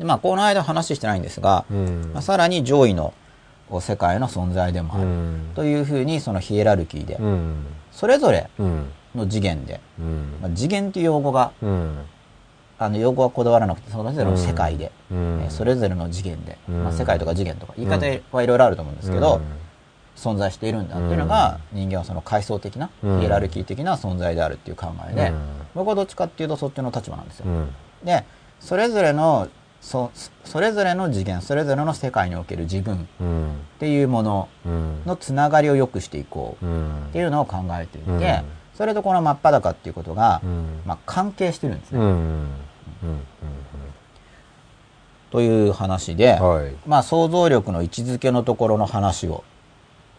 [0.05, 2.11] まあ、この間話してないんですが、うん。
[2.13, 3.13] まあ、さらに上位の
[3.79, 5.03] 世界の存在でもある。
[5.03, 5.51] うん。
[5.55, 7.65] というふうに、そのヒエラルキーで、うん。
[7.91, 8.91] それぞれうん。
[9.15, 10.37] の次元で、うん。
[10.41, 11.99] まあ、次元という用語が、うん。
[12.79, 15.41] あの、用語はこだわらなくて、それぞれの世界で、うん。
[15.43, 16.83] えーそれぞれの次元で、うん。
[16.83, 19.41] まあ、世界とか次元とか、言い方はいろいろあると思うんですけど、
[20.15, 23.19] 存在しているんだっていうのが、人間はその階層的な、うん。
[23.19, 25.37] ヒエラルキー的な存在であるっていう考えで、うん。
[25.75, 27.45] 僕はどっちかっていうとそっちの立場なんですよ。
[27.47, 27.73] うん。
[28.03, 28.23] で、
[28.59, 29.47] それぞれの、
[29.81, 30.11] そ、
[30.45, 33.51] それぞれの次元、それぞれの世界における自分っうん。
[33.79, 35.01] ていうものうん。
[35.05, 37.05] のつながりを良くしていこううん。
[37.07, 38.43] っていうのを考えていて、うん。
[38.75, 40.81] それとこの真っ裸っていうことが、うん。
[40.85, 41.99] まあ、関係してるんですね。
[41.99, 42.07] うん。
[42.07, 42.47] うん。
[45.31, 46.75] という話で、はい。
[46.85, 49.43] まあ想像力の位置づけのところの話を、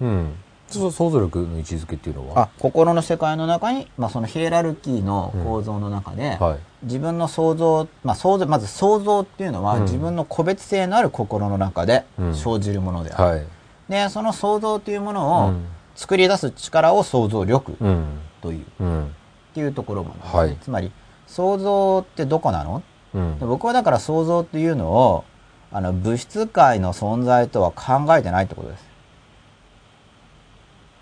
[0.01, 0.35] うん。
[0.69, 2.45] 想像力の位置づけっていうのは？
[2.45, 9.83] あ心の世界の中に、まあ、そのヒエラルキーの構造の中で、はい自分の想像、まあ、想像まず想像っていうのは、うん。
[9.83, 12.35] 自分の個別性のある心の中でうん。
[12.35, 13.47] 生じるものである、はい。
[13.89, 15.67] でその想像というものをうん。
[15.95, 18.19] 作り出す力を想像力うん。
[18.41, 19.15] という、っうん。
[19.55, 20.57] ていうところもはい。
[20.61, 20.91] つまり
[21.27, 22.83] 想像ってどこなの？
[23.15, 23.39] うん。
[23.39, 25.25] で僕はだから想像っていうのを
[25.71, 28.85] あの物質界の存在とは考えてないってことです。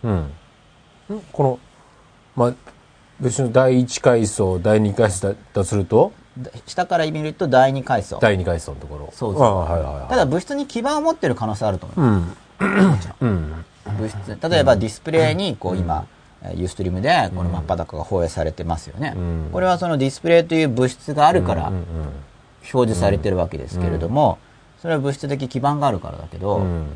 [0.05, 0.33] うんん。
[1.33, 1.59] この
[2.37, 2.55] まあ
[3.21, 6.13] 別に第一階層第二階層だとすると？
[6.39, 8.19] だ下から見ると第二階層。
[8.19, 9.13] 第二階層のところ。
[9.13, 9.43] そうそう。
[9.43, 10.09] あはいはいはい。
[10.09, 13.29] ただ物質に基盤を持ってる可能性あると思いますうん。
[13.29, 13.65] うん。
[13.99, 14.39] 物質。
[14.49, 16.07] 例えばディスプレイにこう今、
[16.43, 19.49] えーユーストリームでこの真っ裸が放映されてますよね、うん。
[19.53, 21.85] これはそのディスプレイという物質があるから表
[22.63, 24.39] 示されてるわけですけれども、
[24.81, 26.87] それは物質的基盤があるからだけど、うん。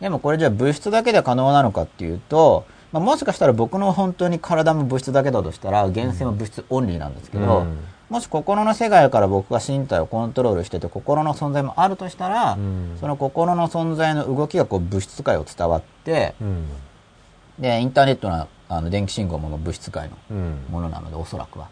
[0.00, 7.78] でもこれじゃあ物質だけで可能なのかっていうと、まあ、もしかしたら僕の本当に体も物質だけだとしたら源泉は物質オンリーなんですけど、うん。
[8.08, 12.96] もし心の世界から僕が身体をコントロールしてて心の存在もあるとしたら、うん。
[12.98, 16.66] その心の存在の動きがこう物質界を伝わって、うん。
[17.58, 20.64] でインターネットのあの電気信号も物質界のうん。
[20.70, 21.68] ものなのでおそらくは。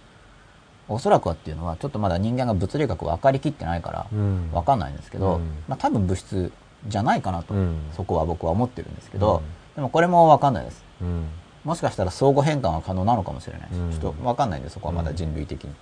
[0.89, 4.51] おそらくはっていうのはちょっとまだ人間が物理学分かりきってないからうん。
[4.53, 5.41] 分かんないんですけど、うん。
[5.67, 6.53] まあ、多分物質
[6.87, 7.79] じゃないかなと、うん。
[7.97, 9.43] そこは僕は思ってるんですけど、うん。
[9.77, 11.27] でもこれも分かんないですうん。
[11.65, 13.91] もしかしたら相互変換は可能なのかもしれないし、うん。
[13.91, 15.75] ちょっと分かんないんでそこはまだ人類的に、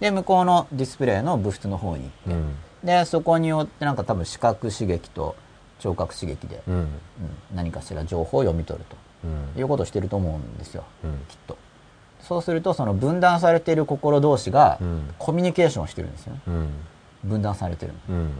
[0.00, 2.54] で向こうのディスプレイの物質の方に行って、うん。
[2.84, 5.36] でそこによってなんか多分視覚刺激と
[5.78, 6.74] 聴覚刺激で、うん。
[6.74, 6.88] うん
[7.54, 9.60] 何かしら情報を読み取るとうん。
[9.60, 11.12] いうことをしてると思うんですよ、うん。
[11.28, 11.56] きっと。
[12.20, 15.14] そうするとその分断されている心同士がうん。
[15.18, 16.40] コミュニケーションをしてるんですよね。
[16.46, 16.68] うん。
[17.24, 18.26] 分断されてるうん。
[18.26, 18.30] っ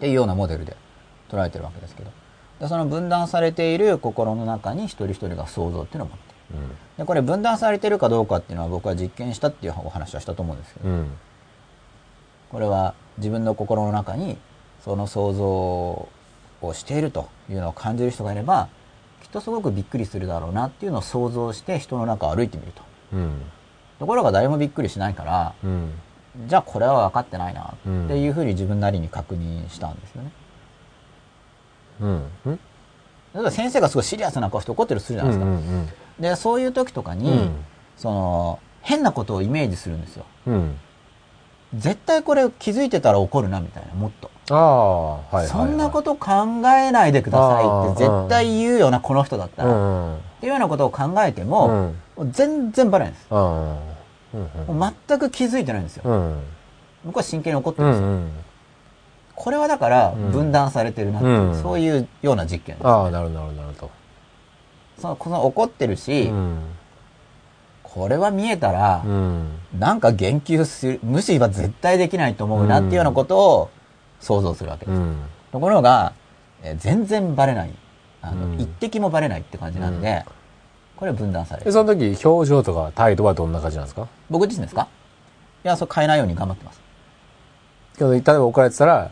[0.00, 0.76] ていうようなモデルで
[1.30, 2.10] 捉えてるわけですけど
[2.62, 6.76] でその分断されている心の中に一人一人が想像っていうのを持っている。
[6.96, 11.10] でこれ分断されてるかどうかっていうのは僕は実験したっていうお話はしたと思うんですけど、うん。
[12.52, 14.38] これは自分の心の中に
[14.84, 16.08] その想像を
[16.72, 18.68] しているというのを感じる人がいれば
[19.24, 22.82] きっとすごくびっくりするだろうなっていうのを想像して人の中を歩いてみると。
[23.14, 23.42] うん。
[23.98, 25.90] ところが誰もびっくりしないからうん。
[26.46, 30.30] じゃあこれは分かってないなっていうふうに自分なりに確認したんですよね。
[32.02, 32.60] うんうん
[33.34, 35.50] 例えば先生がすごいシリアスな顔して怒ってるとするじゃないですか。
[35.50, 35.88] うん
[36.20, 37.50] でそういう時とかに、うん
[37.96, 40.24] その変なことをイメージするんですよ。
[40.46, 40.76] うん
[41.74, 44.30] 絶対これ気づいてたら怒るなみたいなもっと。
[44.50, 46.30] ああはいはいはいそんなこと考
[46.68, 49.72] えないでくださいって絶対言うよなこの人だったうら。
[49.72, 51.92] っんうんていうようなことを考えても、
[52.32, 53.26] 全然バレないんです。
[53.30, 56.02] うんもう全く気づいてないんですよ。
[56.04, 56.42] うん
[57.04, 58.08] 僕は真剣に怒ってうるんですよ。
[58.08, 58.30] ん
[59.42, 62.86] これはだからん分断されてるなっていう、うんそういうような実験です。
[62.86, 63.90] ああなるほどなるほどなるほ
[64.98, 66.58] そのこの怒ってるし、どうん
[67.82, 69.48] これは見えたら、うん
[69.80, 73.70] なんか言及する、無視は絶対できないと思うなっていうようなことを
[74.20, 74.94] 想像するわけです。
[74.94, 75.16] うん
[75.50, 76.12] ところが、
[76.62, 77.70] えー全然バレない。
[78.22, 80.24] あの、うん一滴もバレないって感じなんで、
[80.94, 81.72] これは分断されでる。
[81.72, 84.06] その時表情とか態度はどんな感じなんですか？
[84.30, 84.86] 僕自身ですか？
[85.64, 86.80] いや、そう変えないように頑張ってます。
[87.98, 89.10] けど例えば怒られてたら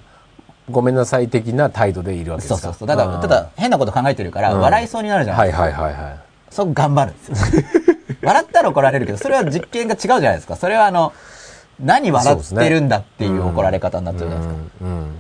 [0.71, 2.61] ごめんなさい的な態度でいるわけですか？
[2.61, 2.89] そうそうそう。
[2.89, 4.61] だから、ただ変なこと考えてるから、うん。
[4.61, 5.83] 笑いそうになるじゃないはいですか。
[5.83, 6.19] はいはいはい
[6.51, 7.63] そう頑張るんですよ。
[8.23, 10.57] 笑ったら怒られるけど、それは実験が違うじゃないですか。
[10.57, 11.13] それはあの、
[11.79, 14.61] 何笑ってるんだっていう怒られ方になっちゃうじゃないですか。
[14.83, 15.19] うん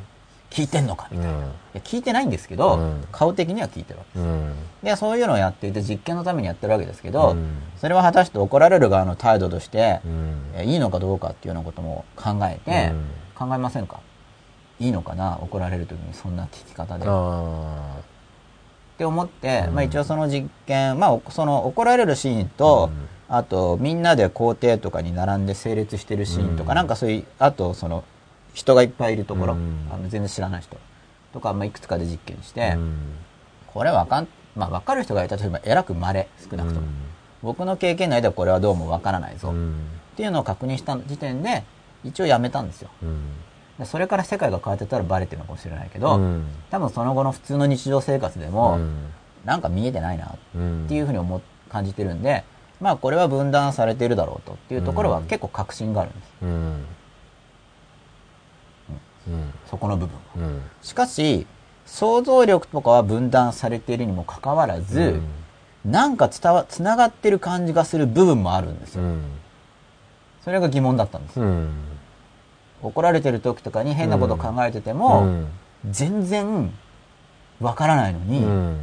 [0.50, 1.32] 聞いてんのかみたいな。
[1.32, 1.40] いうん。
[1.42, 3.04] や聞いてないんですけど、うん。
[3.12, 4.52] 顔的には聞いてるわけうん。
[4.82, 7.58] でそういうのをやっていて実験のためにやってるわけですけど、うん。
[7.80, 10.00] それは果たして怒られる側の態度として
[10.64, 12.90] いいのかどうかっていうようなことも考えて、
[13.38, 14.00] 考えませんか？
[14.80, 17.04] いいのかな怒られる時にそんな聞き方で。
[17.04, 18.00] っあ
[18.96, 19.74] て思って、うん。
[19.74, 22.90] まあ、一応その実験、まあ、おその怒られるシーンと、
[23.28, 26.76] あとみんなで校庭とかに並んで整列してるシーンとか、うん。
[26.76, 28.04] なんかそういうあとその
[28.54, 29.86] 人がいっぱいいるところ、うん。
[29.92, 30.76] あの全然知らない人
[31.32, 32.78] とか、まあ、いくつかで実験しあて、
[33.66, 36.86] これわかん、まあ、分かる人がいたとしてもえらく稀少なくとも、
[37.42, 39.74] 僕の経験内ではこれはどうもわからないぞ、っうん。
[40.16, 41.64] ていうのを確認した時点で
[42.02, 42.88] 一応やめたんですよ。
[43.02, 43.18] うん
[43.80, 46.44] でそれから世界が変わってたらバレてるのかもしれないけど、うん。
[46.70, 48.94] 多分その後の普通の日常生活でも、うん。
[49.44, 52.44] なんか見えてないなっうんていうふうに思っ感じてるんで
[52.78, 55.24] まあこれは分断されているだろうとっていうところはうん。
[55.24, 56.50] 結構確信があるんですうん。
[59.28, 59.54] うん。
[59.70, 61.46] そこの部分しかし
[61.86, 65.20] 想像力とかは分断されているにもかかわらず、
[65.84, 69.22] なんか伝わつながってる感じがする部分もあるんですよ、うん。
[70.44, 71.40] それが疑問だったんです。
[71.40, 71.89] うん。
[72.82, 75.46] 怒られてる時とかに変なこと考えてても、うん
[75.88, 76.70] 全然
[77.58, 78.76] わからないのに、うん。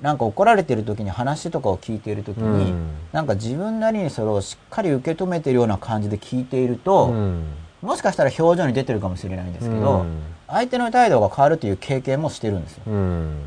[0.00, 7.44] なんか怒られてる時に話とかを聞いている時に、うんなんか自分なりにそれをしっかり受け止めてるような感じで聞いていると、うん
[7.82, 12.82] もしかしたら表情に出てるかもしれないんですけど、うん相手の態度が変わるという経験もしてるんですよ。
[12.88, 13.42] うん。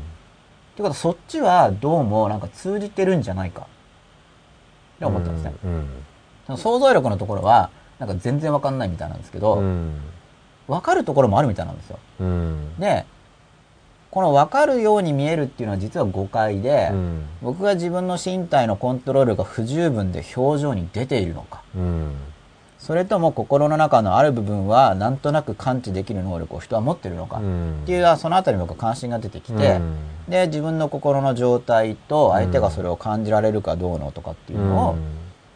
[0.72, 3.64] ってことはそっちはどうもなんか通じてるんじゃないかっ
[4.98, 6.56] て思ったんですね。
[6.56, 7.68] 想像力のところは
[7.98, 9.94] なんか全然わかんないみたいなんですけど、うん。
[10.66, 11.98] わかるところもあるみたいなんですよ。
[12.20, 12.74] うん。
[12.78, 13.04] で、
[14.10, 17.26] この分かるように見えるっていうのは実は誤解で、うん。
[17.42, 22.12] 僕が自分の身体のコントロールが不十分で表情に出ているのか、うん。
[22.78, 27.40] それとも心の中のある部分はなんとなく感知できる能力を人は持ってるのか、っ
[27.86, 29.96] ていうそのあたりに僕は関心が出てきて、うん
[30.28, 34.96] で、自分の心の状態と相手がそれを感じられるかどうのとかっていうのを、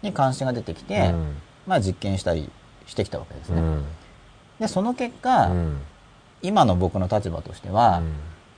[0.03, 1.37] に関心が出てきて、うん
[1.69, 2.51] まあ実験したり
[2.87, 3.61] してきたわけですね。
[3.61, 3.85] うん。
[4.59, 5.81] で、その結果、うん。
[6.43, 8.01] 今の僕の立場としては、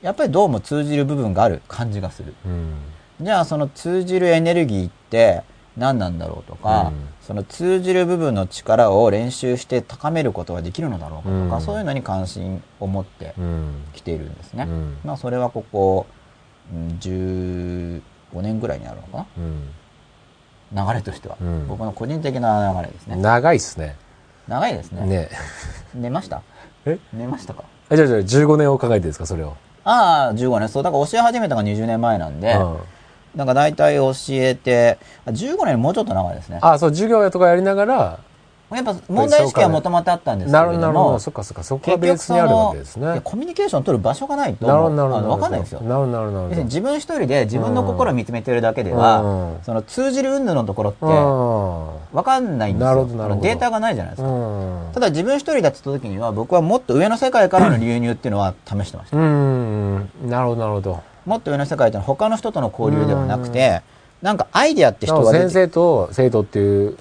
[0.01, 2.35] やっぱりどうも通じる部分がある感じがする。
[2.47, 2.75] うん。
[3.21, 5.43] じゃあその通じるエネルギーって
[5.77, 7.09] 何なんだろうとか、うん。
[7.21, 11.63] その通じる部分の力を練習して高めることができるのだろうかとか、うん。
[11.63, 13.85] そういうのに関心を持ってうん。
[13.93, 14.65] きているんですね。
[14.65, 14.99] うん。
[15.05, 16.07] まあそれはここ、
[16.73, 18.03] うん15
[18.43, 19.55] 年ぐらいになるのかうん。
[19.57, 19.71] な
[20.73, 23.17] 流れとしては、うん僕の個人的な流れですね。
[23.17, 23.97] 長いっすね。
[24.49, 25.07] 長いですね。
[25.07, 25.29] ね。
[25.95, 26.43] 寝ました？
[26.87, 26.99] え？
[27.13, 27.65] 寝ましたか？
[27.89, 29.57] あじゃあじゃあ15年を考えてですか、それを？
[29.85, 30.69] ああ、15年。
[30.69, 32.77] そう、だから教え始めたのが20年前なんで、うん
[33.33, 36.59] なんか大体教えて、あ15年もうちょっと長いですね。
[36.63, 38.19] あ、そう、授業とかやりながら、
[38.71, 41.19] やっぱ問題意識はもともとあったんですけなれども、なるほど。
[41.19, 43.21] そっかそっか、そこがベースにあるわけですね。
[43.25, 45.19] コミュニケーションを取る場所がないと、なるほど、なるほど。
[45.19, 45.81] あのわかんないんですよ。
[45.81, 53.07] なるほど、自分一人で自分の心を見つめてるだけでうんは、その通じる云々のところって、うわかんないんですよ。
[53.41, 54.29] データがないじゃないですか。
[54.29, 54.91] ん。
[54.95, 59.17] ただ自分一人だった時には、僕はもっと上の世界からの流入っていうのは試してました。
[59.17, 60.11] うん。
[60.29, 61.01] なるほど、なるほど。
[61.27, 63.83] もっと上の世界ってのは他の人との交流ではなくて、
[64.23, 66.97] なんかアイデアって人が先生と生徒っていう、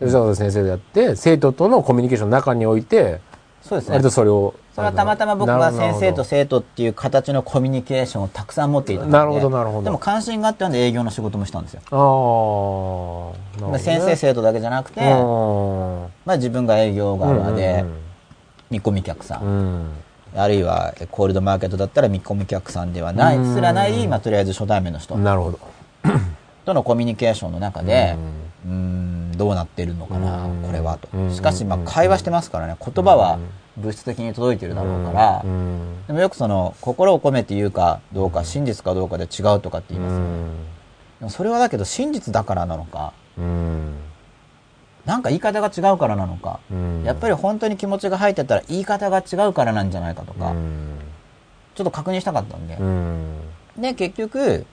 [0.00, 3.20] 吉田先生でやって、生徒とのコミュニケーションの中において、
[3.62, 4.04] そうですね割。
[4.04, 4.54] とそれを。
[4.74, 11.80] それはたまたま僕が先生と生生徒っていう形のコミュニケーションをたくさん持っていたのでなるほどなるほどでも関心があったので営業の仕事もしたんですよ。
[11.90, 13.78] ああ、なるほどね。
[13.80, 15.06] 先生生徒だけじゃなくて、うん
[16.24, 17.96] まあ自分が営業側でうん
[18.70, 19.90] 見込み客さん、うん
[20.36, 25.24] あるいはコールドマーケットだったら見込み客さんではない、うんすらない、まあとりあえず初対面の人うん。
[25.24, 25.58] なるほど。
[26.64, 28.14] とのコミュニケーションの中で
[28.66, 31.08] う、ん、どうなってるのかなうん、これはと。
[31.12, 31.20] う。
[31.26, 31.34] ん。
[31.34, 33.38] しかし、まあ会話してますからね、言葉は
[33.76, 36.06] 物質的に届いてるだろうからう、ん。
[36.06, 40.24] でもよくその、心を込めて言うかどうか、真実かどうかで違うとかって言いますよね。
[41.20, 43.94] でもそれはだけど真実だからなのか、うん。
[45.04, 47.02] なんか言い方が違うからなのか、うん。
[47.04, 50.52] やっぱり本当に気持ちが入ってたら言い方が違うからなんじゃないかとか、
[51.74, 52.74] ちょっと確認したかったんで。
[52.74, 52.82] う。
[52.82, 53.36] ん。
[53.78, 54.66] で、結局、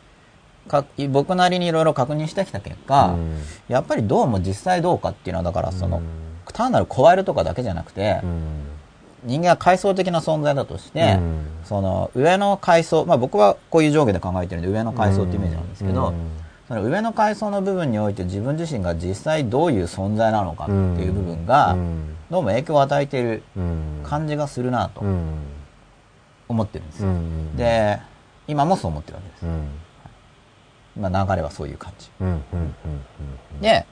[0.68, 3.39] か僕なりにいろいろ確認してきた結果、うん。
[3.68, 6.03] やっぱりどうも実際どうかっていうのは、だからその、うん。
[6.53, 8.41] 単なる加えるとかだけじゃなくて、うん。
[9.26, 11.45] 人間は階層的な存在だとして、うん。
[11.63, 16.13] その上の階層、まあ僕はこういう上下で考えてるんで上の階層ってイメージなんですけど、うん。
[16.68, 22.16] その上の階層の部分において自分自身が実際どういう存在なのかっていう部分が、うん。
[22.32, 24.01] どうも影響を与えているうん。
[24.03, 25.24] 感じがするなとうん。
[26.47, 27.09] 思ってるんですよ。
[27.09, 27.55] うん。
[27.55, 27.99] で、
[28.47, 29.45] 今もそう思ってるわけです。
[30.97, 32.09] うんまあ流れはそういう感じ。
[32.21, 32.61] うんうんう
[33.57, 33.85] んで、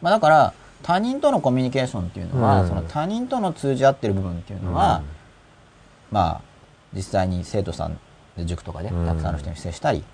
[0.00, 2.68] まあだから、他人とのコミュニケーションっていうのは、うん。
[2.68, 5.02] その他人との通じ合ってる部分っていうのは、
[6.10, 6.40] まあ、
[6.94, 7.98] 実際に生徒さん
[8.36, 9.06] で塾とかでうん。
[9.06, 10.04] たくさんの人に接したり、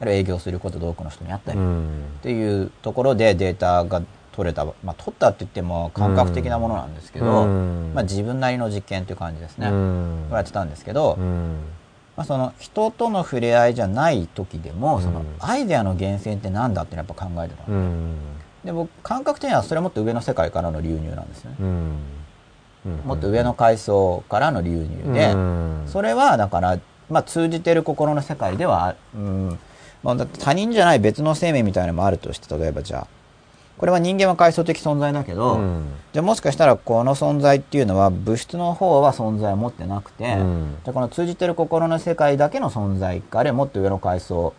[0.00, 2.04] あるいは営業することで多くの人に会ったり、っうん。
[2.22, 4.02] ていうところでデータが
[4.32, 7.92] 取れた、まあ取ったって言っても感覚的なものなんですけど、うん。
[7.94, 9.68] まあ自分なりの実験という感じですね。
[9.68, 10.28] うん。
[10.32, 11.58] やってたんですけど、うん
[12.16, 17.64] まあ、その人との触れ合いじゃない時でも、そのうんアイデアの源泉って何だってやっぱ考えてた。
[17.68, 18.16] うん。
[18.64, 21.98] で僕感覚的にはそれはもっと上の世界からの流入なんですね、うん。
[23.04, 25.82] もっと上の階層からの流入で、うん。
[25.86, 26.78] それはだから、
[27.10, 29.58] まあ、通じてる心の世界では、うん。
[30.02, 33.06] まあ、他人じゃない別の生命みたいなのもあるとして例えばじゃあ
[33.76, 35.84] これは人間は階層的存在だけど、うん。
[36.12, 40.76] じゃあもしかしたらこの存在っていうのは物質の方は存在を持ってなくて、うん。
[40.84, 44.54] じゃあこの通じてる心の世界だけの存在かあるいはもっと上の階層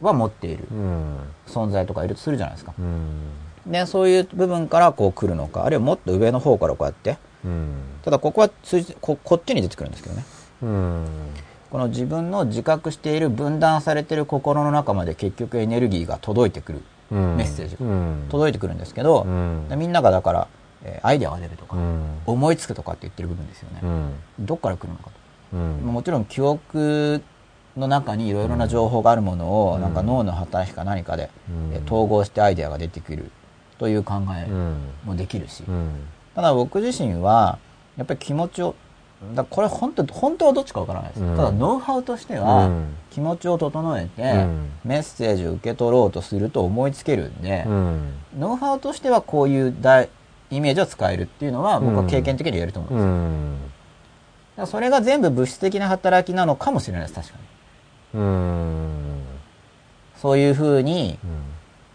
[0.00, 1.16] は持っているうん
[1.46, 2.72] 存在とかいるとするじゃないですか。
[2.78, 3.72] うん。
[3.72, 7.72] で、そういう部分からこう来るのか、あるいはもっと上の方からこうやって、うん。
[8.04, 10.24] ただここは通じここっちに出てくるんですけどね。
[10.62, 11.04] うん。
[11.70, 18.26] この自分の自覚している分断されている心の中まで結局エネルギーが届いてくる、うんメッセージがうん。
[18.30, 19.24] 届いてくるんですけど、
[19.76, 20.48] みんながだから
[20.84, 22.04] えーアイデアが出るとか、うん。
[22.26, 23.80] 思いつくとかって言ってる部分ですよね。
[23.82, 24.12] うん。
[24.46, 25.10] どっから来るのか
[25.52, 25.56] と。
[25.56, 27.22] もちろん記憶
[27.76, 31.74] の中にいろいろな情報があるものを、なんか脳の働きか何かで、うん。
[31.74, 33.30] えー統合してアイデアが出てくる
[33.78, 34.76] という考えうん。
[35.04, 35.90] もできるし、うん。
[36.34, 37.58] ただ僕自身は
[37.96, 38.74] やっぱり気持ちを
[39.34, 41.36] だこれ本当本当はどっちかわからないです、うん。
[41.36, 42.96] ただノウハウとしては、うん。
[43.10, 44.70] 気持ちを整えて、うん。
[44.84, 48.14] メッセージを受け取ろうとすると思いつけるんで、うん。
[48.38, 50.08] ノウハウとしてはこういう大
[50.50, 52.96] イメージを使えるっていうのは僕は経験的に言えると思うん
[54.56, 54.66] です、うん。
[54.66, 57.34] それが全部物質的な働きなのかもしれないです確か
[58.14, 58.20] に。
[58.20, 59.22] うん。
[60.16, 61.18] そういうふうに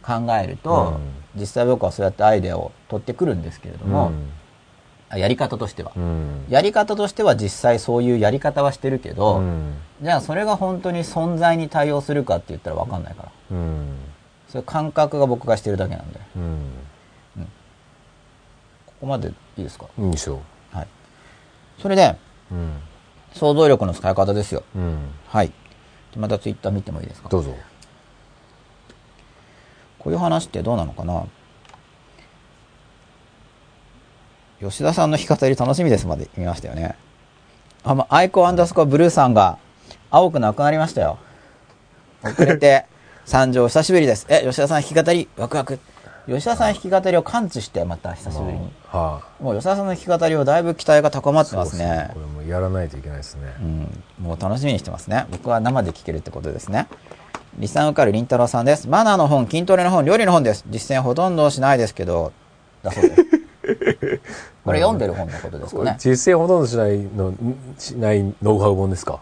[0.03, 0.99] 考えると、
[1.35, 4.11] 実際僕はそうやってアイデアを取ってくるんですけれども、あ
[5.17, 6.45] やり方としては、うん。
[6.49, 9.73] やり方としては実際そういうやり方はしてるけど、うん。
[10.01, 13.31] じゃあそれが本当に存在に対応するかって言ったら分かんないから。
[13.51, 13.97] うん。
[14.49, 16.19] そういう感覚が僕がしてるだけなんで。
[16.35, 16.59] うん。
[18.85, 19.87] ここまでいいですか？
[19.97, 20.41] いいんですよ
[20.71, 20.87] はい。
[21.81, 22.15] それで
[22.51, 22.73] うん。
[23.33, 24.63] 想像力の使い方ですよ。
[24.75, 24.97] うん。
[25.27, 25.51] はい。
[26.15, 27.27] またツイッター見てもいいですか？
[27.27, 27.53] どうぞ。
[29.99, 31.25] こういう話ってどうなのかな？
[34.69, 36.95] 吉田さんの弾き語り楽しみですまで見ましたよね。
[37.83, 39.57] あ、ま、アイコアンダースコアブルーさんが
[40.09, 41.17] 青くなくなりましたよ。
[42.23, 42.85] 遅れて
[43.25, 44.25] 参上久しぶりです。
[44.29, 45.79] え、吉田さん弾き語りワクワク。
[46.27, 48.71] 吉田さん弾き語りを感知してまた久しぶりに。
[48.87, 52.09] はもう吉田さんの弾き語りをだいぶ期待が高まっいてますね。
[52.13, 55.27] これもやらないといけないですねうん、もう楽しみにしてますね。
[55.31, 56.87] 僕は生で聞けるってことですね。
[57.57, 58.89] リサン受かるりんたろーさんです。
[58.89, 60.65] マナーの本、筋トレの本、料理の本です。
[60.67, 62.33] 実践ほとんどしないですけど、
[62.83, 63.23] だそうです。
[64.63, 65.95] これ読んでる本のことですかね。
[65.99, 67.33] 実践ほとんどしないの
[67.77, 69.19] しないノウハウ本ですか？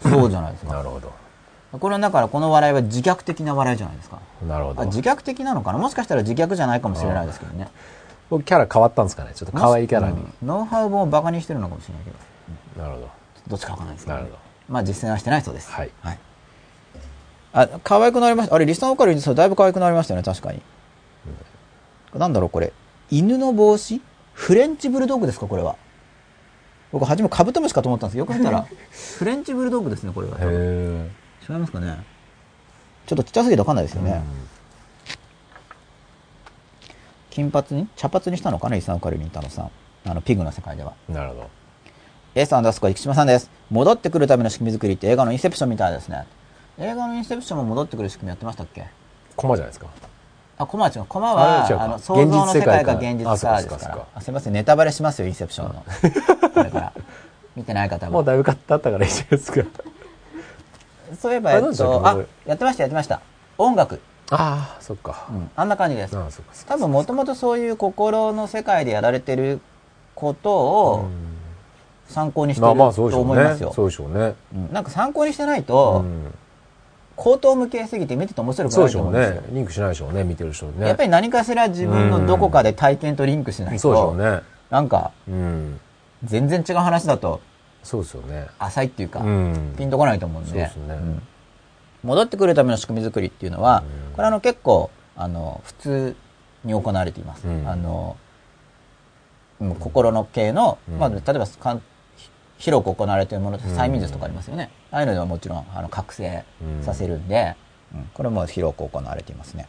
[0.00, 0.74] そうじゃないですか。
[0.74, 1.12] なるほど
[1.78, 4.20] これはだからこの笑いは自虐的な笑いじゃないですか。
[4.46, 5.78] なるほどあ自虐的なのかな？
[5.78, 7.68] もしかしたら自虐じゃないかもしれないですけどね。
[8.30, 9.32] 僕キャラ変わったんですかね？
[9.34, 12.10] ちょっと可愛いキャラに、うんノウハウ本をバカにしてるのかもしれないけ
[12.78, 13.10] ど、なるほど
[13.48, 14.42] どっちかわかんないですけど、ねなるほど。
[14.68, 15.70] まあ実践はしてないそうです。
[15.70, 16.18] はいはい。
[17.50, 18.54] あ、可愛くなりました。
[18.54, 20.60] あれ、リスナーオカルだいぶ可愛くなりましたよね、確かに。
[22.14, 22.74] なんだろう、これ。
[23.10, 24.00] 犬の帽子？
[24.34, 25.76] フレンチブルドッグですか、これは？
[26.92, 28.66] 僕、初めカブトムシかと思ったんですよく見たら、
[29.18, 30.38] フレンチブルドッグですね、これは。
[30.40, 31.98] 違いますかね？
[33.06, 34.22] ちょっとちっちゃすぎてわかんないですよね。
[37.30, 37.88] 金髪に？
[37.96, 39.70] 茶髪にしたのかな、リスナーオカルリンタロさん。
[40.04, 40.94] あの、ピグの世界では。
[41.08, 43.50] なるほどンダースコア生島さんです。
[43.70, 46.24] 戻ってくるための仕組み作りって映画のインセプションみたいですね。
[46.78, 48.86] 映画のインセプションも戻ってくる仕組みやってましたっけ？
[49.34, 49.88] コマじゃないですか
[50.58, 51.04] あ、コマは違う。
[51.08, 55.84] コマは、あの、想像の世界が現実現実世界かさですからすいません、ネタバレしますよ、インセプションの。
[56.52, 56.92] これから。
[57.56, 58.12] 見てない方は。
[58.12, 59.62] もうだいぶ経ったからいいじゃないですか
[61.20, 63.20] そういえば、えっと、あやってました、やってました。
[63.56, 64.00] 音楽。
[64.30, 66.14] ああそっか、うん、あんな感じです。
[66.66, 69.60] 多分、もともとそういう心の世界でやられてる
[70.14, 71.08] ことを
[72.08, 73.72] 参考にしてるまあまあそうでしとょうね思いますよ。
[73.72, 76.34] そうでしょうねうんなんか参考にしてないと、うん
[77.18, 79.40] 口頭無形すぎて見てて面白くないと思うんですよ。
[79.42, 79.48] ね。
[79.50, 80.22] リンクしないでしょうね。
[80.22, 80.86] 見てる人ね。
[80.86, 84.42] やっぱり何かしら自分のどこかで体験とリンクしないと、そうでしょうね。
[84.70, 85.80] なんかうん。
[86.22, 87.40] 全然違う話だと
[87.82, 88.46] そうですよね。
[88.60, 89.74] 浅いっていうか、うん。
[89.76, 90.50] ピンとこないと思うんで。
[90.50, 90.94] そうですね。
[90.94, 91.22] ん。
[92.04, 94.14] 戻ってくるための仕組み作りっていうのは、うん。
[94.14, 96.16] これあの結構あの普通
[96.64, 97.48] に行われています。
[97.48, 97.68] うん。
[97.68, 98.16] あの
[99.60, 100.98] うん心の系の、うん。
[100.98, 101.46] まあ、例えば
[102.58, 104.70] 広く行われているものって催眠術とかありますよね。
[104.90, 106.44] ああいうのではもちろんあの覚醒
[106.82, 107.54] させるんで、
[107.94, 109.66] うんこれも広く行われていますね。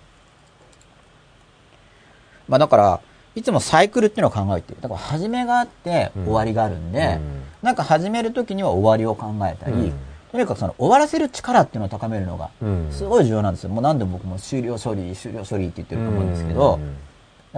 [2.49, 3.01] まあだから、
[3.35, 4.81] いつもサイクルっていうのを考えている。
[4.81, 9.93] だから始めがあってうん終わりがあるんで、うんなんか始めるときには終わりを考えたり、うん
[10.31, 13.69] とにかくその終わらせる力っていうのを高めるのがうんすごい重要なんですよ。
[13.69, 16.79] もう何でも僕も終了処理、終了処理って言ってると思うんですけど、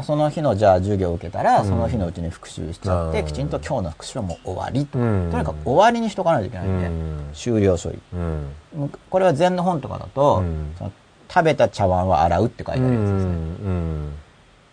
[0.04, 1.68] その日のじゃあ授業を受けたら、うん。
[1.68, 3.26] その日のうちに復習しちゃって、うん。
[3.26, 4.86] きちんと今日の復習はもう終わり。
[4.86, 4.98] と。
[4.98, 7.30] にかく終わりにしとかないといけないんで、うん。
[7.34, 8.00] 終了処理。
[8.14, 8.90] うん。
[9.10, 10.74] これは禅の本とかだと、うん。
[10.78, 10.92] その
[11.28, 13.12] 食べた茶碗は洗うって書いてあるやつですね。
[13.24, 14.14] うん。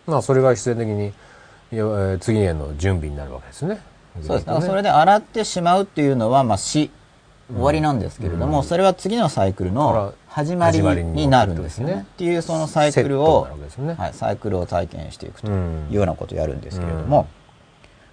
[0.07, 1.13] まあそれが必然的に
[2.19, 3.79] 次への準備になるわけですね。
[4.21, 4.45] そうです。
[4.45, 6.91] だからそれで洗ってしまうっていうのは、まあ死、
[7.51, 8.63] 終わりなんですけれども、うん。
[8.63, 12.05] それは次のサイクルの始まりにになるんですよね。
[12.13, 13.47] っていうそのサイクルを
[13.79, 17.27] ね、はい、サイクルを体験していくとうんいうようなことをやるんですけれども、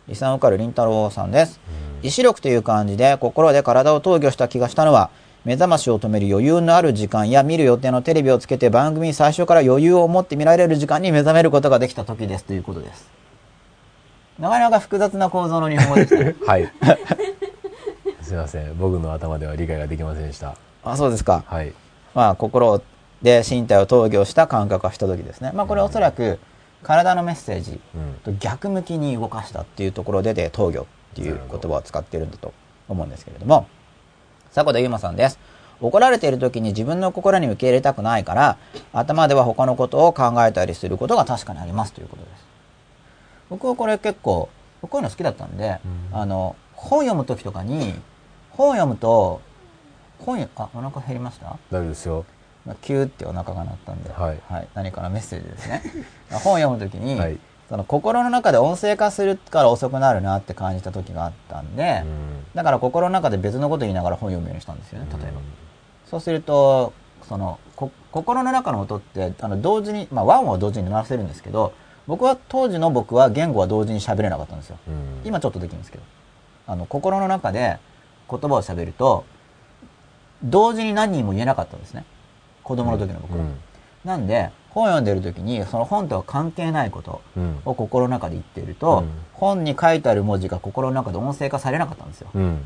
[0.09, 1.61] リサンオカルりんたろうさんです。
[2.03, 5.11] 意志力という感じで心で体を投与した気がしたのは、
[5.45, 13.09] 目覚ましを止める余裕のある時間や見る予定のテレビをつけて番組に最初から余裕を持って見られる時間に目覚めることができた時ですということです。
[14.39, 16.35] なかなか複雑な構造の日本語でしたね。
[16.47, 16.73] はい
[18.23, 21.45] すいません僕の頭では理解ができませんでしたあ、そうですか。
[21.47, 21.73] はい
[22.17, 22.83] まあ、心
[23.21, 25.53] で身体を投与した感覚がした時ですね。
[25.53, 26.39] まあ、これおそらく、
[26.83, 28.15] 体のメッセージうん。
[28.25, 32.55] と逆向きに動かしたっていうところでで闘魚っていう言葉を使ってるんだと
[32.89, 33.69] 思うんですけれども。
[34.51, 35.39] 迫田悠馬さんです。
[35.83, 38.57] 怒られている時に自分の心に受け入れたくないから
[38.95, 42.45] 頭では他のことを考えたりすることが確かにありますということです。
[43.51, 44.49] 僕はこれ結構
[44.81, 45.79] こういうの好きだったんで、
[46.13, 46.19] うん。
[46.19, 47.95] あの本読む時とかに
[48.53, 49.43] 本読むと
[50.19, 51.57] 本よあお腹減りました？
[51.71, 52.25] 大丈夫ですよ。
[52.65, 54.41] まあキューってお腹が鳴ったんで、はい。
[54.75, 55.83] 何かのメッセージですね。
[56.43, 57.39] 本を読むときに、はい。
[57.69, 62.45] その心の中で音声化するから遅くなるなって感じた時があったんで、うん。
[62.55, 65.41] だから心の中で別のこと言いながら本読むようにしたんですよね例えば、
[66.07, 66.93] そうすると
[67.23, 71.73] そのこ心の中の音ってあの同時に、まあ、和音を同時に鳴らせるんですけど
[72.07, 74.79] 僕は当時の僕は言語は同時に喋れなかったんですよ。
[74.87, 75.23] うん。
[75.25, 76.05] 今ちょっとできるんですけど。
[76.69, 77.79] あの心の中で
[78.31, 79.25] 言葉を喋ると
[80.45, 82.05] 同時に何人も言えなかったんですね。
[82.63, 83.37] 子供の時の僕。
[83.39, 83.59] は、うん。
[84.05, 87.61] なんで本を読んでる時にその本とは関係ないことうん。
[87.65, 89.09] を心の中で言っていると、うん。
[89.33, 92.65] 本に書いてある文字が心の中で音声化されなかったんですよ、うん。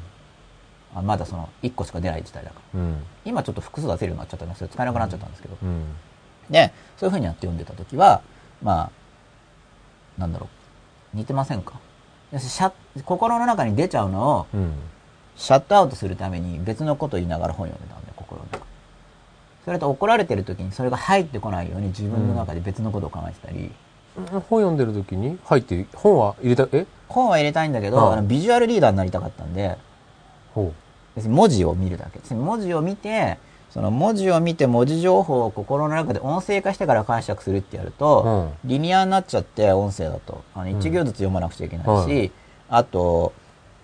[0.94, 2.80] あまだその1個しか出ない時代だから。
[2.80, 2.96] うん。
[3.24, 4.68] 今ちょっと複数出せるようになっちゃったんですよ。
[4.68, 5.84] 使えなくなっちゃったんですけど、うん。
[6.50, 8.22] でそういうふうにやって読んでた時は
[8.62, 8.90] まあ
[10.18, 10.48] なんだろ
[11.14, 11.16] う。
[11.16, 11.74] 似てませんか？
[13.04, 14.72] 心の中に出ちゃうのをうん
[15.40, 18.66] シャットアウトするために別のことを言いながら本読んでたんで心の中
[19.64, 23.70] それと怒られてる時にそれが入ってこないように自分の中で別のことを考えてたり、
[24.16, 25.38] 本読んでる時に？
[25.44, 26.86] 入って本は入れたえ？
[27.08, 28.12] 本は入れたいんだけど、うん。
[28.12, 29.76] あのビジュアルリーダーになりたかったんで。
[30.54, 30.72] ほ
[31.16, 32.34] 別に文字を見るだけ。
[32.34, 33.38] 文字を見て
[33.70, 40.42] その文字を見て文字情報を心の中で音声化してから解釈するってやると、リニアになっちゃって音声だと。
[40.54, 42.32] あの1行ずつ読まなくちゃいけないし、はい。
[42.68, 43.32] あと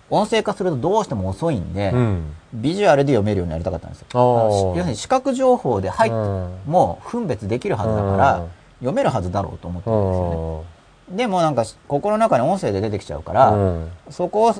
[0.09, 2.35] 音声化するとどうしても遅いんで、ううん。
[2.53, 4.07] ビジュアルで読めるようになりたかったんですよ。
[4.13, 8.49] 要するに視覚情報で入って、うんもう分別できるはずだから、うん。
[8.79, 10.65] 読めるはずだろうと思ってうたんですよ
[11.09, 11.15] ね。
[11.15, 13.91] んでもなんか心の中に音声で出てきちゃうから、うん。
[14.09, 14.55] そこを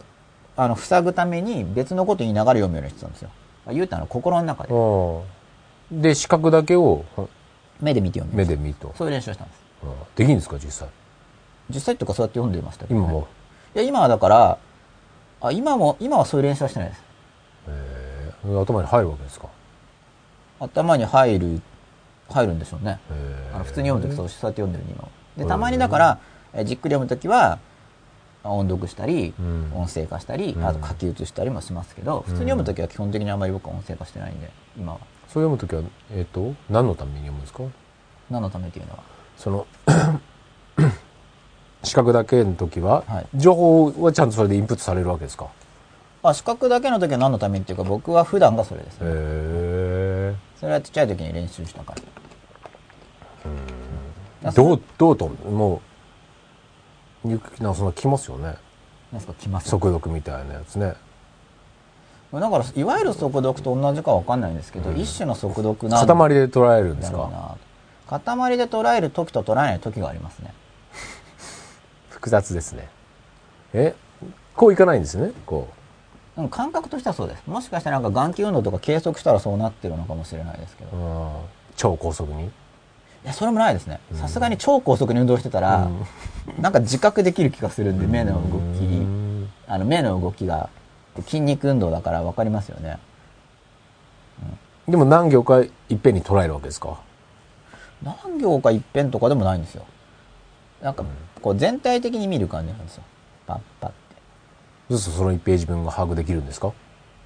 [0.58, 3.30] あの塞ぐために別のこと言いながら読むようにしてたんですよ。
[3.70, 4.74] 言うたの心の中で。
[4.74, 5.38] うん
[5.90, 7.06] で視覚だけを
[7.80, 8.94] 目で見て読む目で見ると。
[8.98, 9.60] そういう練習をしたんです。
[9.84, 10.90] うんできるんですか実際。
[11.70, 13.06] 実際とかそうやって読んでましたけど、ね。
[13.06, 13.28] 今も。
[13.76, 14.58] いや、今はだから、
[15.42, 17.02] あ今も、今はそういう練習はしてないです。
[17.68, 19.48] えー頭に入るわけですか？
[20.60, 21.62] 頭に入る、
[22.30, 23.00] 入るんでしょうね。
[23.12, 25.10] えーあの普通に読むときそうそうやって読んでる今は。
[25.38, 26.20] で、たまにだから、
[26.54, 27.60] えじっくり読むときは、
[28.44, 35.00] 音読したり、うん音声化したり、うんあと書き写したりもしますけど、普通に読むときは基本的にあまり僕は音声化してないんで、今は。
[35.28, 35.82] そう読むときは
[36.12, 37.64] えっ、と何のために読むんですか？
[38.30, 39.00] 何のためっていうのは？
[39.36, 39.68] その
[41.88, 43.28] 視覚だけの時は、はい。
[43.36, 45.48] 情報はちゃんとそれでインプットされるわけですか？
[46.24, 49.12] あ、視覚だけの時は何のためっていうか、僕は普段がそれですへね。
[49.12, 51.94] えそれはちっちゃい時に練習したか
[54.44, 54.50] ら。
[54.50, 55.82] あどうどうとも
[57.26, 58.56] うゆなんかそんな来ますよね。
[59.12, 60.96] なんすか、来ます速読みたいなやつね。
[62.34, 67.56] だから、いわゆる速読と同じかわかんないんですけど、一種の速読なん塊で捉えるんですか？
[68.08, 70.54] 塊で捉える時と捉えない時がありますね。
[72.28, 72.90] 複雑ですね。
[73.74, 73.96] え？
[74.54, 75.70] こういかないんですねこ
[76.36, 76.42] う。
[76.42, 77.44] ん感覚としてはそうです。
[77.48, 80.98] もしかしたらなんか眼球運動とか計測したらそうなってるのかもしれないですけど。
[80.98, 81.32] う、うん、
[81.78, 82.48] 超高速に？
[82.48, 82.50] い
[83.24, 84.00] や、それもないですね。
[84.14, 85.90] さすがに超高速に運動してたら、
[86.60, 90.70] なんか自覚できる気がするんで、目の動うき、んあの目の動きが、
[91.22, 93.00] 筋肉運動だからわかりますよね。
[94.88, 97.00] でも何行かいっぺんに捉えるわけですか？
[98.04, 99.86] 何行か一遍とかでもないんですよ。
[100.82, 101.04] なんか、
[101.40, 103.04] こう全体的に見る感じなんですよ。
[103.46, 103.96] パッパッて。
[104.90, 106.72] そうするとその1ページ分が把握できるんですか？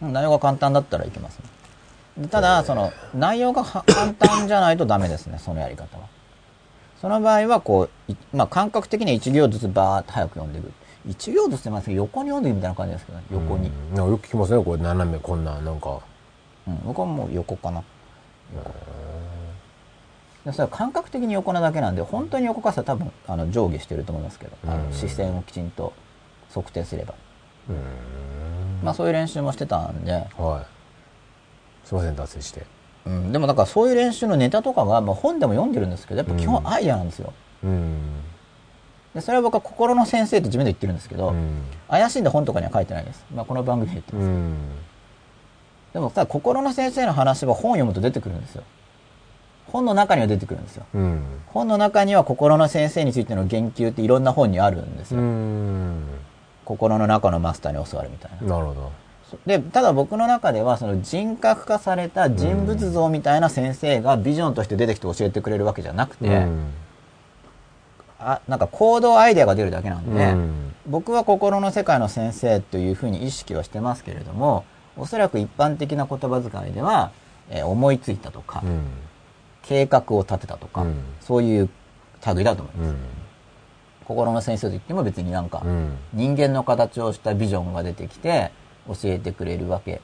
[0.01, 1.45] うん内容が簡単だったらいけますね。
[2.17, 6.03] でただ、その、内容がは簡単じゃないとダメですね、 そのやり方は。
[6.99, 10.71] その場合は、こう、いまあ、感覚的には1行ずつバーって早く読んでいく。
[11.07, 13.69] 1行ずつってますけど、横に読んでいくみたいな感じですけどね、横に。
[13.69, 15.99] うんなんかよく聞きますねこれ斜めこんななんか
[16.67, 17.81] うん、僕はもう横かな。
[18.55, 18.71] 横。
[20.45, 24.85] でそれは感覚的に横なだけなんで、本当に横かさ多分、あの、上下してると思いますけど、あうん。
[24.89, 25.93] の視線をきちんと
[26.53, 27.13] 測定すれば。
[27.69, 27.75] うん。
[28.83, 31.87] まあ、そういう練習もしてたんで、はい。
[31.87, 32.65] すいません脱線して。
[33.05, 37.33] うん、でもだからそういう練習のネタとかは、まあ、本でも読んでるんですけどやっぱ基本アイデアなんですよ、
[37.63, 37.97] うん。
[39.15, 41.63] でそれは僕は心の先生って自分で言ってるんですけど、うん。
[41.89, 44.55] 怪しいんで本とかには書いてないです、まあ、この番組で言ってます、うん。
[45.93, 48.63] でもさ心の先生の話は本を読むと出てくるんですよ
[49.71, 50.85] 本の中には出てくるんですよ。
[50.93, 51.23] うん。
[51.47, 56.03] 本の中には心の先生についての言及っていろんな本にあるんですうよ、ん。
[56.65, 58.47] 心の中のマスターに教わるみたいな。
[58.47, 58.91] なるほど。
[59.45, 66.71] でただ僕の中ではその人格化された人物像みたいな先生がビジョンとして出てきて教えてくれるわけじゃなくて、うん。
[68.19, 70.73] あなんか行動アイデアが出るだけなんで、うん。
[70.85, 74.65] 僕は心の世界の先生というふうに意識はしてますけれども
[74.97, 77.11] おそらく一般的な言葉遣いでは、
[77.49, 78.81] えー思いついたとか、うん
[79.63, 80.95] 計画を立てたとか、うん。
[81.19, 81.69] そういう
[82.35, 82.97] 類だと思います、うん。
[84.05, 85.97] 心の先生といっても別になんか、うん。
[86.13, 88.51] 人間の形をしたビジョンが出てきて
[88.87, 90.01] 教えてくれるわけ。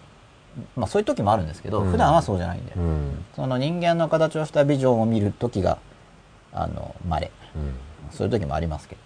[0.75, 1.91] まあそういう時もあるんですけど、うん。
[1.91, 3.25] 普段はそうじゃないんで、うん。
[3.35, 5.77] その人間の形をしたビジョンを見る時が
[6.53, 7.31] あの稀。
[8.11, 9.01] そういう時もありますけど。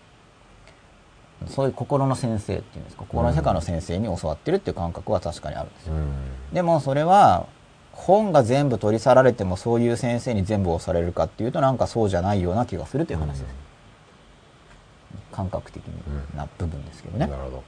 [1.47, 3.03] そういう心の先生っていうんですか。
[3.07, 6.53] 心の世界の先生に教わってるっていう感覚は確かにあるんですよ、うん。
[6.53, 7.47] でもそれは
[7.93, 13.55] 本が全部取り去られてもそういう先生に全部押されるかっていうとなんかそうじゃないような気がするという話です、
[15.31, 15.83] 感覚的
[16.35, 17.63] な部分ですけどね、なるほど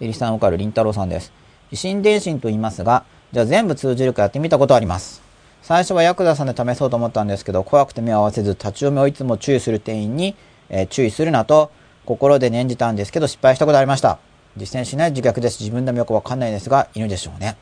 [0.00, 1.32] エリさんオカル、リンタロウさんです。
[1.70, 5.22] 維新伝心と言いますが、じゃあ全部通じるかやってみたことあります。
[5.62, 10.34] 最初はヤクザさんで試そうと思ったんですけど、怖くて目を合わせず、立ち読みをいつも注意する店員に、
[10.68, 11.70] えー注意するなと、
[12.06, 14.18] 心で念じたんですけど、失敗したことありました。
[14.56, 15.60] 実践しない自虐です。
[15.60, 17.56] 自分でもよくわかんないですが、犬でしょうね。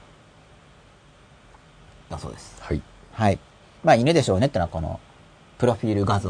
[2.11, 2.57] だそうです。
[2.61, 2.83] はい
[3.13, 3.39] はい。
[3.83, 5.01] まあ、犬でしょうねってのはこの、
[5.59, 6.29] プロフィール画像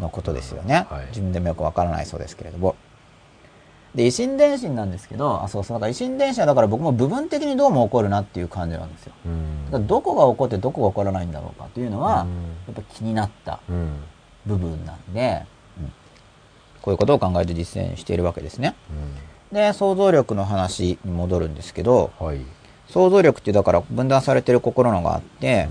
[0.00, 0.86] のことですよね。
[0.90, 2.74] はい自分でもよくわからないそうですけれども。
[3.94, 9.12] で、維新伝心なんですけど、あ、そうそう、だから維新伝心はだから僕も部分的にどうも起こるなっていう感じなんですよ。
[9.24, 12.28] うんだからどこが起こってどこが起こらないんだろうかというのは、うん
[12.66, 13.92] やっぱ気になったうん
[14.46, 15.44] 部分なんで、
[15.78, 15.92] うん
[16.82, 18.74] こういうことを考えて実践しているわけですね。
[19.54, 22.40] で、想像力の話に戻るんですけど、うんはい。
[22.88, 25.68] 想像力ってだから分断されてる心のがあって、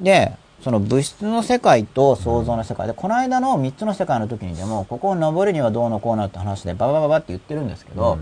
[0.00, 0.32] で、
[0.64, 8.18] その物質の世界と想像の世界で、この間の3つの世界の時にでも、ここを登るにはどうのこうのって話でババババって言ってるんですけど、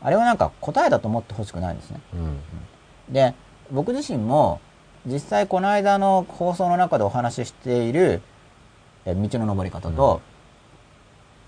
[0.00, 2.00] あれはなんか答えだと思ってほしくないんですね。
[2.14, 3.12] うん。
[3.12, 3.34] で、
[3.70, 4.60] 僕自身も、
[5.06, 8.22] 実際この間の放送の中でお話ししている、
[9.04, 10.22] え道の登り方と、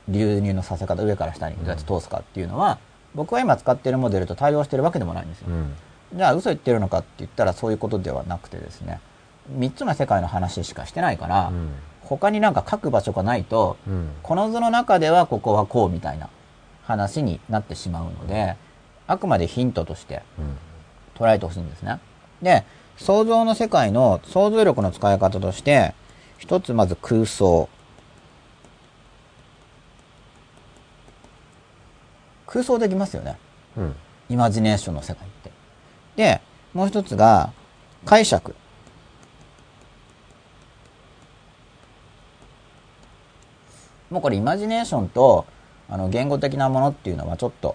[0.08, 2.78] 流入のさせ方、上から下にどうやって通すかっていうのは、
[3.14, 5.48] 僕は今使っているモデルと対応してるわけでもないんですよ。
[5.48, 5.74] うん。
[6.14, 9.00] じゃあ嘘言ってるのかって言ったらそういうことではなくてですね
[9.58, 11.70] 3つの世界の話しかしてないから、うん。
[12.02, 14.10] 他になんか書く場所がないと、うん。
[14.22, 16.28] この図の中ではここはこうみたいな
[16.84, 18.56] 話になってしまうので
[19.06, 20.56] あくまでヒントとしてうん。
[21.14, 21.98] 捉えてほしいんですね。
[22.40, 22.64] で
[22.96, 25.94] 想像の世界の想像力の使い方として
[26.38, 27.68] 一つまず空想
[32.52, 33.38] 空想できますよね。
[33.78, 33.96] うん。
[34.28, 35.50] イマジネーションの世界って。
[36.16, 36.42] で、
[36.74, 37.50] もう一つが
[38.04, 38.54] 解釈。
[44.10, 45.46] もうこれイマジネーションと
[45.88, 47.74] あの言語的なものっていうのはちょっと、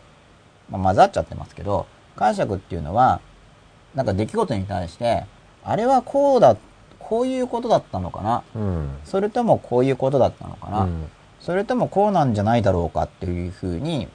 [0.70, 3.20] まあ、混ざっちゃってますけど、解釈っていうのは、
[3.96, 5.26] なんか出来事に対して、
[5.64, 6.56] あれはこうだ、
[7.00, 8.44] こういうことだったのかな。
[8.56, 8.90] うん。
[9.06, 11.10] それともこういうことだったのかな、うん。
[11.40, 14.08] それともこうなんじゃないだろうかっていうふうに、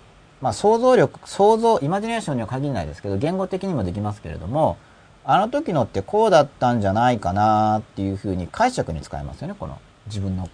[0.43, 4.77] まあ想像力、想像、イマジネーションには限らないですけど、言語的にもできますけれども、
[5.25, 9.79] あの時のってこうだったんじゃないかなっていうふうに解釈に使えますよね、この。
[10.07, 10.49] 自分の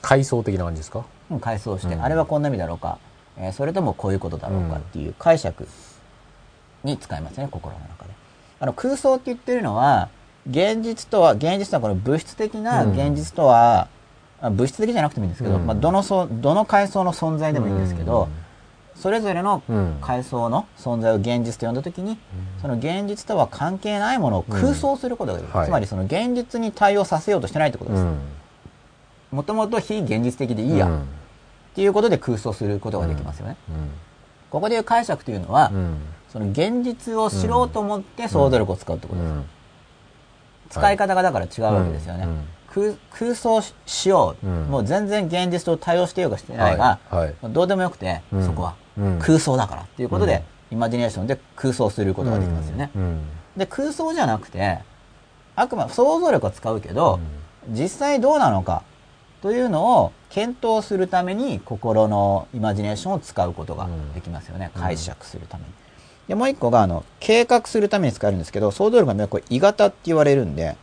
[0.00, 1.04] 階層的な感じですか？
[1.32, 2.02] うん回想して、うん。
[2.02, 2.98] あれはこんな意味だろうか、
[3.36, 5.66] えーそれともこういうことだろうかっていう解釈
[6.84, 8.10] に使えますね、心の中で。
[8.60, 10.10] あの空想って言ってるのは、
[10.48, 13.88] 現実とは、現実とはこの物質的な現実とは、
[14.40, 15.66] あ物質的じゃなくてもいいんですけど、うん。
[15.66, 18.28] まあ、どのそ、どの階層の存在でもいいんですけど、
[18.94, 19.98] それぞれのうん。
[20.00, 22.18] 階層の存在を現実と呼んだときに、
[22.62, 25.58] その現実とは関係ないものを空想することができる。
[25.58, 25.66] はい。
[25.66, 28.02] つまりその現実に対応させようとしてないってことです。
[28.02, 28.18] うん。
[29.32, 31.00] もともと非現実的でいいや、うん。
[31.00, 31.04] っ
[31.74, 33.56] ていうことで空想することができますよね。
[33.68, 33.90] うん。
[34.50, 35.96] ここでいう解釈というのは、うん。
[36.28, 39.32] その現実を知ろうと思って想像力を使うってことです。
[39.32, 39.44] うん。
[40.70, 42.24] 使い方がだから違うわけですよね。
[42.24, 42.44] うん。
[42.72, 44.64] 空空想ししよう、うん。
[44.66, 47.26] もう全然現実と対応してようがしてないが、はい。
[47.26, 47.34] はい。
[47.50, 48.44] どうでもよくて、うん。
[48.46, 48.83] そこは、うん
[49.20, 50.76] 空想だからっていうことで、うん。
[50.76, 52.90] イマジネーションで空想することができますよね。
[52.94, 53.20] うん。
[53.56, 54.80] で空想じゃなくて
[55.54, 57.20] あくまで想像力は使うけど、
[57.68, 58.82] 実際どうなのか
[59.42, 64.82] というのを検討するために心のイマジネーションを使うことができますよね、うん。
[64.82, 65.70] 解釈するために。
[66.26, 70.76] でもう一個があの計画するために使えるんですけど想像力がこれ鋳型って言われるんで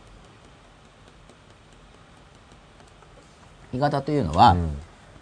[3.72, 4.78] 鋳型というのは、うん。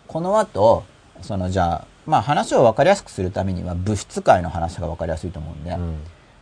[0.07, 0.85] この後
[1.23, 5.79] そのじゃあまあ話を分かりやすくするためには物質界の話が分かりやすいと思うんで、うん。
[5.79, 5.87] ま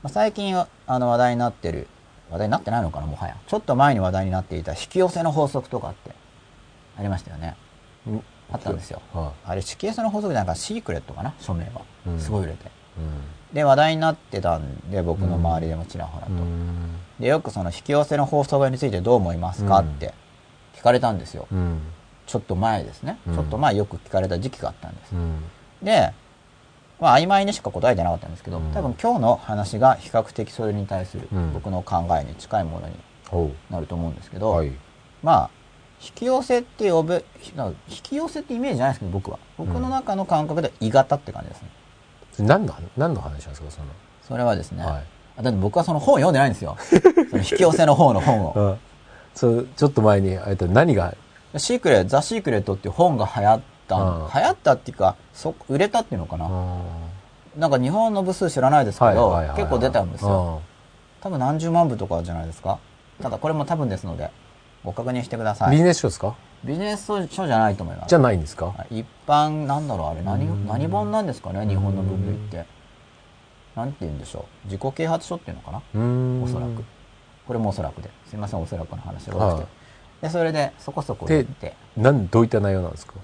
[0.05, 1.87] あ、最近あの話題になってる
[2.31, 3.37] 話題になってないのかなもはや。
[3.47, 6.13] ちょっと前に話題になっていた引き寄せの法則とかって
[6.97, 7.55] ありましたよね。
[8.07, 8.23] うん。
[8.51, 9.03] あったんですよ。
[9.13, 12.19] はあれ引き寄せの法則じゃなんかシークレットかな署名は、うん。
[12.19, 12.67] すごい売れて。
[12.67, 12.71] い
[13.53, 16.97] で話題になってたんで僕の周りでもちらほらと、うん。
[17.21, 19.91] でよくその引き寄せの法則についてどう思いますかうん。
[19.91, 20.15] って
[20.75, 21.47] 聞かれたんですよ。
[21.53, 21.81] うん。
[22.27, 23.19] ちょっと前ですね。
[23.27, 23.35] うん。
[23.35, 25.15] ちょっと前よく聞かれた時期があったんです。
[25.15, 25.19] う。
[25.19, 25.43] ん。
[25.83, 26.13] で、
[27.01, 32.95] まあ曖昧にしか答えてなかったんですけど、うん多分今日の話が比較的それに対するうん僕の考えに近いものに
[33.29, 34.41] ほなると思うんですけう。
[34.41, 34.73] ど、はい。
[35.23, 35.51] まあ、
[36.01, 37.25] 引き寄せって呼ぶ、
[37.89, 39.39] 引き寄せってイメージじゃないですけど、僕は。
[39.57, 41.63] 僕の中の感覚で鋳型って感じです
[42.43, 42.49] ね。
[42.49, 43.87] 何の話、何の話なんですか、その。
[44.23, 45.05] それはですね、はい
[45.39, 46.77] あだって僕はその本読んでないんですよ。
[47.31, 48.53] その引き寄せの方の本を。
[48.57, 48.79] うん。
[49.37, 51.15] そう、ちょっと前に、えっと、何が、
[51.57, 53.65] シークレット、ザ・シークレットっていう本が流行った、
[53.97, 54.31] うん。
[54.35, 56.47] 流行ったっていうか、そ売れたっていうのかな。
[56.49, 56.79] あ
[57.57, 59.57] なんか日本の部数知らないですけど、はいはいはいはい。
[59.57, 60.63] 結構出たんですよ。
[61.21, 62.79] 多分何十万部とかじゃないですか。
[63.21, 64.31] ただこれも多分ですので、
[64.85, 65.71] ご確認してください。
[65.73, 66.37] ビジネス書ですか？
[66.65, 68.09] ビジネス書じゃないと思います。
[68.09, 68.15] じ。
[68.15, 68.67] ゃないんですか？
[68.67, 69.01] はい。
[69.01, 70.23] 一般なんだろうあれ。
[70.23, 70.67] 何うん。
[70.67, 72.67] 何本なんですかね日本の文類って。
[73.75, 74.67] なんて言うんでしょう。
[74.67, 75.79] 自己啓発書っていうのかな？
[76.45, 76.85] おそらく。
[77.47, 78.11] これもおそらくで。
[78.27, 79.67] すいませんおそらくの話が多くて、はい。
[80.23, 81.75] でそれでそこそこ言って。
[81.97, 83.15] なん、どういった内容なんですか？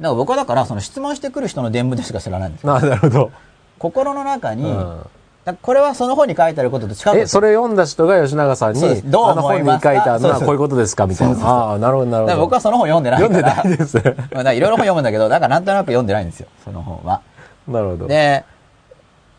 [0.00, 2.74] だから僕はだからその質問してくる人の伝聞でしか知らないんですよ。
[2.76, 3.30] あなるほど。
[3.78, 5.06] 心の中に、うん。
[5.44, 11.06] だこれはその本に書いてあることと近くえ、それ読んだ人が吉永さんに、どうあの本に書いてあるのはこういうことですか？
[11.06, 11.46] みたいな。
[11.46, 12.36] ああ、なるほど、なるほど。
[12.38, 13.20] 僕はその本読んでない。
[13.20, 13.96] 読んからでないです。
[14.34, 16.48] まあいろいろ本読むんだけどだからなんとなく読んでないんですよ。
[16.64, 17.20] その本は。
[17.66, 18.06] なるほど。
[18.06, 18.44] で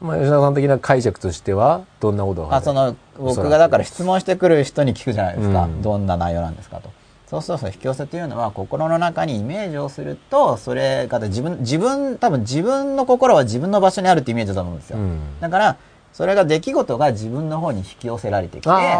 [0.01, 5.81] まあ、吉永さん的な解釈としては、どんなことがあその僕がだから質問してくる人に聞くじゃないですか、うん。
[5.81, 6.89] どんな内容なんですかと
[7.29, 15.19] そうすると引き寄せというのは心の中にイメージをするとそれが自分自分多分自分の心は自分の場所にあるってイメージだと思うんですよ、うん。
[15.39, 15.77] だから
[16.11, 18.95] それが出来事が自分の方に引き寄せられてきてはいはい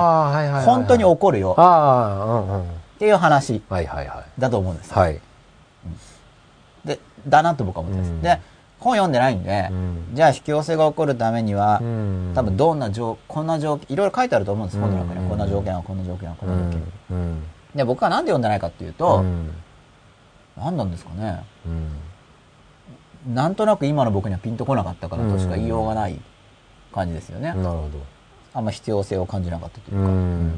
[0.46, 0.66] はいはい。
[0.66, 2.62] 本当に起こるようんうん。
[2.62, 2.66] っ
[3.00, 3.64] ていう話。
[4.38, 5.20] だと思うんですよ、はい。
[6.86, 8.40] でだなと僕は思ってます、うんで
[8.80, 16.78] 本読んでないんで、うんじゃあ引き寄せが起こるためには、うん多分どんな条こんな条件いろいろ書いてあると思うんです本の中に、うんこんな条件はこんな条件はこんうな条
[17.10, 17.44] 件、ん。
[17.74, 17.78] うん。
[17.78, 19.52] で僕はなんで読んでないかっていうと、うん。
[20.58, 21.44] 何なんですかね。
[21.66, 23.34] うん。
[23.34, 26.20] なんとなく今の僕にはピンとこなかったからとしか言いようがない
[26.94, 27.90] 感じですよね、なるほ
[28.54, 30.00] あんま必要性を感じなかったといど。
[30.00, 30.54] うか、うん。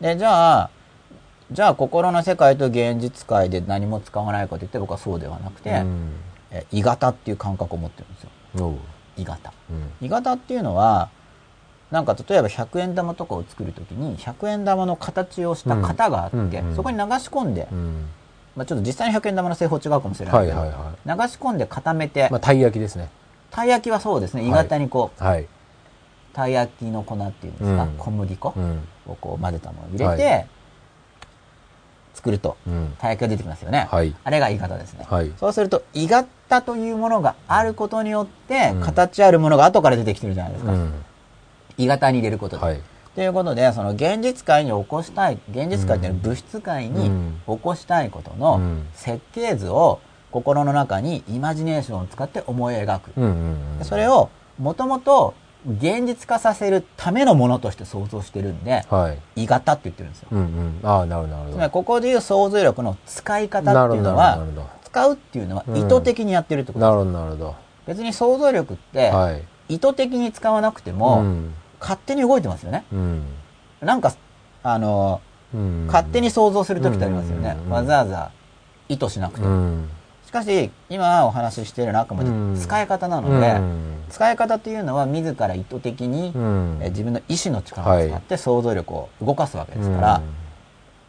[0.00, 0.70] でじゃあ
[1.52, 6.12] じゃあ心の世界と現実界で何も使わないかといって僕はそうではなくて、うん。
[6.50, 8.30] え鋳型っていう感覚を持ってるんですよ。
[9.16, 9.52] 鋳型。
[9.70, 9.90] うん。
[10.00, 11.10] 鋳型っていうのは
[11.90, 18.06] なんか例えば100円玉とかを作るときに100円玉の形をした型があって、そこに流し込んで、うん。
[18.56, 22.30] まあ、ちょっと実際に100円玉の製法違うかもしれないけど、流し込んで固めて、い。
[22.30, 23.08] まあ、たい焼きですね。
[23.50, 25.46] たい焼きはそうですね鋳型にこう、はい。
[26.32, 28.88] たい焼きの粉っていうんですか、うん小麦粉うん。
[29.06, 30.44] をこう混ぜたものを入れて、は
[32.14, 32.94] 作るとうん。
[32.98, 34.14] たい焼きが出てきますよね、はい。
[34.22, 35.32] あれが鋳型ですね、はい。
[35.36, 40.92] そうすると鋳型というものがあることによって、うん形あるものが後から出てきてるじゃないですか、うん。
[41.80, 42.80] 鋳型に入れることで、はい。
[43.14, 49.98] ということでその現実界に起こしたい現実界っていうのは物質界にうん起こしたいことうのん設計図を
[50.30, 55.34] 心の中にイマジネーションを使って思い描く、それをもともと
[55.66, 59.18] 現実化させるためのものとして想像してるんではい。
[59.34, 60.80] 鋳型って言ってるんですよ、うんうん。
[60.84, 61.56] ああ、なるほど、なるほど。
[61.56, 64.16] つまりここでいう想像力の使い方っていうの。
[64.16, 64.38] は
[64.84, 67.54] 使うっていうのはうん意図的にやってるってことです、どなるほど、なるほど。
[67.86, 69.42] 別に想像力ってはい。
[69.68, 71.54] 意図的に使わなくても、うん。
[71.80, 73.24] 勝手に動いてますよねうん。
[73.80, 74.12] なんか
[74.62, 75.20] あの
[75.54, 75.86] うん。
[75.86, 78.30] 勝手に想像する時ってありますよね、うんわざわざ
[78.88, 79.88] 意図しなくても、うん。
[80.26, 84.04] しかし今お話ししているのはあくまでうん使い方なうので、ん。
[84.10, 86.78] 使い方というのは自ら意図的に、うん。
[86.82, 90.22] え自分の意志の力を使って想像力を動かすわけですから、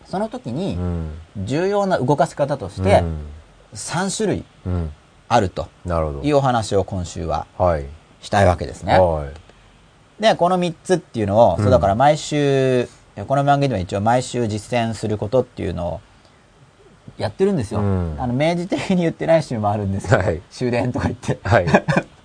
[0.05, 1.09] その時にうん。
[1.37, 3.03] 重要な動かし方として
[3.73, 4.45] 3種類。
[5.27, 5.69] あると。
[6.23, 7.85] いうお話を今週ははい。
[8.21, 8.99] したいわけですね。
[8.99, 9.29] はい。
[10.21, 12.87] で、この3つっていうのを、うんそうだから毎週、
[13.27, 16.01] この番組では一応毎週実践することっていうのを
[17.17, 17.81] やってるんですよ。
[17.81, 21.65] うんあの、明示的に言ってない週もあるんですけど、はい終電とか言って、はい。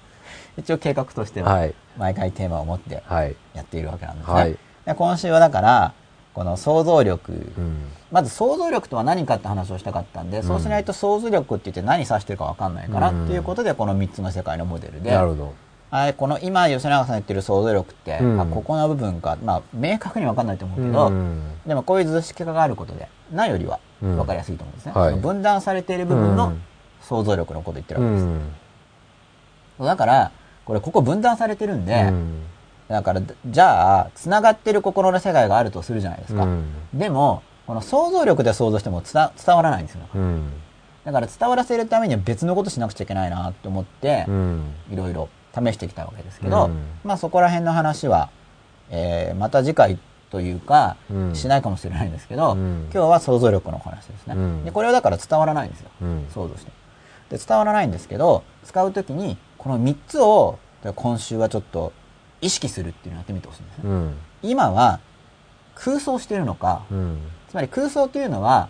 [0.59, 1.75] 一応計画としてははい。
[1.97, 3.35] 毎回テーマを持ってはい。
[3.55, 4.35] やっているわけなんですね。
[4.35, 5.95] はいで今週はだから、
[6.33, 7.77] この想像力、うん。
[8.13, 15.55] まず想像力とは何かって話をしたかったんで、そうしないと想像力って言って何指してるか分かんないから、うんっていうことでこの3つの世界のモデルで、なるほど。
[15.91, 18.41] はい、この今吉永さん言ってる想像力って、うん。
[18.41, 21.43] あここの部分か、まあ、明確に分かんないと思うけど、うん。
[21.67, 24.17] でもこういう図式化があることでないよりはうん。
[24.17, 25.11] 分かりやすいと思うんですね、はい。
[25.11, 26.63] その分断されている部分のうん。
[27.03, 29.87] 想像力のことを言ってるうわけです、ん。
[29.87, 30.33] だから
[30.65, 32.43] これここ分断されてるんで、うん。
[32.89, 36.65] だからじゃあつながってる心の世界があるとするじゃないですか、うん。
[36.95, 40.01] でもこの想像力で想像しても伝伝わらないんですよ。
[40.15, 40.53] うん。
[41.05, 44.75] だから伝わらせるためには別のことしなくちゃいけないなと思って、うん。
[44.91, 46.77] いろいろ試してきたわけですけど、うん。
[47.05, 48.31] まあそこら辺の話は、
[48.91, 49.99] えーまた次回
[50.31, 51.35] というか、うん。
[51.35, 52.89] しないかもしれないんですけど、うん。
[52.93, 54.65] 今日は想像力の話ですね、うん。
[54.65, 56.27] でこれはだから伝わらないんですよ、うん。
[56.31, 56.73] 想像して。
[57.31, 60.59] で伝わらないんですけど使う時にこの3つを
[60.95, 61.93] 今週はちょっと
[62.41, 64.17] 意識するっていうのをやってみてほしいんですね、うん。
[64.43, 65.01] 今は
[65.75, 67.19] 空想しているのか、うん。
[67.49, 68.69] つまり空想というのは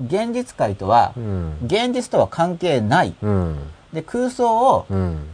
[0.00, 1.58] 現実界とはうん。
[1.64, 3.14] 現実とは関係ない。
[3.22, 3.58] うん。
[3.92, 5.28] で空想をうん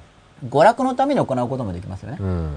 [0.46, 2.18] 娯楽のために行うこともできますよね。
[2.20, 2.56] うん。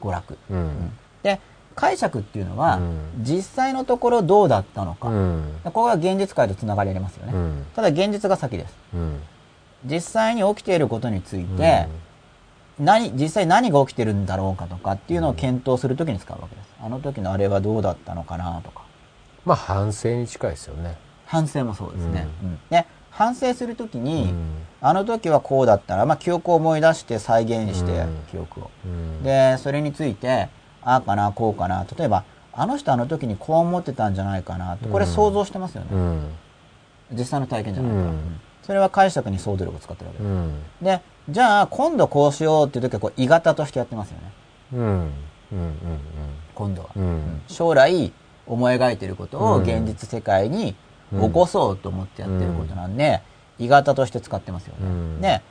[0.00, 0.38] 娯楽。
[0.50, 0.92] うん。
[1.22, 1.40] で
[1.74, 2.98] 解釈っていうのは、うん。
[3.22, 5.60] 実際のところどうだったのか、うん。
[5.64, 7.66] ここが現実界とつながりありますよね、うん。
[7.74, 8.74] ただ現実が先です。
[8.94, 9.20] うん。
[9.84, 11.86] 実際に起きていることについて、
[12.80, 16.68] 何実際何が起きてるんだろうかとかっていうのを検討するときに使うわけです。
[16.82, 18.82] あの時のあれはどうだったのかなとか。
[19.44, 20.96] まあ反省に近いですよね。
[21.26, 22.58] 反省もそうですね、うん。
[22.70, 24.48] で反省するときに、うん
[24.80, 28.16] あの時はこうだったら、まあ、記憶を思い出して再現して、うん。
[28.30, 28.70] 記憶を。
[28.84, 29.22] うん。
[29.22, 30.48] でそれについて
[30.82, 31.84] ああかなこうかな。
[31.98, 35.12] 例えばあの人あの時にこう思ってたんじゃないかなとこれうん。
[35.12, 36.28] 想像してますよね、うん。
[37.12, 37.98] 実際の体験じゃないか。
[38.08, 38.12] ら、
[38.62, 40.62] それは解釈に想像力を使ってるわけです、うん。
[40.82, 41.00] で
[41.30, 44.32] じゃあ今度こうしようっていう時はこう鋳型としてやってますよね。
[44.74, 44.80] うん。
[44.80, 45.10] うん
[46.54, 47.02] 今度は、うん。
[47.02, 47.42] うんうん。
[47.48, 48.12] 将来
[48.46, 50.74] 思い描いてることを現実世界に
[51.12, 53.20] 起こそうと思ってやってることなんで、
[53.58, 55.20] 鋳型として使ってますよね、うん。
[55.20, 55.42] で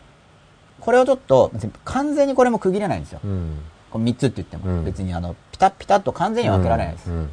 [0.79, 1.51] これをちょっと
[1.83, 3.59] 完全にこれも区切れないんですよ、うん。
[3.89, 4.85] この3つって言っても、うん。
[4.85, 7.29] 別にあのピタッピタッと完全には分けられないです、うん。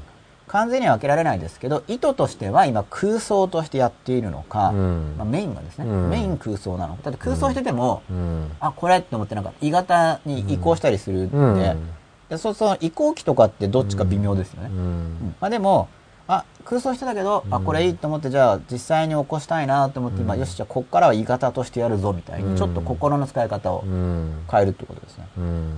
[0.48, 5.14] 完全には分けられないですけど意図としては今空想としてやっているのか、うん。
[5.18, 6.10] まあ、メインがですね、うん。
[6.10, 7.02] メイン空想なのか。
[7.04, 8.50] だって空想してても、うん。
[8.60, 11.88] あこれって思ってなんか鋳型に移行したりするんで,、うん。
[12.30, 14.78] でそうその移行期とかってどっちか微妙ですよね、うん。
[14.78, 15.34] うん。
[15.40, 15.88] まあ、でも
[16.26, 22.56] あ空想してたけど、あこれいいと思ってじゃあ実際に起こしたいなと思って、今よしじゃあこっからは鋳型としてやるぞみたいに、うん。
[22.56, 24.44] ちょっと心の使い方をうん。
[24.50, 25.28] 変えるってことですね。
[25.36, 25.74] うん。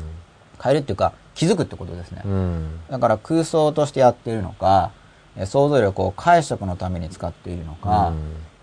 [0.62, 2.80] 変えるっていうか気づくってことですね、うん。
[2.90, 4.92] だから空想としてやっているのか、
[5.36, 8.12] え想像力を解釈のために使っているのか、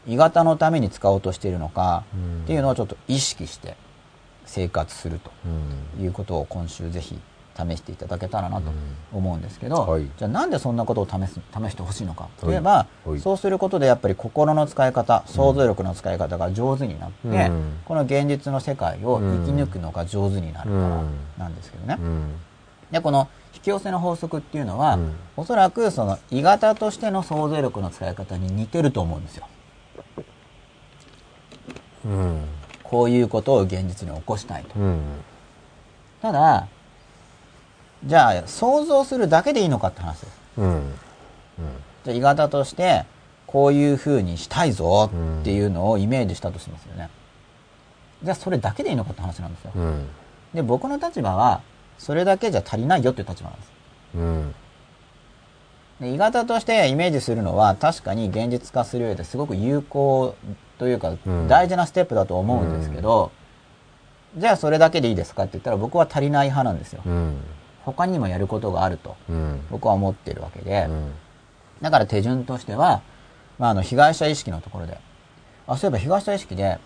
[0.07, 2.43] 鋳型のために使おうとしているのか、うん。
[2.43, 3.75] っていうのをちょっと意識して
[4.45, 5.31] 生活すると
[5.97, 6.03] うん。
[6.03, 7.19] いうことを今週ぜひ
[7.55, 8.71] 試していただけたらなと
[9.13, 10.09] 思うんですけど、はい。
[10.17, 12.27] じゃあなんでそんなことを試す試してほしいのか。
[12.39, 12.53] とい。
[12.53, 13.19] えはば、いはい。
[13.19, 17.79] そうすることでやっぱり心の使い方想像力の使い方が上手になって、うん。
[17.85, 21.03] この現実の世界を生き抜くのが上手になるから
[21.37, 21.97] なんですけどね。
[21.99, 22.35] うん。
[22.91, 25.13] でこの引き寄せの法則っていうのは、うん。
[25.37, 29.47] おそらくその鋳型としての想像力の使い方に似てると思うんですよ。
[32.05, 32.41] うん。
[32.83, 34.79] こういうことを現実に起こしたいと。
[34.79, 34.99] うん。
[36.21, 36.67] ただ、
[38.05, 40.41] じゃあ想像するだけでいいのかって話です。
[40.57, 40.93] うん
[42.03, 43.05] じゃあ鋳型として
[43.47, 45.09] こういう風にしたいぞ
[45.41, 47.09] っていうのをイメージしたとしますよね。
[48.23, 49.71] じゃあそれだけでいいのかって話なんですよ。
[49.75, 50.07] うん
[50.53, 51.61] で、僕の立場は
[51.97, 53.71] それだけじゃ足りないよっていう立場なんです。
[54.15, 54.55] うん
[56.01, 60.35] で鋳型としてイメージするのは確かに現実化する上ですごく有効
[60.79, 63.31] というかうん大事なステップだと思うんですけど、
[64.35, 67.01] じゃあそれだけでいいですかって言ったら僕は足りない派なんですよ。
[67.05, 67.37] うん
[67.85, 69.61] 他にもやることがあるとうん。
[69.69, 71.11] 僕は思っているわけで、うん。
[71.81, 73.01] だから手順としては、
[73.59, 74.97] まあ、あの被害者意識のところで。
[75.67, 76.77] あそういえば被害者意識で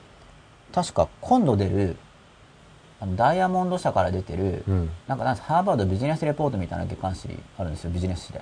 [0.72, 1.98] 確か今度出る
[2.99, 4.90] あのダイヤモンド社から出てる、うん。
[5.07, 8.41] なんかなんハーバードビジネスレポートみたいな月刊誌あるんですよビジネス誌で。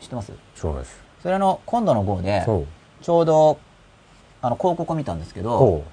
[0.00, 0.32] 知ってます？
[0.54, 1.02] そうです。
[1.22, 2.44] それの今度の号で
[3.00, 3.58] ちょうど
[4.42, 5.84] あの広告を見たんですけどほ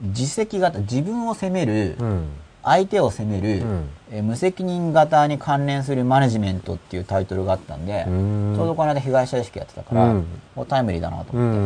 [0.00, 2.28] 自責型自分を責める、ううん。
[2.62, 8.54] 相手を責める、うんえ無責任型に関連するマネジメントっていうタイトルがあったんで、うん。
[8.56, 10.26] ちょうどこの間被害者意識やってたから、うん。
[10.54, 11.62] もうタイムリーだなとう思って、ん。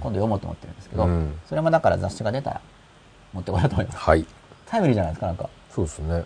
[0.00, 1.38] 今度読もうと思ってるんですけど、うん。
[1.48, 2.60] それもだから雑誌が出たら
[3.32, 3.98] 持ってこようと思います。
[3.98, 4.26] はい。
[4.66, 5.48] タイムリーじゃないですか、なんか。
[5.70, 6.24] そうですね。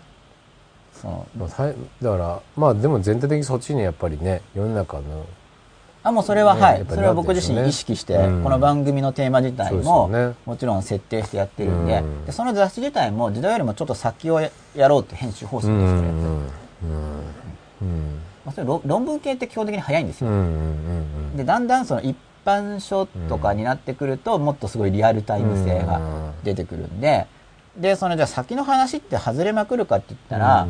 [0.93, 5.25] そのだからまあでも全体的にそっちにやっぱりね世の中の
[6.03, 6.73] あ、もうそれは、はい。
[6.73, 6.85] ねやっ。
[6.85, 8.43] ぱりそれは僕自身意識して、うん。
[8.43, 10.33] この番組のテーマ自体も、ね。
[10.45, 12.25] もちろん設定してやってるんで,、うん。
[12.25, 16.47] で、その雑誌自体も時代よりもちょっと先をややろうって編集方針うんですから、うん。
[17.81, 18.19] うん。
[18.45, 20.29] まあ、それ論論文系って基本的に早いんですよ。
[20.29, 20.47] うんうんう
[21.33, 26.01] んで、だんだんその一般書とかになってくると、もっとすごいリアルタイム性が
[26.43, 27.27] 出てくるんで、
[27.77, 30.67] で、そのじゃあ先の話って外れまくるかって言ったら、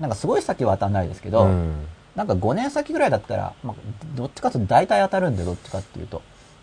[0.00, 1.86] なんかすごい先は当たんないですけど、うん
[2.18, 3.74] なんか5年先ぐらいだったら、まあ、
[4.16, 6.20] どっちかというと大体当たるんで、どっちかっていうと。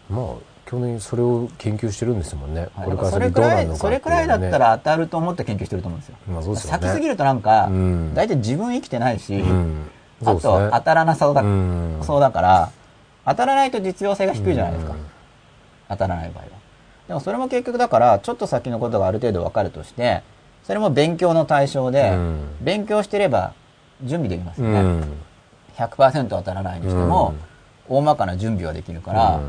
[0.10, 0.26] まあ
[0.66, 2.86] 去年それを研究してるんですもんね、はい。
[2.86, 6.18] これからそれくらい、先どうなるのかそれくらいだったらら当たると思って研究してると思うんですよ。
[6.28, 6.60] まあすよね。
[6.60, 8.14] 先すぎるとなんか、うん。
[8.14, 9.90] 大体自分生きてないし、うん。
[10.22, 12.00] そあと当たらなさだ、うん。
[12.02, 12.72] そうだから、
[13.26, 14.92] 当たらないと実用性が低いじゃないですか。
[14.92, 15.00] うん。
[15.88, 16.50] 当たらない場合は。
[17.08, 20.24] でもそれも結局だから、ちょっと先のことがある程度わかるとして、
[20.64, 22.40] それも勉強の対象で、うん。
[22.60, 23.54] 勉強してれば
[24.04, 25.06] 準備できますよね。
[25.78, 25.86] うん。
[25.86, 27.34] 100%当たらないにしても、
[27.88, 29.44] 大まかな準備はできるから、うん。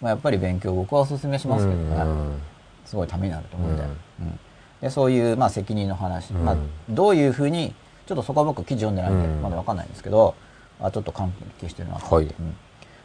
[0.00, 1.96] まあ、やっぱり勉強僕はお勧めしますけどね。
[1.96, 2.40] うん。
[2.84, 3.82] すごいためになると思うんで。
[3.82, 3.88] うん。
[3.88, 4.38] うん。
[4.80, 6.44] でそういう、まあ、責任の話、うん。
[6.44, 6.56] まあ、
[6.88, 7.74] どういうふうに、
[8.06, 9.42] ちょっとそこは僕記事読んでないんで、うん。
[9.42, 10.34] まだわかんないんですけど、
[10.80, 12.06] あちょっと関係してるなと。
[12.06, 12.28] 思って。
[12.28, 12.34] はい。
[12.40, 12.56] うん。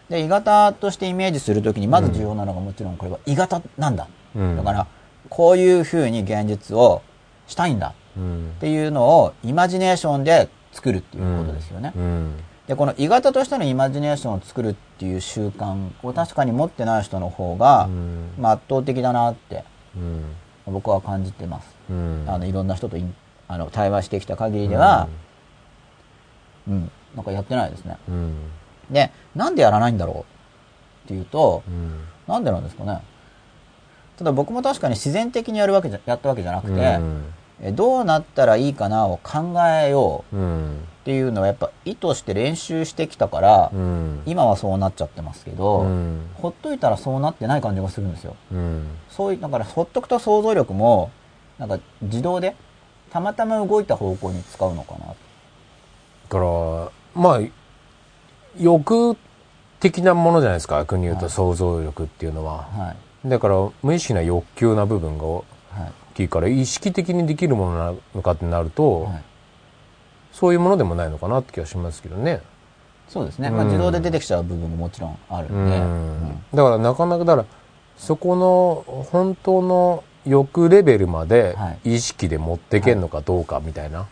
[0.10, 4.08] で、鋳型としてイメージするときに、まず重要なのがもちろんこれは鋳型なんだ。
[4.36, 4.58] うん。
[4.58, 4.88] だから、
[5.30, 7.02] こういうふうに現実を
[7.48, 7.94] したいんだ。
[8.18, 8.52] うん。
[8.58, 11.92] っていうのをイマジネーションで作るっていうことですよね。
[11.96, 12.36] うん
[12.68, 18.34] で、この鋳型としてのイマジネーションを作るっていう習慣を確かに持ってない人の方が、うん。
[18.40, 19.64] まあ、圧倒的だなって
[19.96, 20.36] うん。
[20.66, 21.76] 僕は感じてます。
[21.90, 22.26] うん。
[22.28, 22.98] あのいろんな人と
[23.48, 25.08] あの対話してきた限りでは、
[26.68, 27.98] うん、なんかやってないですね。
[28.10, 28.34] うん。
[28.90, 30.26] で、なんでやらないんだろ
[31.04, 32.02] うっていうと、うん。
[32.28, 33.02] なんでなんですかね。
[34.18, 37.00] ただ僕も確かに自然的にやるわけじゃ、やったわけじゃなくて、
[37.62, 48.36] えどうなったらいいかなを考えよううんっていうのはやっぱ意図して練習してきたから、うん今はそうなっちゃってますけど、うんほっといたらそうなってない感じがするんですよ。
[48.52, 51.12] うんそういう、だからほっとくと想像力も、
[51.60, 52.56] なんか自動で、
[53.12, 55.06] たまたま動いた方向に使うのかな。
[55.10, 55.14] だ
[56.28, 57.40] からまあ
[58.58, 59.16] 欲
[59.80, 63.30] 的なものじゃないですか逆に言うとはい想像力っていうのは、はい。
[63.30, 65.46] だから無意識な欲求な部分が大はい。
[66.16, 69.24] きいから意識的にできるものなのかってなると、はい。
[70.36, 72.42] そういうものでもないのかなって気がしますけどね。
[73.08, 73.50] そうですね。
[73.50, 77.46] まあうん自動で出てきちゃう部分ももちろんあるうんで、んだからなかなかだから
[77.98, 84.08] そこの本当の欲レベルまではい意識で持ってけんのかどうかみたいな、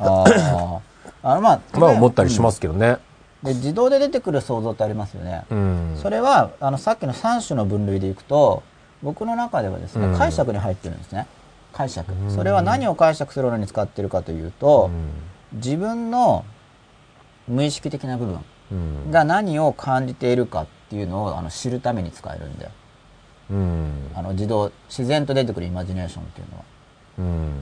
[0.00, 0.80] ああ。
[1.22, 2.88] あのまあ、まあ思ったりしますけどね。
[2.88, 2.98] うん
[3.44, 5.44] で、自動で出てくる想像ってありますよね。
[5.50, 5.98] うん。
[6.00, 8.62] それは、あの、さっきの3種の分類でいくと、
[9.02, 11.26] 僕の中ではですね、うん解釈に入ってるんですね。
[11.74, 12.26] 解釈う。
[12.26, 14.90] んそれは何を解釈するのに使ってるかというと、
[15.54, 16.44] 自分の
[17.48, 18.40] 無意識的な部分
[18.72, 19.10] うん。
[19.10, 22.70] が何を感じているかっていうのをあの知るために使えるんで、
[23.50, 24.10] うん。
[24.14, 26.64] あの自動、自然と出てくるイマジネーションっていうのは。
[27.18, 27.52] うん。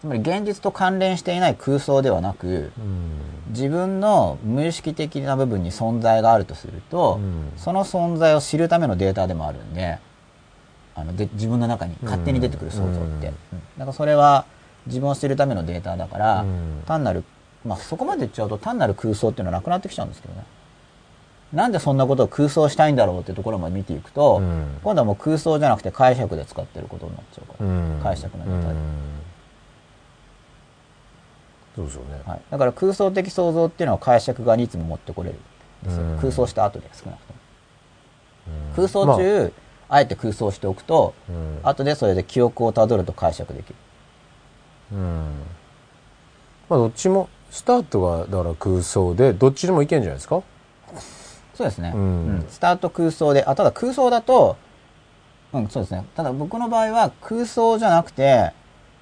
[0.00, 3.20] つまり現実と関連していない空想ではなく、うん。
[3.50, 7.52] 自分の無意識的な部分に存在があるとすると、うん。
[7.56, 9.98] その存在を知るためのデータでもあるんで、
[10.94, 13.26] あので自分の中に勝手に出てくる想像って。
[13.26, 14.44] だからそれは
[14.86, 16.82] 自分を知るためのデータだから、うん。
[16.86, 17.24] 単なる、
[17.64, 20.44] まあそこまで言っちゃうと単なる空想っていうのはなくなってきちゃうんですけどね。
[21.52, 24.78] なんでそんなことを空想したいんだろうっていうところまで見ていくと、うん。
[24.82, 27.66] 今度はもう空想じゃなくて解釈で使ってることになっちゃうから。
[27.66, 28.00] うん。
[28.02, 28.74] 解釈のネタで。
[28.74, 29.12] うん。
[31.74, 32.22] そうですよね。
[32.26, 35.38] はい、だから空想的想像っていうのは解釈側にいつも持ってこれるん
[35.84, 36.18] ですよ、うん。
[36.18, 37.38] 空想した後で少なくとも、
[38.68, 38.74] うん。
[38.74, 39.52] 空想中、
[39.88, 41.60] あ、えて空想しておくと、うん。
[41.62, 43.74] 後でそれで記憶をたどると解釈できる
[44.92, 45.24] うん。
[46.68, 50.42] まあどっちもスタートがだから空想でどっちでもいけんじゃないですか？
[51.54, 52.00] そうですね、うん。
[52.00, 52.46] うん。
[52.48, 54.56] スタート空想であただ空想だと
[55.52, 56.04] うんそうですね。
[56.14, 58.52] ただ僕の場合は空想じゃなくて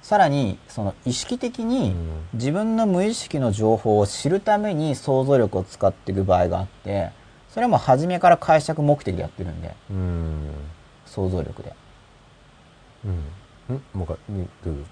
[0.01, 2.27] さらにその意識的にうん。
[2.33, 7.11] 自分の無意識の情報を知るために想像力を使っていく場合があって
[7.49, 10.51] それはもう初めから解釈目的でやってるんでうん。
[11.05, 11.73] 想像力で。
[13.05, 13.75] うん。
[13.75, 13.81] ん。
[13.93, 14.85] もう一回にどういう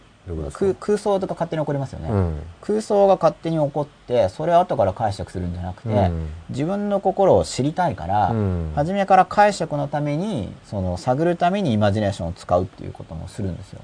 [0.75, 2.43] 空想とか勝手に起こりますよね、うん。
[2.61, 6.27] 空想が勝手に起こってそれを後から解釈するんじゃなくて、うん。
[6.49, 8.71] 自分の心を知りたいから、うん。
[8.75, 13.81] 初めから解釈のためにその探るためにイマジネーションを使うっていうこともするんですよ。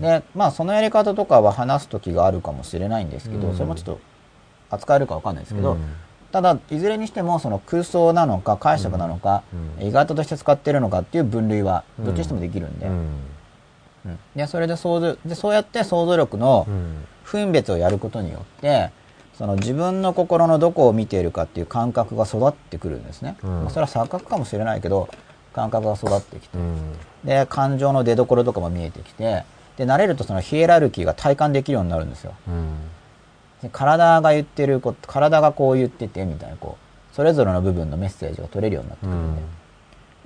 [0.00, 3.54] でまあそのやり方とかは話す時があるかもしれないんですけど、うん。
[3.54, 4.00] それもちょっと
[4.70, 5.80] 扱えるかわかんないですけど、うん。
[6.30, 9.42] ただいずれにしてもその空想なのか解釈なのか、
[9.80, 9.86] うん。
[9.88, 12.88] 意外として使ってるのかっていう分類はどっちにしてもできるんで,、
[14.34, 17.06] でそれで想像でそうやって想像力のうん。
[17.26, 18.92] 分別をやることによって
[19.34, 23.50] その自分の心のどこを見ているかっていう感覚が育ってくるんですね、うん。
[23.62, 25.08] まあそれは錯覚かもしれないけど
[25.52, 26.92] 感覚が育ってきて、うん。
[27.24, 29.42] で感情の出所とかも見えてきて
[29.76, 32.32] で慣れるとそのヒエラルキーが体感できるようになるんですよ。
[32.46, 32.76] うん。
[33.62, 36.78] で体が言ってること体がこう言っててみたいなこ
[37.10, 39.42] うそれぞれの部分のメッセージが取れるようになってくるんで、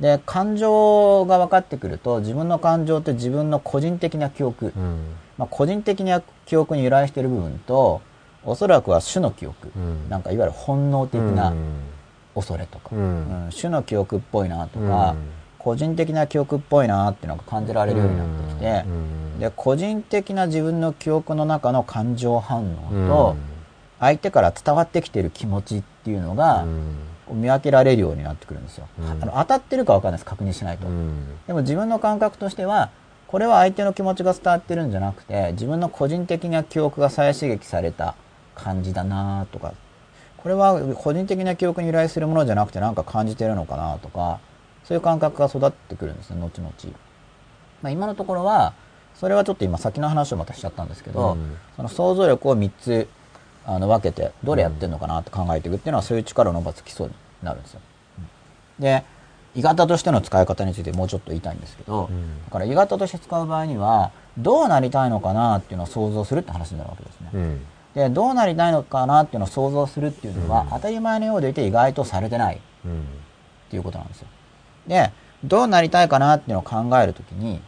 [0.01, 5.15] で感情が分かってくると自分の感情って自分の個人的な記憶、うん。
[5.37, 8.01] まあ、個人的な記憶に由来している部分と
[8.45, 10.09] おそらくは種の記憶、うん。
[10.09, 11.81] なんかいわゆる本能的なうん。
[12.35, 13.01] 恐れとか、うん。
[13.01, 13.51] うん。
[13.51, 15.19] 種の記憶っぽいなとか、うん。
[15.59, 19.39] 個人的な記憶っぽいなっていうのが感じられるようになってきて、うん。
[19.39, 23.37] で個人的な自分の記憶の中の感情反応と、
[23.99, 26.65] 相手から伝わってきている気持ちっていうのが
[27.35, 29.11] 見分けられるようになってくるんですよ、うん。
[29.11, 31.39] あの当たってるか分かんないです確認しないと、うん。
[31.47, 32.91] でも自分の感覚としては
[33.27, 38.15] これは相手の気持ちが伝わってるんじゃなくて自分の個人的な記憶が再刺激された
[38.55, 39.75] 感じだなとか
[40.37, 44.41] これは個人的な記憶に由来するものじゃなくて何か感じてるのかなとか
[44.85, 46.73] そういう感覚が育ってくるんですね後々、
[47.83, 48.75] まあ、今のところは
[49.15, 51.57] それはちょっと今先の話をまたしちゃったんですけど、うん。
[51.77, 53.09] その想像力を3つ
[53.67, 57.13] あの分けてどれやってるのかなって考えていくっていうのはそういう力を伸ばす基礎に
[57.43, 57.81] なるんですよ。
[58.79, 59.05] で
[59.55, 67.31] 鋳型としての使い方についてもうちょっと言いたいんですけど、うんだから鋳型として使う場合にはどうなりたいのかなっていうのを想像するって話になるわけですね。
[67.35, 73.05] うんでどうなりたいのかなっていうのを想像するっていうのは、うん当たり前のようでいて意外とされてないっうん
[73.69, 74.29] ていうことなんですよ。
[74.87, 75.11] で
[75.43, 77.61] どうなりたいかなっていうのを考えるときに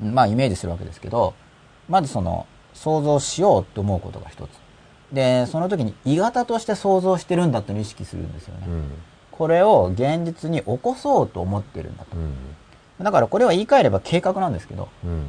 [0.00, 1.34] まあイメージするわけですけど
[1.88, 2.46] まずその
[2.78, 4.50] 想像しようと思うことが一つ。
[5.12, 8.90] でその時に鋳型として想像してるんだっていうのを意識するんですよね、うん。
[9.32, 12.16] これを現実に起こそうと思ってるんだと。
[12.16, 13.04] うん。
[13.04, 15.26] だからこれは言い換えれば計画なんですけどうん。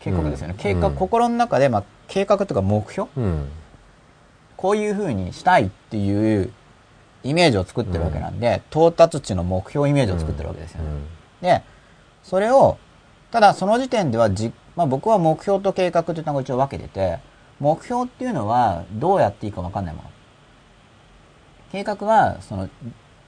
[0.00, 0.60] 計画ですよね、うん。
[0.60, 0.94] 計画、うん。
[0.94, 3.10] 心の中で、まあ、計画とか目標？
[3.16, 3.48] うん。
[4.56, 6.52] こういうふうにしたいっていう
[7.24, 10.88] イメージを作ってるわけなんで、到達値の目標イメージを作ってるわけですよね。
[11.40, 11.62] で、
[12.22, 12.78] それを、
[13.30, 17.18] ただその時点ではじ、まあ、僕は目標と計画というのが一応分けてて、
[17.58, 20.10] 目標っていうのはどうやっていいか分かんないもの。
[21.72, 22.68] 計画はその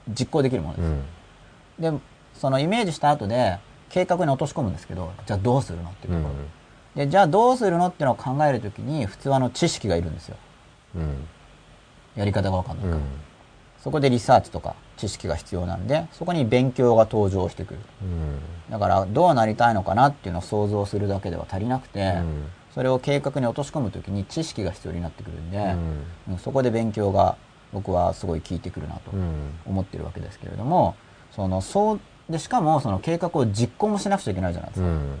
[0.07, 1.91] 実行できるものうです。
[1.91, 2.03] んで、
[2.35, 3.59] そのイメージした後で
[3.89, 7.03] 計画に落とし込むんですけど、じゃあどうするのっていうところ。
[7.03, 10.37] で、じゃあどうするのっていうのを考えるときに普通はあの知識がいるんですよ。
[10.95, 11.27] うん
[12.15, 12.95] やり方が分かんないから。
[12.95, 13.03] うん
[13.83, 17.79] そこでリサーチとか知識が必要なんで、そこに勉強が登場してくる。
[18.03, 18.39] うん
[18.71, 26.03] だから、どうなりたいのかなっていうのを想像するだけでは足りなくて、うんそれを計画に落とし込むときに知識が必要になってくるんで、うん
[26.33, 27.35] うんそこで勉強が
[27.73, 29.31] 僕はすごい効いてくるなとうん
[29.65, 30.95] 思ってるわけですけれども、
[31.35, 31.99] その、そう、
[32.29, 34.87] で、しかもその計画を実行もしなくちゃいけないじゃないですか。
[34.87, 35.19] うん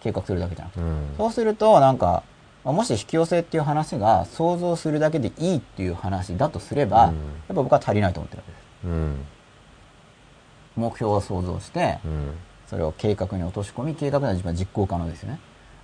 [0.00, 0.80] 計画するだけじゃなくて。
[0.80, 2.22] うんそうすると、なんか、
[2.64, 8.65] まあもし引き寄せっていう話が想像するだけでいいっていう話だとすれば、うんやっぱ僕は足りないと思ってるわけです。
[8.84, 9.24] うん
[10.76, 12.30] 目標を想像して、うん
[12.66, 15.38] それを計画に落とし込み、計画では自分は実行可能ですよね。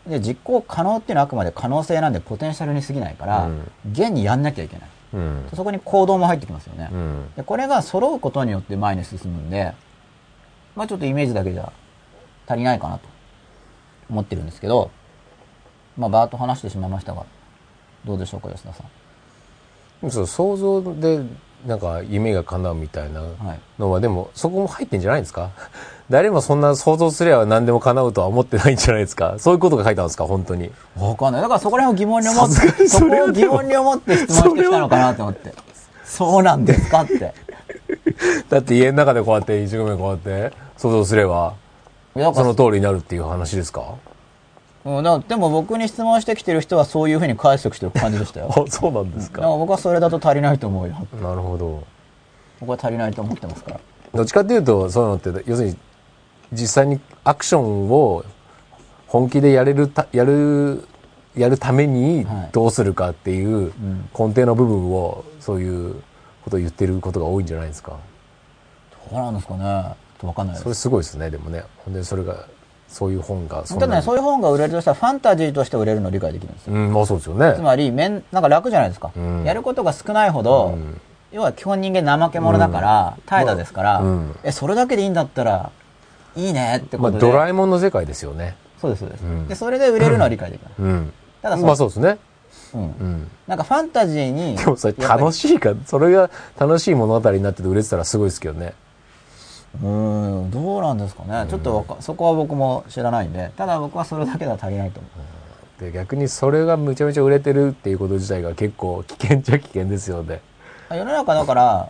[0.07, 4.89] で、実行可能っていうのはあくまで可能性なんでポテンシャルに過ぎないから、うん現にやんなきゃいけない。
[5.15, 6.89] うんそこに行動も入ってきますよね。
[6.93, 9.73] うんでこれが揃うことによって前に進むんで、
[10.75, 11.73] まあちょっとイメージだけじゃ
[12.49, 13.09] 足りないかなと
[14.11, 14.91] 思ってるんですけど、
[15.97, 17.25] まあバーッと話してしまいましたが、
[18.05, 20.11] どうでしょうか、吉田さん。
[20.11, 21.23] そう想像で
[21.67, 23.61] なんか夢が叶うみたいなはい。
[23.79, 25.51] のはでもそこも入ってんじゃないですか？
[26.11, 29.37] 誰もそんな想像すれば何でも叶うとは思ってないんじゃないですか？
[29.41, 30.27] そういうことが書いてあるんですか？
[30.27, 31.43] 本当にわかんない。
[31.43, 35.53] だからそこら辺を疑問に思って、そこを疑問に思って質問してきたのかなと思って。
[36.05, 36.43] そう？
[36.43, 37.35] なんですかって。
[38.51, 41.55] だって家の中でこうやって一生懸命こうやって想像すれば
[42.15, 43.83] その通りになるっていう話ですか？
[44.85, 48.51] うん、でも僕に質問してきてる人はそういうふうに解釈してる感じでしたよ。
[48.51, 50.95] あそうなんですか僕はそれだと足りないと思うよ。
[51.23, 51.85] なるほど
[52.61, 53.81] 僕は足りないと思ってますから。
[54.15, 55.77] どっちかっていうとそういうのって要するに
[56.53, 58.25] 実際にアクションを
[59.07, 60.87] 本気でやれるたやる
[61.37, 65.95] やるためにはいどうするかっていうん根底の部分をそういう
[66.45, 67.97] ことを言ってることが多いんじゃないですか
[69.11, 69.61] どうなんですかね。
[69.61, 72.47] ちょっとわかんないですそれすごいですねでもねほんでそれが
[72.93, 76.75] そういう本がただね、そういう本が売れるとしたらファンタジーとして売れるのを理解できるんですよ。
[76.75, 79.11] うんまあそうですよねつまり、めん、なんか楽じゃないですか。
[79.17, 81.01] うんやることが少ないほど、うん
[81.33, 85.71] 要は基本人間怠け者だから、怠惰ですから、うんえ、それだけでいいんだったら、
[86.37, 87.19] いいねってことで。
[87.25, 90.73] まあドラえもんの世界ですよねそうです、そうです、うんで、それで売れるのは理解できない。
[90.79, 92.19] うんただそまあそうですね
[92.75, 92.81] うん。
[92.81, 94.57] うんなんかファンタジーに。
[94.57, 98.75] でもそれ楽しいかそれが楽しい物語になってて売れてたらすごいですけどね
[99.81, 101.49] うーん、どうなんですかね。
[101.49, 105.83] ちょっとそこは僕も知らないんで、ただ僕はそれだけでは足りないと思う。
[105.83, 110.41] で逆にそれがむちゃめちゃ売れてるっていうこと自体が結構危険っちゃ危険ですよね
[110.91, 111.89] 世の中だから、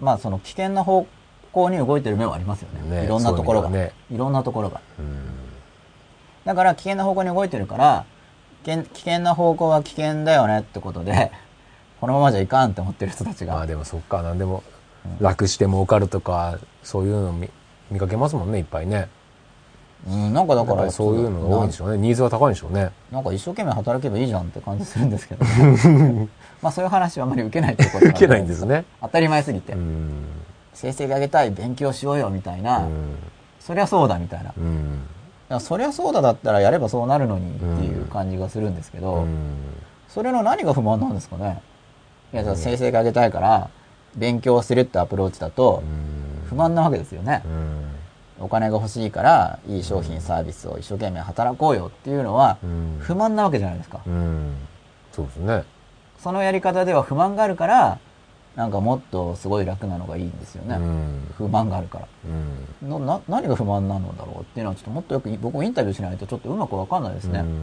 [0.00, 1.06] まあその危険な方
[1.52, 2.98] 向に動いてる面はありますよね。
[3.00, 3.68] ねいろんなところが。
[3.68, 4.80] そういろんなところが。
[4.98, 5.40] うん
[6.44, 8.06] だから危険な方向に動いてるから、
[8.64, 11.30] 危険危険な方向は危険だよねってことで、
[12.00, 13.54] このままじゃいかんって思ってる人たちが。
[13.54, 14.62] まあでもそっか何でも
[15.20, 17.48] 楽して儲かるとかそういうの見
[17.90, 19.08] 見かけますもんねいっぱいね。
[20.06, 21.98] うん、なんかだから、そういうのが多いんでしょうね。
[21.98, 22.90] ニーズが高いんでしょうね。
[23.12, 25.44] なんか一生懸命働けばいいじゃんって感じするんですけど、
[26.62, 28.86] まあそういう話はあまり受けないってこと受けないんですね。
[29.02, 29.74] 当たり前すぎて。
[29.74, 30.24] うん。
[30.72, 33.16] 成績上げたい、勉強しようよみたいな、うん。
[33.58, 34.54] そりゃそうだみたいな。
[34.56, 34.60] う
[35.56, 35.60] ん。
[35.60, 39.26] そりゃそうだだったらやればそうなるのにっていう感じがするんですけど、うん
[40.08, 41.62] それの何が不満なんですかね
[42.32, 43.70] いや、成績上げたいから、
[44.16, 45.82] 勉強するってアプローチだと、
[46.48, 47.42] 不満なわけですよね。
[47.44, 47.48] う。
[47.48, 48.44] ん。
[48.44, 52.96] お金が欲しいからいい商品サービスを一生懸命働こうよっていうのはうん。
[52.98, 54.56] 不満なわけじゃないですか、うん。
[55.12, 55.64] そうですね。
[56.18, 57.98] そのやり方では不満があるから
[58.56, 61.34] なんかもっとすごい楽なのがいいんですよね、うん。
[61.36, 62.08] 不満があるから。
[62.82, 62.88] うん。
[63.06, 67.58] なな何が不満なのだろうっていうのはちょっともっとよく僕もインタビューしないとちょっとうまくわかんないですね、うん。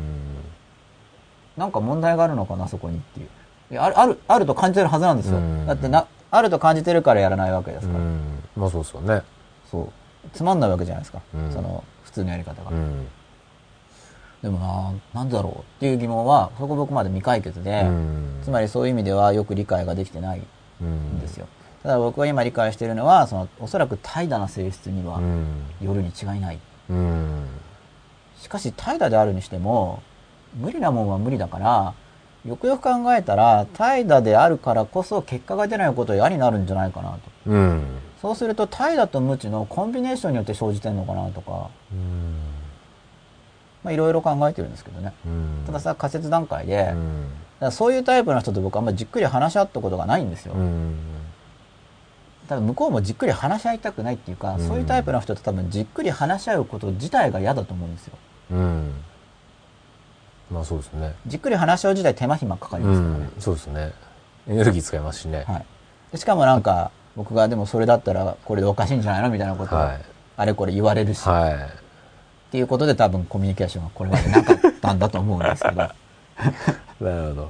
[1.57, 3.27] なんか問題があるのかなそこにっていう。
[3.71, 5.65] いやあるあるあると感じてるはずなんですよ、うん。
[5.65, 8.19] だってなあると感じてるからやらないわけですから、うん。
[8.55, 9.21] まあそうですよね。
[9.69, 9.89] そう。
[10.33, 11.51] つまんないわけじゃないですか、うん。
[11.51, 13.07] その普通のやり方が、うん。
[14.41, 14.59] でも
[15.13, 18.39] ななんだろうっていう疑問はそこ僕まで未解決で、うん。
[18.43, 20.41] つまりそういう意味ではよく理解ができてない
[20.81, 20.87] うん
[21.17, 21.47] んですよ、
[21.81, 25.45] ただ僕は今理解しているのはそのおそらく怠惰な性質にはうん。
[25.81, 26.59] よるに違いない。
[26.89, 27.47] うん。
[28.37, 30.03] しかし怠惰であるにしても
[30.55, 31.93] 無理なもんは無理だから
[32.47, 37.19] よくよく考えたら怠惰であるからこそ結果が出ないことは嫌になるんじゃないかなと。
[37.47, 37.83] うん。
[38.21, 41.69] そうすると怠惰と無知のコンビネーションによって生じてるのかなとか。
[41.91, 42.39] うん。
[43.83, 45.13] まあいろいろ考えてるんですけどね。
[45.25, 45.63] うん。
[45.65, 47.27] たださ仮説段階で、うん。
[47.59, 50.95] らそういうタイプの人と僕はあんまりじっくり話し合ったことがないんですよ、うん。
[52.47, 54.65] ただ向こうもじっくり話し合いたくないっていうか、うん。
[54.65, 58.13] そういうタイプの人と多分じっくり話し合うこと自体が嫌だと思うんですよ。
[58.51, 58.93] うん
[60.51, 61.13] まあそうですね。
[61.25, 63.93] じっくり話し合う自体手間暇かかりうますからね、んそうですね。
[64.47, 65.43] エネルギー使いますしね。
[65.47, 65.65] はい、
[66.11, 70.01] でしかもなんか僕がでもそれだったらこれでおかしいんじゃないのみたいなことをはい。
[70.37, 71.53] あれこれ言われるし、はい。
[71.53, 71.57] っ
[72.51, 75.75] ていうことで多分コミュニケーションがこれまでなかったんだと思うんですけど。
[75.81, 75.91] な
[76.99, 77.49] るほど。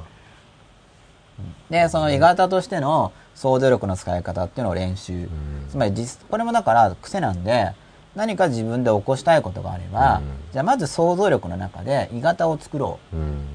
[1.69, 5.29] でその鋳型としての想像力の使い方っていうのを練習、ん。
[5.69, 7.73] つまり実これもだから癖なんで
[8.17, 10.51] 何か自分で起こしたいことがあれば、うん。
[10.51, 13.15] じゃあまず想像力の中で鋳型を作ろう。
[13.15, 13.45] うん。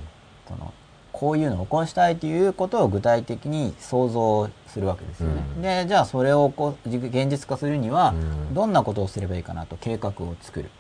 [0.47, 0.73] その
[1.11, 5.43] こういうのを起こしたいということを具体的に想像するわけですよね。
[5.57, 5.63] うん。
[5.63, 8.15] でじゃあそれをこう現実化するにはう
[8.53, 8.55] ん。
[8.55, 10.71] どんなことをすればいいかなと計画を作る。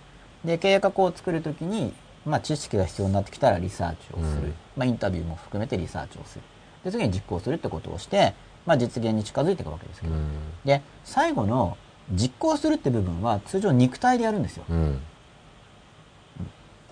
[0.44, 1.92] で計画を作るときに、
[2.24, 4.54] まあ、知識が必要になってきたらリサーチをする、うん。
[4.76, 6.42] まあ、インタビューも含めてリサーチをする。
[6.84, 8.34] で次に実行するってことをして、
[8.64, 10.28] まあ、実現に近づいていくわけですけど、うん。
[10.64, 11.76] で最後の
[12.12, 14.64] 実行するって部分は通常肉体でやるんですよ。
[14.68, 15.00] うん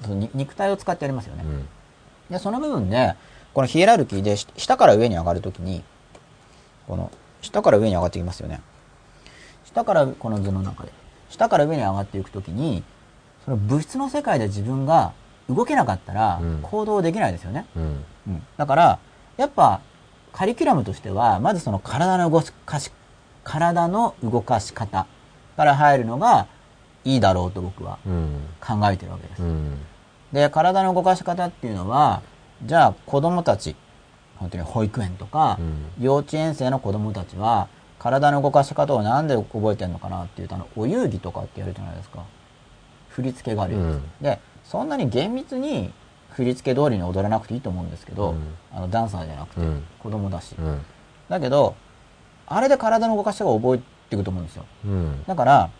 [0.02, 1.44] そのに肉体を使ってやりますよね。
[1.44, 1.68] うん
[2.30, 3.16] で、その部分で、
[3.52, 5.82] このヒエラルキーでし下から上に上がるときに、
[6.86, 7.10] この
[7.42, 8.60] 下から上に上がっていきますよね。
[9.64, 10.92] 下からこの図の中で、
[11.28, 12.84] 下から上に上がっていくときに、
[13.44, 15.12] その物質の世界で自分が
[15.48, 17.66] 動けなかったらうん行動できないですよね。
[17.76, 18.98] うんうんだから、
[19.36, 19.80] やっぱ
[20.32, 22.92] カリキュラムとしては、まずその体の動かし、
[23.44, 25.06] 体の動かし方
[25.56, 26.46] から入るのが
[27.04, 29.46] いいだろうと僕はうん考えてるわけですう。
[29.46, 29.78] ん
[30.32, 32.22] で、体の動かし方っていうのは、
[32.64, 33.74] じゃあ子供たち、
[34.36, 37.68] 本当に保育園とか、うん幼稚園生の子供たちは、
[37.98, 42.22] 体の動かし方をなんで覚えてるのかなっていうと、あの、お遊戯とかってやるじゃないですか。
[43.08, 43.82] 振り付けがあるやつ。
[43.82, 45.92] うんで、そんなに厳密に
[46.30, 50.54] 振り付け通りに踊らなくていいと思うんですけど、うんあの、ダンサーじゃなくてうん、子供だし。
[50.58, 50.80] うん
[51.28, 51.74] だけど、
[52.52, 53.78] あれで体の動かし方を覚え
[54.10, 54.64] ていくと思うんですよ。
[54.84, 55.70] うんだから、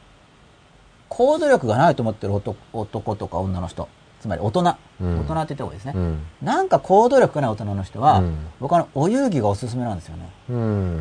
[1.08, 3.88] 行動力がないと思ってる男男とか女の人、
[4.20, 5.92] つまり大人、うん大人って言った方がいいですね。
[5.96, 10.28] うんなんか行動力がない大人の人は、うん僕はお遊戯がおすすめなんですよね。
[10.48, 11.00] うん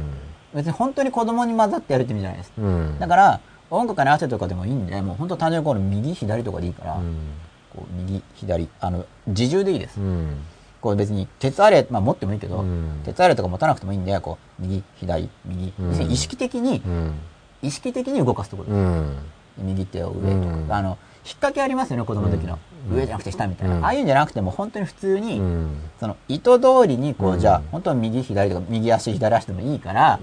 [0.56, 2.52] 別に本当に子供に混ざってやるって意味じゃないです。
[2.58, 3.40] うんだから、
[3.70, 7.16] 音楽に合わせてとかでもいいんで、もう本当単純にこの右、左とかでいいから、うん
[7.76, 10.00] こう右、左、あの、自重でいいです。
[10.82, 13.02] うんこう別に、鉄あれ、まあ持ってもいいけど、うん。
[13.04, 16.12] 鉄あれとか持たなくてもいいんで、こう、右、左、右、うん。
[16.12, 17.14] 意識的に、うん。
[17.62, 18.70] 意識的に動かすところ。
[18.70, 18.78] です。
[18.78, 19.16] うん。
[19.58, 20.68] 右手を上とか、うん。
[20.72, 20.98] あの、引っ
[21.36, 22.58] 掛けありますよね、子供の時の。
[22.90, 22.98] うん。
[22.98, 23.76] 上じゃなくて下みたいな。
[23.76, 23.86] うん。
[23.86, 25.70] ああいうんじゃなくても、本当に普通に、うん。
[26.00, 27.40] その意図通りにこう、うん。
[27.40, 30.20] じゃあ本当は右左とか右足左足でもいいから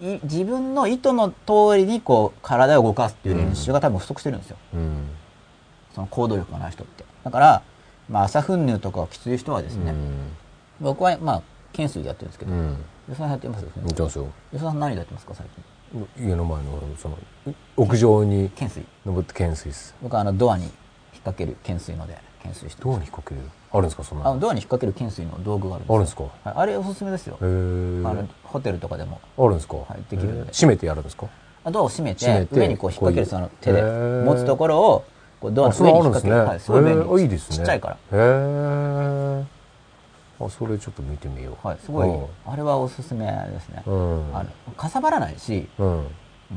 [0.00, 0.14] う、ん。
[0.14, 5.08] い自分の意図の通りにこう体を動かすっていう練習が多分不足してるんですよ、うん。
[5.94, 7.04] その行動力がない人って。
[7.24, 7.62] だから、
[8.08, 9.94] まあ、朝粉乳とかきつい人はですね、
[10.80, 12.76] 僕はまあ懸垂でやってるんですけど、うん。
[13.06, 13.72] 吉田さんやってますよね。
[13.84, 14.26] 見てますよ。
[14.50, 15.46] 吉田さん何でやってますか最
[16.16, 16.28] 近？
[16.28, 17.18] 家の前のその
[17.76, 18.86] 屋上に懸垂。
[19.04, 19.94] 登って懸垂です。
[20.02, 20.72] 僕はあのドアに引っ
[21.12, 23.40] 掛ける懸垂ので懸垂してどうますに引っ掛ける？
[23.70, 24.30] あるんですかそんなの？
[24.30, 25.94] あのドアに引っ掛ける懸垂の道具があるんですよ。
[25.94, 26.22] あるんですか？
[26.22, 29.20] はい、あれおすすめですよ、あのホテルとかでも。
[29.36, 29.76] あるんですか？
[29.76, 30.52] はいできるんで。
[30.52, 31.26] 閉めてやるんですか？
[31.64, 35.04] あドアを閉めて上にこう引っ掛けるその手で持つところを
[35.40, 37.56] こうドアの上に引っ掛ける、はい、すごい便利いいですね。
[37.56, 37.94] ちっちゃいから。
[37.94, 39.44] へえ
[40.40, 41.66] あそれちょっと見てみよう。
[41.66, 42.08] はいすごい。
[42.08, 42.26] うん。
[42.46, 44.36] あれはおすすめですね、うん。
[44.36, 45.98] あのかさばらないし、うん。
[45.98, 46.06] うん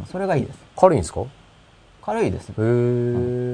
[0.10, 0.60] それがいいです。
[0.78, 1.22] 軽いんですか？
[2.04, 2.50] 軽いです。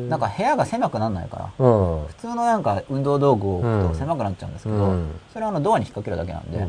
[0.09, 1.65] なんか部屋が狭くならないから。
[1.65, 1.69] う
[2.03, 2.07] ん。
[2.07, 6.59] 普通のなんか運動道具を置くうんと狭くなっちゃうんですけど、うんそれはあのドアに引っ掛けるだけなんで、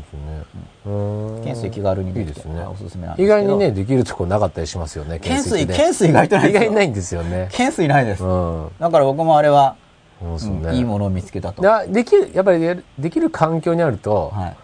[1.41, 5.19] 懸垂気軽にできていいですねはいおすすめなんです意外にね、できるとこなかったりしますよね。
[5.19, 7.47] 懸垂、懸垂意外とないですよ意外にないんですよね。
[7.51, 8.23] 懸垂ないです。
[8.23, 8.71] うん。
[8.79, 9.79] だから僕もあれは、ね。
[9.81, 11.61] うんいいものを見つけたと。
[11.61, 12.59] だできる、やっぱり
[12.99, 14.57] できる環境にあると、はい。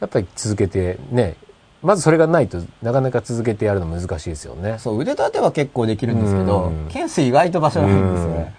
[0.00, 1.36] やっぱり続けてね、
[1.82, 4.76] まずそれがないとなかなか続けてやるの難しいですよね。
[4.78, 8.54] そう、腕立ては結構できるんですけどうん、懸垂意外と場所ないんですよね。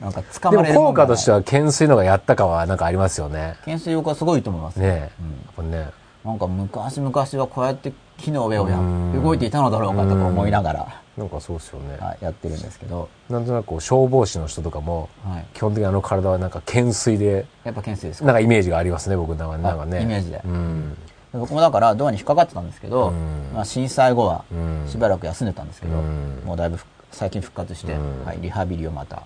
[0.00, 3.54] なんか掴でもまれるもんがない効果としては懸垂のがやったかはなんかありますよね。
[3.60, 4.76] 懸垂僕はすごいと思います。
[4.76, 5.10] ねえ。
[5.20, 5.90] うんやっぱね。
[6.24, 11.98] なんか昔々はこうやって木の上をやうん動いていたのだろうかとか思いながら、なんかそうですよね。
[11.98, 15.44] はいやってるんですけど、なんとなく消防士の人とかも、はい。
[15.52, 18.26] 基本的にあの体はなんか懸垂で、やっぱ懸垂ですか？
[18.26, 20.02] なんかイメージがありますね、僕なんかなんかね。
[20.02, 20.96] イメージでうん。
[21.32, 23.50] 僕もだからドアに引っかかってたんですけど、うん。
[23.54, 24.84] まあ、震災後はうん。
[24.88, 26.42] しばらく休んでたんですけど、うん。
[26.44, 28.24] もうだいぶふ最近復活して、うん。
[28.24, 29.22] はい、リハビリをまた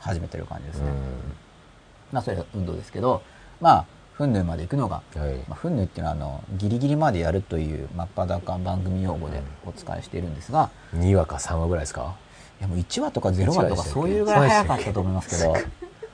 [0.00, 0.90] 始めてる感じですね。
[0.90, 3.22] うまあそれは運動ですけど、
[3.60, 3.84] まあ、
[4.14, 5.18] フンヌまで行くのが、ん。
[5.18, 5.34] はい。
[5.34, 12.14] まあ、フンヌっていうのはあのギリギリまでやるという真っ裸番組用語でお伝えしているんですが、2話か3話ぐらいですか？
[12.58, 15.52] いやもう1話とか0話と1話でしたっけかそういうぐらい早かったと思いますけど、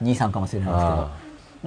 [0.01, 0.95] 2、3かもしれないですけど。
[1.01, 1.11] あ、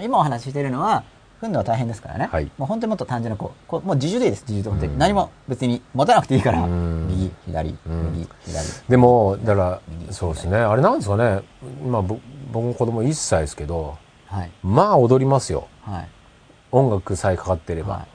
[0.03, 1.05] 今お話ししているのは、
[1.41, 2.29] フンヌは大変ですからね。
[2.33, 4.93] はいもう本当にもっと単純なこう、こうもう自重でいいです、自重で本当に。
[4.93, 8.67] うん何も別に持たなくていいから、うん右、左、うん右、左。
[8.89, 10.57] でも、だから右、そうですね。
[10.57, 11.43] あれなんですかね。
[11.87, 12.19] まあ、ぼ
[12.53, 14.51] 僕も子供1歳ですけど、はい。
[14.63, 15.69] まあ踊りますよ。
[15.83, 16.09] はい。
[16.73, 17.95] 音楽さえかかってれば。
[17.95, 18.07] はい。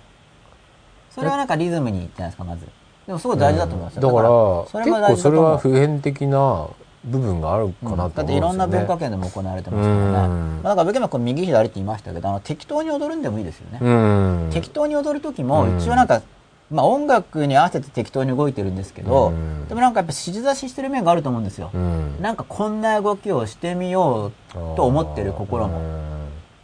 [1.11, 2.65] それはなんかリズムにいいじゃないですか、まず。
[3.05, 4.01] でもすごい大事だと思いますよ。
[4.01, 6.67] だから、それも結構それは普遍的な
[7.05, 8.13] 部分があるかなと思うん。
[8.13, 10.33] だっていろんな文化圏でも行われてますからね。
[10.33, 13.79] うんまあ、だから僕今こう右左って言いましたけど、あの適当に踊るんでもいいですよね。
[13.81, 14.49] うん。
[14.51, 16.21] 適当に踊る時もうん一応なんか、
[16.69, 21.71] まあ音楽に合わせて適当に動いてるんですけど、うんでもなんかやっぱ指示出ししてる面があると思うんですよ。
[21.73, 22.21] うん。
[22.21, 26.11] なんかこんな動きをしてみようと思ってる心も、うん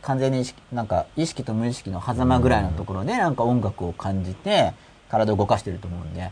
[0.03, 4.71] 完全に意識、なんか意識と無意識の狭間ぐらいのところでなんか音楽を感じて
[5.09, 6.31] 体を動かしてると思うんで、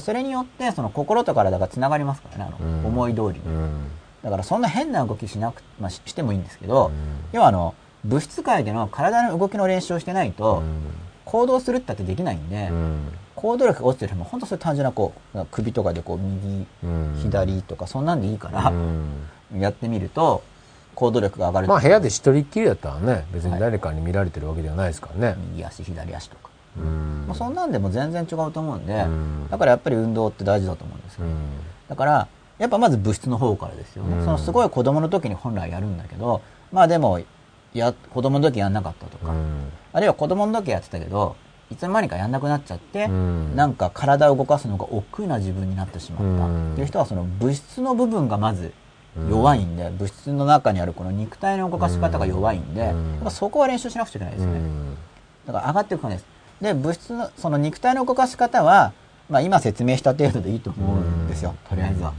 [0.00, 3.40] それによってその心と体が繋がりますからね、あの、うん思い通りに。
[3.46, 3.90] うん。
[4.22, 6.92] だからそんな変な動きしなく、まあ、ししてもいいんですけど、うん
[7.32, 7.74] 要はあの、
[8.04, 10.80] 物質界での体の動きの練習をしてないと、うん
[11.24, 12.98] 行動するったってできないんで、うん
[13.34, 20.42] 行動力が落ちてる人も本当そういう単純なこう、首とかでこう右、うん左とかそんなんでいいから、うんやってみると、
[20.94, 21.68] 行動力が上がる。
[21.68, 25.36] まあ部屋で一人っきりだったらね、別に誰かに見られてるわけではないですからね。
[25.52, 26.45] 右足、左足とか。
[26.78, 27.24] うん。
[27.26, 29.48] まあ、そんなんでも全然違うと思うんで、うん。
[29.50, 31.24] だからやっぱり運動って大事だと思うんですよ。
[31.24, 31.36] うん。
[31.88, 32.28] だから、
[32.58, 34.18] やっぱまず物質の方からですよね。
[34.18, 34.24] うん。
[34.24, 36.42] そのすごい子供の時に本来やるんだけど、
[36.72, 37.20] まあでも、
[37.74, 39.72] や、子供の時やんなかったとか、うん。
[39.92, 41.36] あるいは子供の時やってたけど、
[41.70, 43.56] いつの間にかやんなくなっちゃって、うん。
[43.56, 46.44] なんか体を動かすのが億劫な自分になってしまった。
[46.46, 46.72] うん。
[46.72, 48.72] っていう人はその物質の部分がまず
[49.28, 53.12] 弱いんで、物質の中にあるこの肉体の動かし方が弱いんで、うん。
[53.14, 54.60] やっぱそこは練習しなくちゃいけないですよね。
[55.46, 56.26] だから上がっていく感じです。
[56.60, 58.92] で、物質の、その肉体の動かし方は、
[59.28, 62.12] まあ今説明した程度でいいと思うんですよ、うんとりあえずは。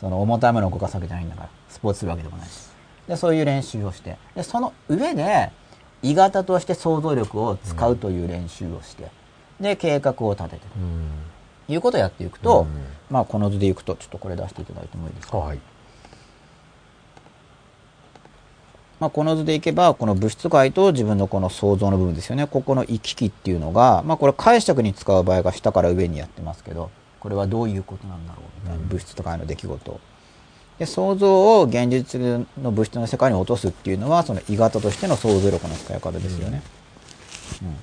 [0.00, 2.68] その重たいものを動かすわけじゃないんだから、スポーツするわけでもないし。
[3.08, 5.50] で、そういう練習をして、で、その上で、
[6.02, 9.10] 鋳型として想像力を使うという練習をして、
[9.60, 11.08] で、計画を立ててとうん
[11.72, 12.68] いうことをやっていくと、うん
[13.10, 15.38] まあこの図でいくと、ちょっとこれ出していただいてもいいですか？
[15.38, 15.58] はい。
[19.04, 22.46] まあ、この図でいけば、この物質界と自分のこの想像の部分ですよね。
[22.46, 26.90] ここの行き来っていうのが、まあ、これ解釈に使う場合が下から上にやってますけど、
[27.20, 30.00] これはどういうことなんだろうみたいな、物質と界の出来事を。
[30.78, 32.18] で、想像を現実
[32.62, 36.62] の物質の世界に落とすっていうのは、その鋳型としての想像力の使い方ですよね。
[37.62, 37.76] うん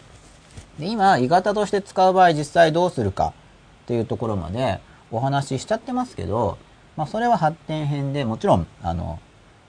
[0.79, 3.33] で今、鋳型として使う場合、実際どうするか
[3.83, 4.79] っていうところまで
[5.11, 6.57] お話ししちゃってますけど、
[6.97, 9.19] まあ、それは発展編でもちろん、あの、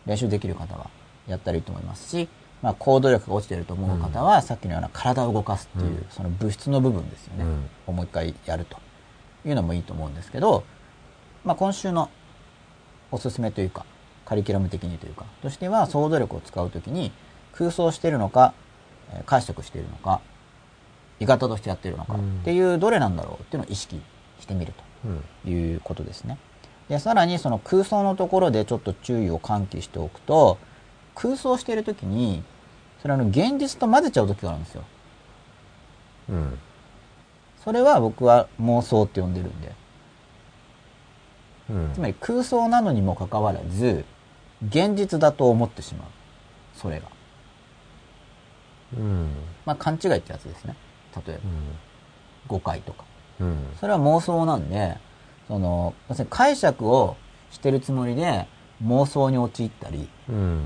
[0.07, 0.89] 練習できる方は
[1.27, 2.29] やったらいいと思いますし、
[2.63, 7.71] まあ、行動力が落ちてると思う方は、さっきのような体を動かすっていう、その物質の部分ですよね、うん。
[7.89, 8.79] をもう一回やると
[9.45, 10.65] いうのもいいと思うんですけど、
[11.45, 12.09] まあ、今週の
[13.11, 13.85] おすすめというか、
[14.25, 17.13] カリキュラム的にというか、としては想像力を使うときに
[17.53, 18.55] 空想しているのか、
[19.13, 20.21] えー解釈しているのか、
[21.19, 24.01] 鋳型としてやっているのかうんっていうどれなんだろうっていうのを意識
[24.41, 24.73] してみる
[25.05, 25.25] うん。
[25.43, 26.39] ということですね。
[26.89, 30.59] で、さらにその空想のところでちょっと注意を喚起しておくと、
[31.15, 32.43] 空想しているときに、
[33.01, 34.85] それあの現実と混ぜちゃうときがあるんですよ。
[36.31, 36.59] うん
[37.65, 39.73] それは僕は妄想って呼んでるんで。
[41.71, 44.05] うんつまり空想なのにもかかわらず、
[44.67, 46.09] 現実だと思ってしまう。
[46.75, 47.07] それが。
[48.97, 49.29] うん
[49.65, 50.77] まあ勘違いってやつですね。
[51.27, 51.43] 例えば、
[52.49, 53.05] 誤解とか。
[53.41, 54.99] うんそれは妄想なんで、
[55.49, 55.95] その、
[56.31, 57.17] 解釈を
[57.51, 58.47] してるつもりで
[58.85, 60.63] 妄想に陥ったり、うん。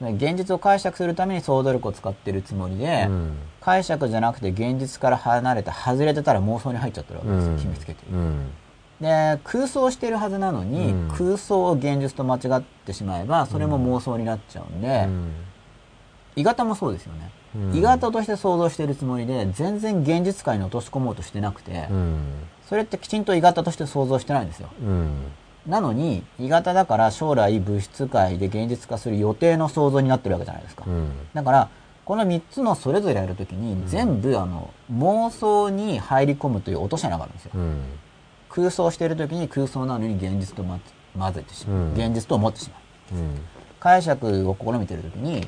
[0.00, 3.36] 現実を解釈するために想像力を使ってるつもりで、うん。
[3.60, 8.16] 解釈じゃなくて現実から離れて外れてたら妄想に入っちゃってるわけですよ、決めつけてる。
[8.16, 8.50] うん。
[9.00, 15.08] で、空想してるはずなのに、うん空想を現実と間違ってしまえば、それも妄想になっちゃうんで、
[16.36, 17.30] 鋳型もそうですよね。
[17.54, 22.18] うん鋳型として想像してるつもりで、全然現実界に落とし込もうとしてなくて、うん。
[22.66, 24.68] それってきちんと鋳型として想像してないんですよ。
[25.66, 25.72] うん。
[25.72, 30.84] なのに、鋳型だから将来物質界で現実化する予定の想像になってるわけじゃないですか。
[30.86, 31.10] うん。
[31.34, 31.68] だから、
[32.04, 37.52] この3つのそれぞれやるときに、全部あの、妄想に入り込むという落とし穴があるんですよ。
[37.54, 37.82] うん。
[38.48, 40.80] 空想してるときに空想なのに現実とま
[41.16, 41.76] 混ぜてしまう。
[41.76, 42.76] うん現実と思ってしま
[43.16, 43.20] う。
[43.20, 43.40] うん。
[43.78, 45.46] 解釈を試みてるときに、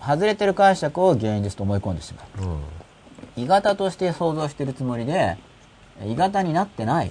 [0.00, 2.46] 外れてる解釈を現実と思い込んでしまう。
[2.46, 3.44] うん。
[3.44, 5.36] 鋳型として想像してるつもりで、
[6.02, 7.10] 鋳型になってない。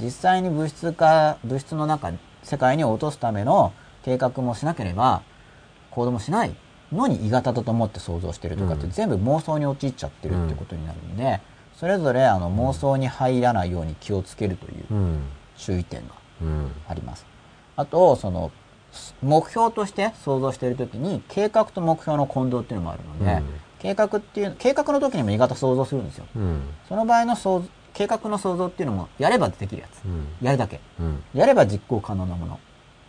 [0.00, 2.12] 実際に物質化、物質の中、
[2.42, 3.72] 世界に落とすための
[4.04, 5.22] 計画もしなければ、
[5.90, 6.54] 行動もしない
[6.90, 11.40] のに鋳型だと思って想像してるとかってうん全部妄想に陥っちゃってるってことになるんで、
[11.76, 15.22] それぞれあの妄想に入らないように気をつけるといううん。
[15.56, 16.72] 注意点がうん。
[16.88, 17.26] あります。
[17.76, 18.50] あと、その、
[19.22, 23.44] 目標として想像しているときに、計画と目標の混同っていうのもあるので、うん
[23.82, 26.24] 計画っていう、計画の時にも鋳型想像するんですよ。
[26.36, 26.62] うん。
[26.88, 30.04] その場合の想像計画の想像っていうのも、やればできるやつ。
[30.04, 30.26] うん。
[30.40, 30.80] やるだけ。
[31.00, 31.22] うん。
[31.34, 32.60] やれば実行可能なもの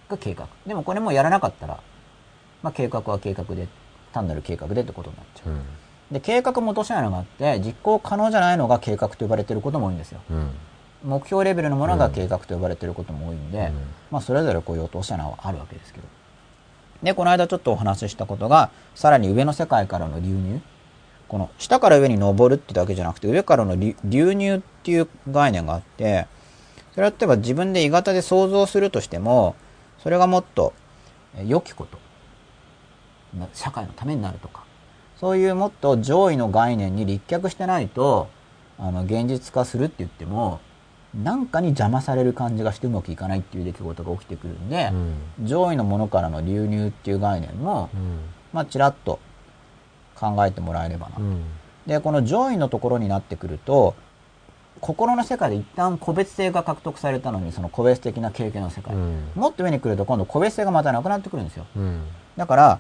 [0.10, 0.48] が計画。
[0.68, 1.80] でもこれもやらなかったら、
[2.62, 3.68] まあ計画は計画で、
[4.12, 5.50] 単なる計画でってことになっちゃう。
[5.52, 5.62] うん。
[6.12, 10.22] で、計画も落とし穴があって、実行可能じゃないのが計画と呼ばれてることも多いんですよ。
[10.30, 10.52] うん。
[11.04, 13.74] 目標レベルのものが計画と呼ばれてることも多いんで、うん
[14.12, 16.08] まあそれぞれこういう落とし穴はあるわけですけど。
[17.02, 20.62] で、この間ちょっとお話ししたことが、さらに上の世界からの流入。
[21.28, 26.28] この下から上に登るってだけじゃなくて、上からの流流入っていう概念があって、
[26.94, 29.56] それは例えば自分で鋳型で想像するとしても、
[30.02, 30.74] それがもっと
[31.38, 31.98] え良きこと、
[33.38, 34.64] な社会のためになるとか、
[35.18, 38.30] そういうもっと上位の概念に立脚してないと、
[38.78, 40.60] あの、現実化するって言っても、
[41.16, 44.92] なんかに邪魔される感じがしてうまくいかないっていう出来事が起きてくるんで、
[45.42, 48.20] 上位のものからの流入っていう概念も、うん。
[48.52, 49.20] まあ、ちらっと
[50.16, 51.16] 考えてもらえればな。
[51.18, 51.44] うん。
[51.88, 53.96] で、この上位のところになってくると、
[54.80, 58.96] 心の世界で一旦個別性が獲得されたのに、その個別的な経験の世界。
[58.96, 59.32] うん。
[59.36, 61.66] もっと上に来ると今度個別性がまたなくなってくるんですよ。
[61.76, 62.02] うん。
[62.38, 62.80] だから、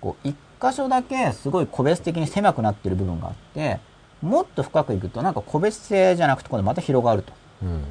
[0.00, 3.80] こう、一箇所だけすごい個別的に狭くなってる部分があって、
[4.20, 7.32] もっと深くいくとなんか個別性じゃなくて今度また広がると。
[7.62, 7.84] うん。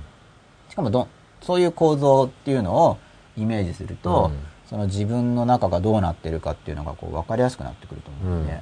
[0.69, 1.07] しかもどん、
[1.41, 2.97] そういう構造っていうのを
[3.35, 8.59] イメージすると、うんその自分の中がどうなってるかっていうのがこう分かりやすくなってくると思うので、うん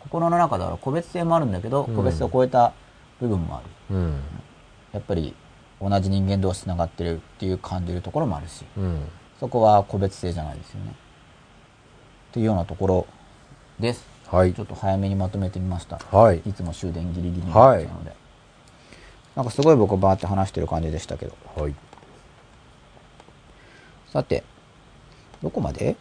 [0.00, 2.72] 心の中だから個別性もあるんだけど、うん個別性を超えた
[3.20, 3.96] 部分もある。
[3.96, 4.20] うん。
[4.92, 5.34] やっぱり
[5.80, 9.02] 同じ人間同士繋がってるっていう感じるところもあるし、うん。
[9.38, 10.94] そこは個別性じゃないですよね。
[12.32, 13.06] というようなところ
[13.78, 14.06] です。
[14.28, 14.64] はいちょ。
[14.64, 15.98] っと早めにまとめてみました。
[15.98, 16.38] はい。
[16.46, 18.14] いつも終電ギリギリになっちゃうので。
[19.36, 21.34] なんかすごい僕バーって話してる感じでしたけど。
[21.56, 21.74] はい。
[24.08, 24.42] さて、
[25.42, 25.96] どこまで？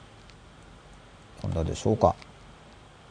[1.42, 2.16] 飛んだでしょうか。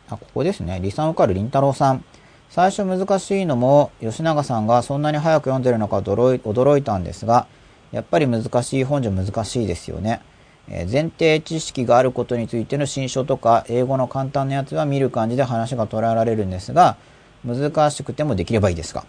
[0.08, 0.80] あ、ここですね。
[0.82, 2.04] 理算受かるりんたろうさん。
[2.50, 7.46] 最初難しいのも、吉永さんがそんなに早く読んでるのか驚い驚いたんですが、
[7.92, 10.20] やっぱり難しい本じゃ難しいですよね。
[10.68, 16.96] えー前提知識があることについての新書とか、英語の簡単なやつは見る感じで話が捉えられるんですが、
[17.44, 19.04] 難しくてもできればいいですか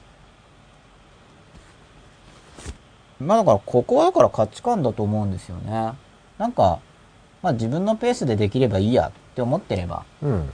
[3.20, 5.94] まあだから、ここはだから価値観だと思うんですよね。
[6.38, 6.80] なんか、
[7.42, 10.50] まあ自分のペースでできればいいやって思ってれば、うん。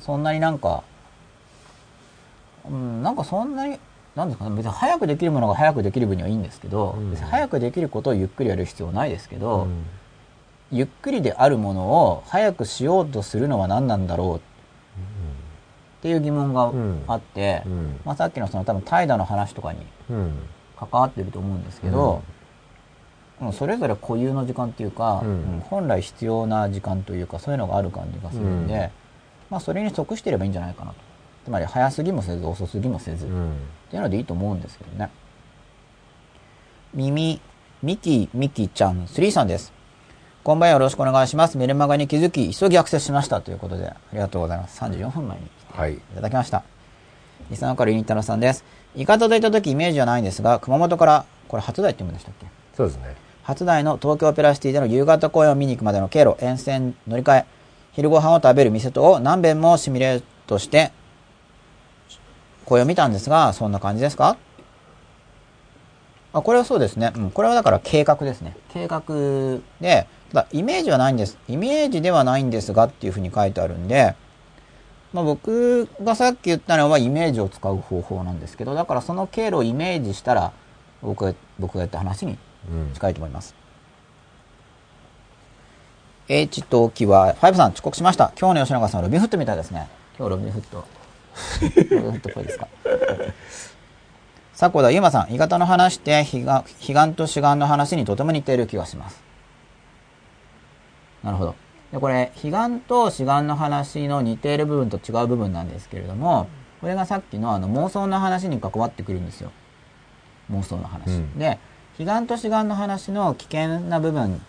[0.00, 0.82] そんなになんか、
[2.68, 3.78] うん、なんかそんなに、
[4.14, 7.10] なんですかね、別に早くできるものが早くできる分にはいいんですけど、うん。
[7.10, 9.84] 別に早くできることをゆっくりやる必要ないですけど、うん。
[10.70, 14.40] ゆっくりであるものを早くしようとするのは何なんだろうっ
[16.02, 16.72] ていう疑問が
[17.12, 18.00] あって、うん。
[18.04, 19.80] まあ、さっきのその多分怠惰の話とかに
[20.10, 20.32] うん。
[20.76, 22.22] 関わってると思うんですけど、
[23.40, 23.52] うん。
[23.52, 25.22] それぞれ固有の時間っていうか、
[25.70, 29.03] 本来必要な時間というかそういうのがある感じがするんで、うん
[29.50, 30.96] まあそれに即してればいいんじゃないかなと
[31.44, 33.52] つまり早すぎもせず遅すぎもせず、っうん。
[33.90, 35.10] ていうのでいいと思うんですけどね
[36.94, 37.40] 耳
[37.82, 39.72] ミキミキちゃん3さんです
[40.42, 45.94] こんばんはよろしくお願いしますメルマガに気づき急ぎアクセスしましたということでありがとうございます34分前にはい。
[45.94, 46.62] いただきました。
[47.50, 48.64] リサノカルイニタロさんです。
[48.94, 52.46] イカとといった時イメージはないんですが、熊本から、これ初台って読むんでしたっけ？
[52.76, 53.16] そうですね。
[53.42, 57.44] 初台の東京オペラシティでの夕方公演を見に行くまでの経路、沿線乗り換え、
[57.94, 60.92] 昼ご飯を食べる店とを何遍もシミュレートして、
[62.64, 64.36] 公演を見たんですが、そんな感じですか？
[66.32, 67.12] あ、これはそうですね。
[67.14, 67.30] うん。
[67.30, 68.56] これはだから計画ですね。
[68.72, 69.02] 計画
[69.80, 71.38] で、ただイメージはないんです。
[71.48, 74.16] イメージではないんですがっていうふうに書いてあるんで、
[75.12, 80.52] まあ僕がさっき言ったのはイメージを使う方法なんですけど、だからその経路をイメージしたら、
[81.02, 82.36] 僕が、僕が言った話に
[82.68, 83.54] うん近いと思います。
[86.26, 88.32] H とキは、ファイブさん遅刻しました。
[88.40, 89.88] 今日の吉永さんはロビンフットみたいですね。
[90.18, 90.78] 今日ロビンフット。
[90.78, 92.66] ロビンフットっぽいですか？
[94.54, 99.22] 迫田ゆうまさん、鋳型の話って彼岸彼岸と志願の話にとても似ている気がします。
[101.22, 101.56] なるほど。
[101.92, 106.48] で、これ、彼岸と志願の話の似ている部分と違う部分なんですけれども、
[106.80, 109.52] これがさっきのあの妄想の話に関わってくるんですよ。
[110.50, 111.10] 妄想の話。
[111.10, 111.58] うんで、
[111.98, 114.40] 彼岸と志願の話の危険な部分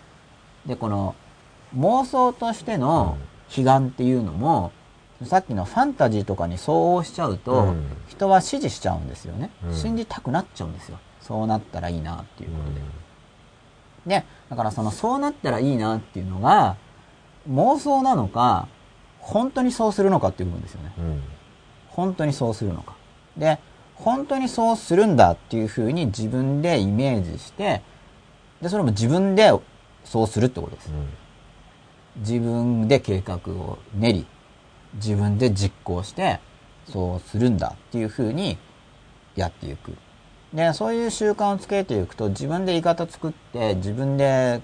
[0.64, 1.14] で、この
[1.76, 4.72] 妄想としての彼岸っていうのも、
[5.24, 7.86] さっきのファンタジーとかに相応しちゃうと、うん。
[8.08, 9.74] 人は支持しちゃうんですよね、うん。
[9.74, 10.98] 信じたくなっちゃうんですよ。
[11.20, 16.76] そうなったらいいなっていうことで、でだからそのそうなったらいいなっていうのが
[17.50, 18.68] 妄想なのか
[19.18, 20.92] 本当にそうするのかっていう部分ですよね。
[20.98, 21.22] うん。
[21.88, 22.94] 本当にそうするのか。
[23.36, 23.58] で
[23.96, 27.82] 本当にそうするんだっていうふうに自分でイメージして
[28.60, 29.50] でそれも自分で
[30.04, 30.90] そうするってことです
[32.18, 34.26] 自分で計画を練り
[34.94, 36.40] 自分で実行して
[36.86, 38.58] そうするんだっていうふうに
[39.34, 39.96] やっていく。
[40.54, 44.62] でそういう習慣をつけていくと自分で言い方作って自分で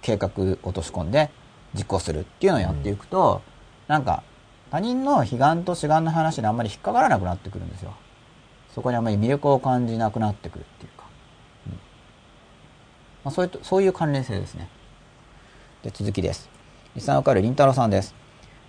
[0.00, 0.30] 計画
[0.62, 1.30] 落とし込んで
[1.74, 3.42] 実行するっていうのをやっていくと、
[3.86, 4.22] なんか
[4.70, 7.94] 他人の悲願と志願の話にあんまり引っかからなくなってくるんですよ。
[8.74, 11.04] そこにあんまり魅力を感じなくなってくるっていうか、
[11.66, 11.72] うん。
[11.74, 11.78] ま
[13.26, 14.68] あ、そういうそういう関連性ですね。
[15.82, 16.57] で続きです。
[16.94, 18.14] リスナーわかるりんたろーさんです。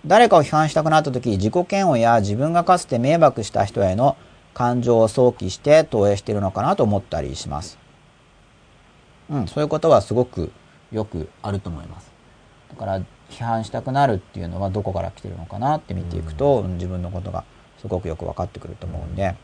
[0.06, 4.16] 誰かを批判したくなった時自己嫌悪や自分がかつて迷惑した人への
[4.54, 7.78] 感情を想起して投影しているのかなと思ったりします。
[9.30, 10.52] うんそういうことはすごく
[10.90, 12.10] よくあると思います。
[12.70, 16.74] だから批判したくなるっていうのはどこから来てるのかなって見ていくと、うん。
[16.74, 17.44] 自分のことが
[17.78, 19.36] すごくよく分かってくると思うんで。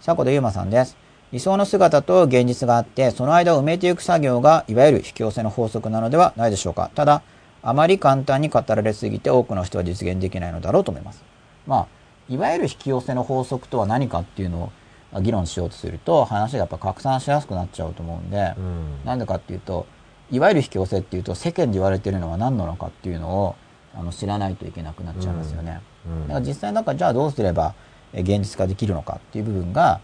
[0.00, 0.96] 迫田ゆうまさんです。
[1.32, 6.90] 理想の姿と現実があってその間を埋めていく作業がいわゆる引き寄せの法則なのではないでしょうか。
[6.94, 7.22] ただ
[7.62, 11.24] あまり簡単に語られすぎて多くの人は実現できないのだろうと思います。
[11.66, 11.86] まあ
[12.28, 14.70] いわゆる引き寄せの法則とは何かっていうの
[15.12, 19.04] を議論しようとすると話がやっぱ拡散しやすくなっちゃうと思うんで、うん。
[19.04, 19.86] なんでかっていうと
[20.30, 23.56] いわゆる引き寄せっていうと世間で言われてるのは何なのかっていうのを
[23.94, 26.28] あの知らないといけなくなっちゃいますよね、うん。
[26.28, 27.74] だから実際なんかじゃあどうすれば
[28.12, 30.00] え現実化できるのかっていう部分が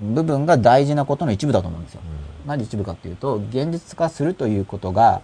[0.00, 2.00] 部分が大事なことの一部だと思うんですよ、
[2.46, 5.20] なんで一部かっていうと現実化するということが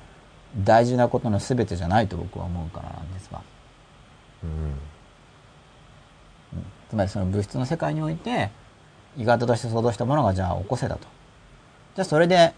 [0.57, 3.43] 大事なことの全てじゃないと僕は思うからなんですが
[4.45, 4.75] うん。
[6.89, 8.51] つまりその物質の世界において
[9.17, 11.01] 鋳型として想像したものがじゃあ起こせたと。
[11.95, 12.55] じゃあそれで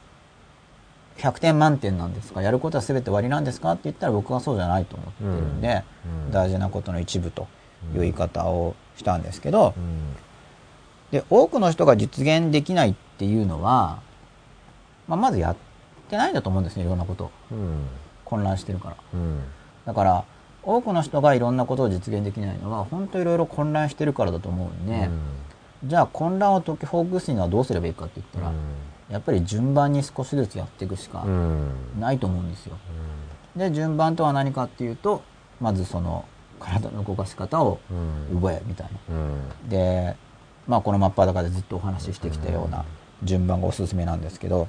[1.16, 2.42] 100点満点なんですか？
[2.42, 3.72] やることは全て終わりなんですか？
[3.72, 5.82] って言ったら僕はそうじゃないと思ってるんで、
[6.26, 6.30] うん。
[6.30, 7.48] 大事なことの一部と
[7.94, 10.14] いう言い方をしたんですけど、うん。
[11.10, 14.00] で多くの人が実現できないっていうのは、
[15.08, 15.69] まあ、まずやって
[16.16, 17.24] ないんだと思うんですねいろんなこと。
[17.24, 17.86] をうん。
[18.24, 18.96] 混乱してるから。
[19.14, 19.40] うん。
[19.86, 20.24] だから
[20.62, 25.08] 多くの人がいろんなことを実現できないのは本当いろいろ混乱してるからだと思うんで、
[25.84, 28.52] じゃあ混乱を解きほぐすにはどうすればいいかって言ったら、
[29.10, 31.70] やっぱり順番に少しずつやっていくしかうん。
[31.98, 32.76] ないと思うんですよ。
[33.56, 35.22] で順番とは何かっていうと
[35.60, 36.24] まずその
[36.60, 37.80] 体の動かし方を
[38.30, 38.36] うん。
[38.40, 39.14] 覚えみたいな。
[39.16, 39.18] う
[39.66, 39.68] ん。
[39.68, 40.14] で
[40.68, 42.84] まあこのマッパー高でずっとお話ししてきたような
[43.22, 44.68] 順番がおすすめなんですけど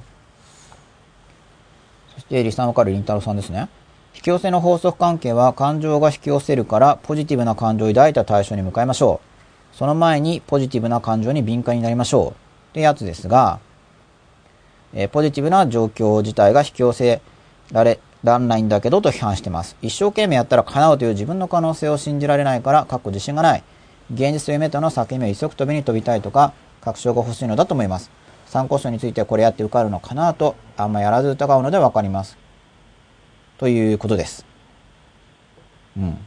[2.22, 3.68] してリスナーわかるりんたろさんですね
[4.14, 9.20] 引き寄せの法則関係は感情が引き寄せるからポジティブな感情を抱いた対象に向かいましょ
[9.72, 12.34] うその前にポジティブな感情に敏感になりましょうっ
[12.74, 13.60] てやつですが、
[14.92, 17.22] えーポジティブな状況自体が引き寄せ
[17.70, 19.76] られらんないんだけどと批判してます。
[19.82, 23.64] 一生懸命やったら叶うという自分の可能性を信じられないから、かっこ自信がない。
[24.12, 28.10] 現実と夢との境目を一足飛びに飛びたいとか、確証が欲しいのだと思います。
[28.52, 32.36] 参考書についてこれやって受かるのかなと、あんまやらず疑うのでわかります。
[33.56, 34.44] ということです。
[35.96, 36.18] うん。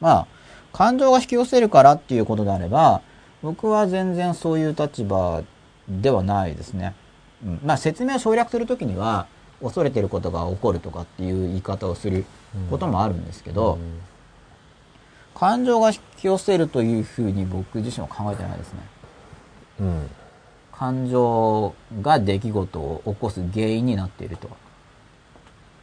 [0.00, 0.26] まあ、
[0.72, 3.02] 感情が引き寄せるからっていうことであれば、
[3.42, 5.42] 僕は全然そういう立場
[5.88, 6.94] ではないですね。
[7.44, 9.26] うん、まあ説明を省略するときには、
[9.60, 12.24] 恐れてることが起こるとかっていう言い方をする
[12.70, 13.80] こともあるんですけど、
[15.34, 18.80] 感情が引き寄せるというふうに僕自身は考えてないですね。
[19.80, 20.10] うん
[20.72, 24.50] 感情が出来事を起こす原因になっていると。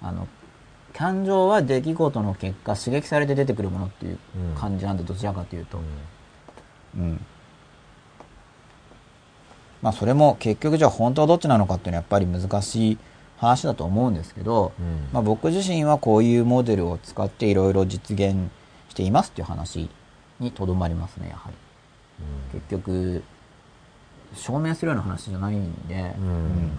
[0.01, 0.27] あの、
[0.93, 4.17] 感情は出来事の結果刺激されて出てくるものっていう
[4.57, 5.79] 感じなんで、どちらかというと。
[6.97, 7.25] うん。
[9.81, 12.97] まあそれも結局じゃあ本当はどっちなのかっていうのはやっぱり難しい
[13.37, 18.49] 話だと思うんですけど、うんまあ僕自身はこういうモデルを使っていろいろ実現
[18.89, 19.89] していますっていう話
[20.39, 21.55] にとどまりますね、やはり。
[22.59, 23.23] 結局、
[24.34, 26.77] 証明するような話じゃないんで、うん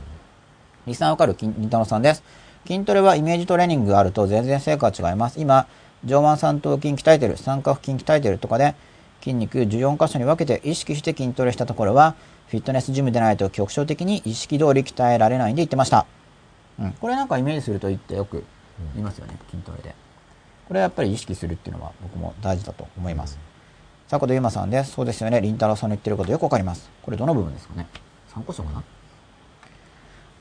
[0.87, 2.23] リスナーわかる金太郎さんです。
[2.67, 5.41] 筋トレはイメージトレーニングがあると全然成果は違います。
[5.41, 5.67] 今、
[6.05, 8.75] 上腕三頭筋鍛えてる、三角筋鍛えてるとかで、
[9.21, 12.15] 筋肉14箇所に分けて意識して筋トレしたところは、
[12.49, 16.07] フィットネスジムでないと局所的に意識通り鍛えられないんで言ってました。
[16.79, 16.93] うん。
[16.93, 18.45] これなんかイメージするといいってよく
[18.95, 19.95] 言いますよね、筋トレで。
[20.67, 23.39] これはやっぱり意識するっていうのは僕も大事だと思います。
[24.11, 24.91] 迫田ゆまさんです。
[24.91, 25.41] そうですよね。
[25.41, 26.91] りんたろーさんの言ってることよくわかります。
[27.03, 27.87] これどの部分ですかね
[28.35, 28.83] ?3 箇所かな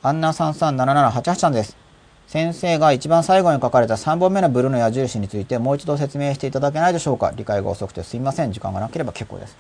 [0.01, 1.77] アンナ337788さんです。
[2.25, 8.51] 先生が一番最後に書かれた3本目のブルーの矢印についてもう一度説明していただけないでしょうか理解が遅くてすいません。
[8.51, 9.55] 時間がなければ結構です。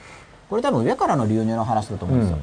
[0.49, 2.37] これ多分上からの流入の話だと思うんですよ。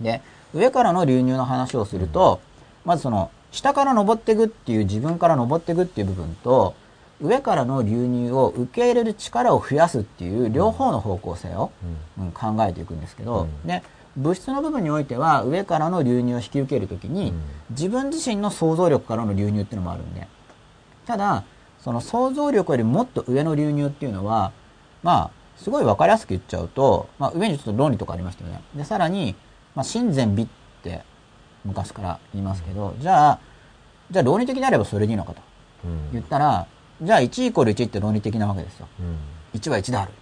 [0.00, 0.20] で、
[0.52, 2.40] 上からの流入の話をすると、
[2.84, 6.74] まずその、下から登っていくっていう自分から登っていくっていう部分と、
[7.22, 11.70] 上からの流入を受け入れる力を増やすっていう両方の方向性を、
[12.18, 12.32] うん。
[12.32, 13.82] 考えていくんですけど、で、
[14.16, 17.32] 物質の部分においては上からの流入を引き受けるときに、
[17.70, 20.26] 自分自身の想像力からの流入っていうのもあるんで、
[21.06, 21.44] ただ、
[21.80, 24.52] その想像力よりもっと上の流入っていうのは、
[25.02, 28.62] まあ、すごいわかりやすく言っちゃうと、まあ、上にちょっと論理とかありましたよね。
[28.74, 29.34] で、さらに、
[29.74, 30.46] まあ、親善美っ
[30.82, 31.02] て
[31.64, 33.40] 昔から言いますけど、じゃあ、
[34.10, 35.40] じゃあ論理的であればそれでいいのかと
[36.12, 36.66] 言ったら、
[37.02, 38.86] じゃあ1イコール1って論理的なわけですよ。
[39.54, 40.12] 1は1である。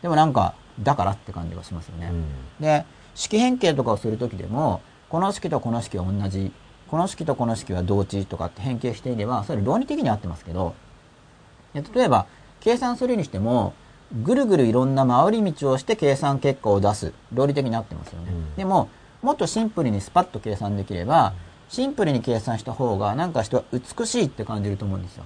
[0.00, 2.12] でもなんか、だからって感じがしますよね。
[2.60, 2.84] で、
[3.14, 6.52] 式変形とかをするときでも、この式とこの式は同じ、
[6.88, 10.74] この式とこの式は同値とかって変形していれば、それ論理的に合ってますけど、
[11.74, 12.26] で例えば、
[12.60, 13.74] 計算するにしても、
[14.22, 17.12] ぐるぐるいろんな回り道をして計算結果を出す。
[17.32, 18.32] 論理的になってますよね。
[18.56, 18.88] でも、
[19.22, 21.34] もっとシンプルにスパッと計算できれば、
[21.68, 25.24] シンプルに計算した方が、なんか人は美しいって感じると思うんですよ。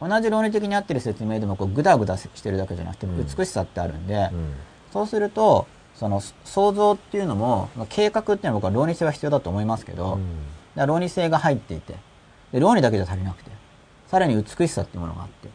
[0.00, 4.30] 同じ論理的に合ってる説明でもこうグダグダしてるだけじゃなくて美しさってあるんで、
[4.92, 10.20] そうするとその想像っていうのも計画っていうのは僕は論理性は必要だと思いますけど、だか
[10.76, 11.96] ら論理性が入っていて
[12.52, 13.50] で論理だけじゃ足りなくて
[14.08, 15.48] さらに美しさっていうものがあって。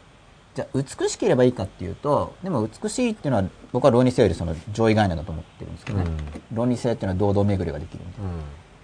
[0.55, 6.05] じゃあ美しければいいかっていうとでも美しいっていうのは僕は論理性よりその上位概念だと思ってるんですけどね、
[6.53, 8.07] 論理性っていうのは堂々巡りができるん。
[8.07, 8.13] で、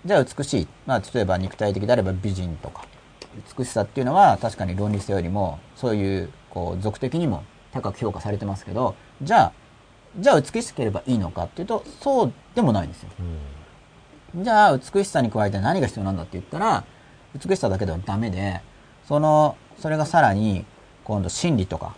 [0.03, 2.85] じゃあ美しい、まあ、例えば肉体的であれば美人とか
[3.57, 9.51] 美しさっていうのは確かに論理性よりもそういうこう俗的にも高く評価されてますけどじゃあ
[10.19, 13.09] じゃあ美しければいいのかっていうとそうでもないんですよ、
[14.35, 16.83] じゃあ美しさに加えて何が必要なんだって言ったら
[17.33, 18.61] 美しさだけではダメで
[19.07, 20.65] そのそれがさらに
[21.05, 21.95] 今度心理とか、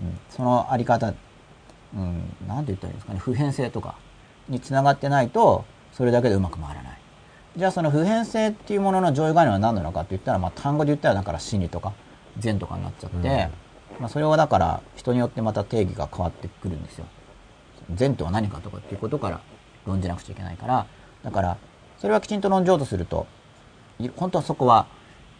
[0.00, 1.12] うん、そのあり方
[1.94, 3.96] うん、なんて言ったらいいんですかね普遍性とか
[4.48, 6.97] につながってないとそれだけでうまく回らない
[7.58, 11.92] じゃあその普遍性っていうものの上位概念は何なのかって言ったら、まあ、単語で言ったらだから心理とか
[12.38, 13.48] 善とかになっちゃって、
[13.98, 17.06] まあ、それはだから人によってまた定義が変わってくるんですよ。
[17.92, 19.40] 善とは何かとかっていうことから
[19.86, 20.86] 論じなくちゃいけないから
[21.24, 21.56] だから
[21.96, 23.26] それはきちんと論じようとすると
[23.98, 24.86] い本当はそこは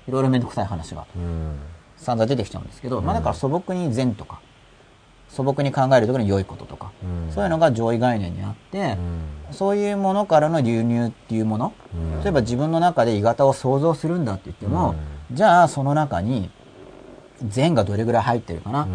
[0.09, 1.07] いろいろ面倒くさい話が
[1.99, 4.41] 散々出てきちゃうんですけど、まあだから素朴に善とか
[5.29, 6.91] 素朴に考えるときに良いこととか、
[7.35, 8.97] そういうのが上位概念にあって、
[9.51, 11.73] そういうものからの流入っていうもの、
[12.23, 14.95] 例えば自分の中で鋳型を想像するんだって言っても、
[15.33, 16.51] じゃあその中に
[17.47, 18.89] 善がどれぐらい入ってるかな、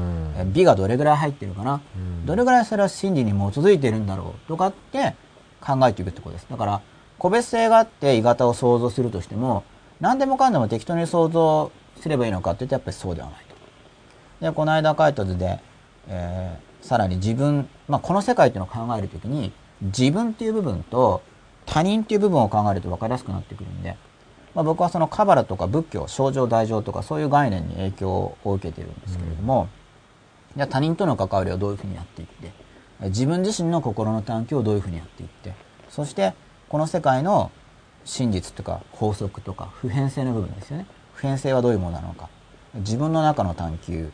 [0.45, 1.81] 美がどれぐらい入ってるかな、
[2.26, 5.15] どれぐらいそれは真理に基づいてるんだろうとかって
[5.61, 6.47] 考えていくってことです。
[6.49, 6.81] だから、
[7.18, 9.64] 個別性があって鋳型を想像するとしても、
[10.01, 13.55] 何でもかんでも適当に想像すればいいのかって言ってやっぱりそうではないと。
[14.45, 15.61] で、この間書いた図で、
[16.07, 19.51] えー、さらに自分、まあ、この世界っていうのを考えるときに、
[19.81, 21.21] 自分っていう部分と
[21.65, 23.97] 他人っていう部分を考えると分かりやすくなってくるんで、
[24.53, 29.67] まあ、僕はそのカバラとか仏教、症状大乗とかそういう概念に影響を受けているんですけれども、
[30.55, 32.51] じゃあ他人との関わりをどういうふうにやっていって、
[33.05, 35.53] 自分自身の心の探求をどういうふうにやっていって、
[35.89, 36.34] そして
[36.69, 37.51] この世界の
[38.05, 40.85] 真実とか法則とか普遍性の部分ですよね。
[41.13, 42.30] 普遍性はどういうものなのか。
[42.75, 44.11] 自分の中の探求、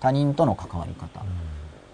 [0.00, 1.24] 他人との関わり方。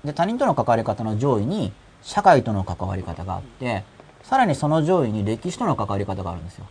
[0.05, 1.73] で、他人との関わり方の上位に
[2.03, 3.85] 社会との関わり方があって、
[4.23, 6.67] さらにその上位に歴史との関わり方があるんですよ。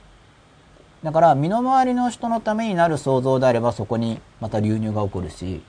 [1.04, 5.62] だから、身の回りの人のためになる想像であれば、そこにまた流入が起こるし、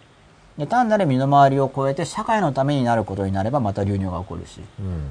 [0.58, 4.60] で単なる身の回りを超えて社会のためになることになればまた流入が起こるし、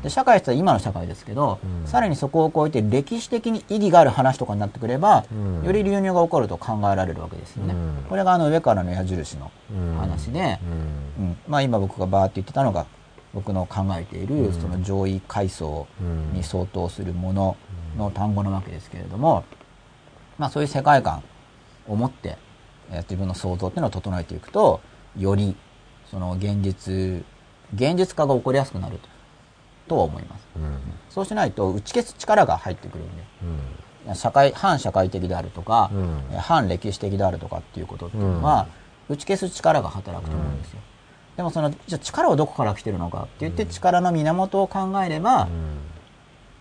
[0.02, 5.26] で社会って今の社会ですけど、さらにそこを超えて歴史的に意義がある話とかになってくれば、
[5.64, 7.76] より流入が起こると考えられるわけですよね。
[8.07, 9.52] これがあの上からの矢印の
[9.99, 10.60] 話で、
[11.20, 11.38] うん。
[11.48, 12.86] まあ今僕がバーって言ってたのが、
[13.34, 15.88] 僕の考えているその上位階層
[16.34, 17.57] に相当するもの
[17.98, 19.44] の単語なわけですけれども、
[20.38, 21.22] まあそういう世界観
[21.88, 22.38] を持って、
[22.91, 24.80] えー自分の想像っていうのを整えていくと、
[25.18, 25.56] より
[26.10, 27.23] その現実、
[27.73, 29.10] 現実化が起こりやすくなると
[29.88, 30.48] とは思います。
[30.56, 30.77] うん。
[31.10, 33.23] そうしないと打ち消す力が入ってくるんで。
[34.07, 34.15] うん。
[34.15, 36.23] 社会反社会的であるとか、うん。
[36.31, 38.68] えー反歴史的であるとかっていうことっていうのは、
[39.10, 40.80] 打ち消す力が働くと思うんですよ。
[41.35, 45.48] でもそのじゃあ力はどこから来てるのかって言って力の源を考えれば、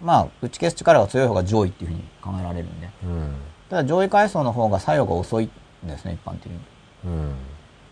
[0.00, 2.88] まあ打ち消す力が強い方が上位っていうふうに考えられるんで。
[3.04, 3.34] うん。
[3.70, 5.48] ただ上位階層の方が作用が遅い
[5.84, 6.58] んですね一般的に。
[7.04, 7.34] うん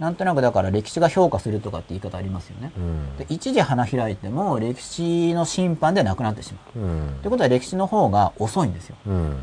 [0.00, 2.72] なんとなくだから歴史が評価するとかって言い方ありますよね。
[2.74, 3.16] うん。
[3.18, 6.78] で一時花開いても歴史の審判でなくなってしまう。
[6.78, 7.18] うん。
[7.20, 8.96] ということは歴史の方が遅いんですよ。
[9.06, 9.36] うん。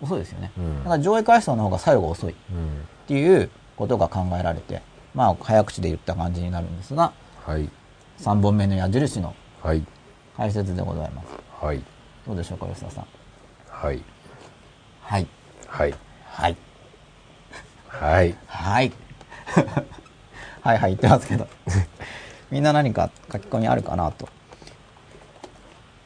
[0.00, 0.50] 遅いですよね。
[0.56, 0.78] うん。
[0.78, 2.34] だから上位階層の方が作用が遅い。
[2.50, 2.68] うん。
[2.68, 2.70] っ
[3.06, 4.80] ていうことが考えられて、
[5.14, 7.12] まあ、早口で言った感じになるんですが、
[7.44, 7.68] はい。
[8.18, 9.84] 3本目の矢印のはい。
[10.38, 11.26] 解説でございます。
[11.62, 11.82] はい。
[12.26, 13.06] どうでしょうか、吉田さん。
[13.68, 14.02] はい。
[15.02, 15.26] はい。
[15.66, 15.94] はい。
[16.24, 16.56] はい。
[17.88, 18.34] はい。
[18.46, 18.92] はい。
[20.62, 21.46] はいはい言ってますけど。
[22.50, 24.28] みんな何か書き込みあるかなと。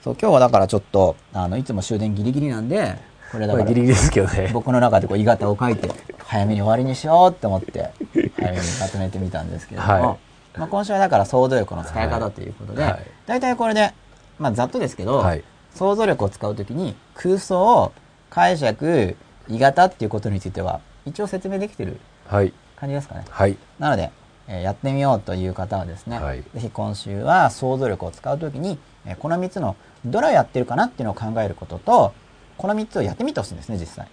[0.03, 2.99] そう、今日はだからちょっと、あの、いつも終電ギリギリなんで、
[3.33, 4.51] これだからギリギリですけどね。
[4.53, 7.91] 僕の中でこう、鋳型を書いて、早めに終わりにしようって思って、
[8.37, 10.59] 早めにまとめてみたんですけれども、はい。
[10.59, 12.93] まあ、今週はだから想像力の使い方ということで、はい。
[12.93, 13.95] はい大体これで、
[14.39, 15.43] まあ、ざっとですけど、はい。
[15.75, 17.91] 想像力を使うときに、空想、
[18.29, 19.16] 解釈、
[19.49, 23.25] 鋳型っていうことについては、一応説明できてるはい感じですかね。
[23.29, 24.11] はいなので、
[24.49, 32.13] えーやってみようという方はですね、はいぜひ今週は想像力を使うときに、えーこの3つのどれをやってるかなっていうのを考えることと、
[32.59, 34.09] この3つをやってみてほしいんですね、実際。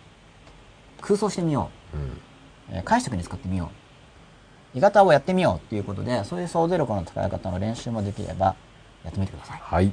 [1.01, 2.05] 空想してみようんう。
[2.71, 4.77] えー解釈に使ってみよう。
[4.77, 8.55] 鋳型をやってみようっていうことで、そういう想像力の使い方の練習もできれば、
[9.03, 9.59] やってみてください。
[9.61, 9.91] はい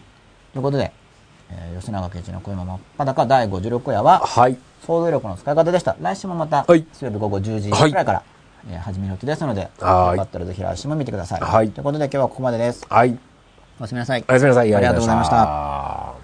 [0.52, 0.92] ということで、
[1.50, 5.96] えー吉永圭一の恋も真っ裸第56夜は、はい想像力の使い方でした。
[6.00, 8.22] 来週もまた、はい水曜日午後10時くらいから、
[8.70, 11.40] えー始める予定ですので、よはいかったらぜひ来週も見てください。
[11.40, 12.86] はいということで今日はここまでです。
[12.88, 13.18] はい
[13.78, 14.24] おやすみなさい。
[14.28, 16.17] おやすみなさいありがとうございましたた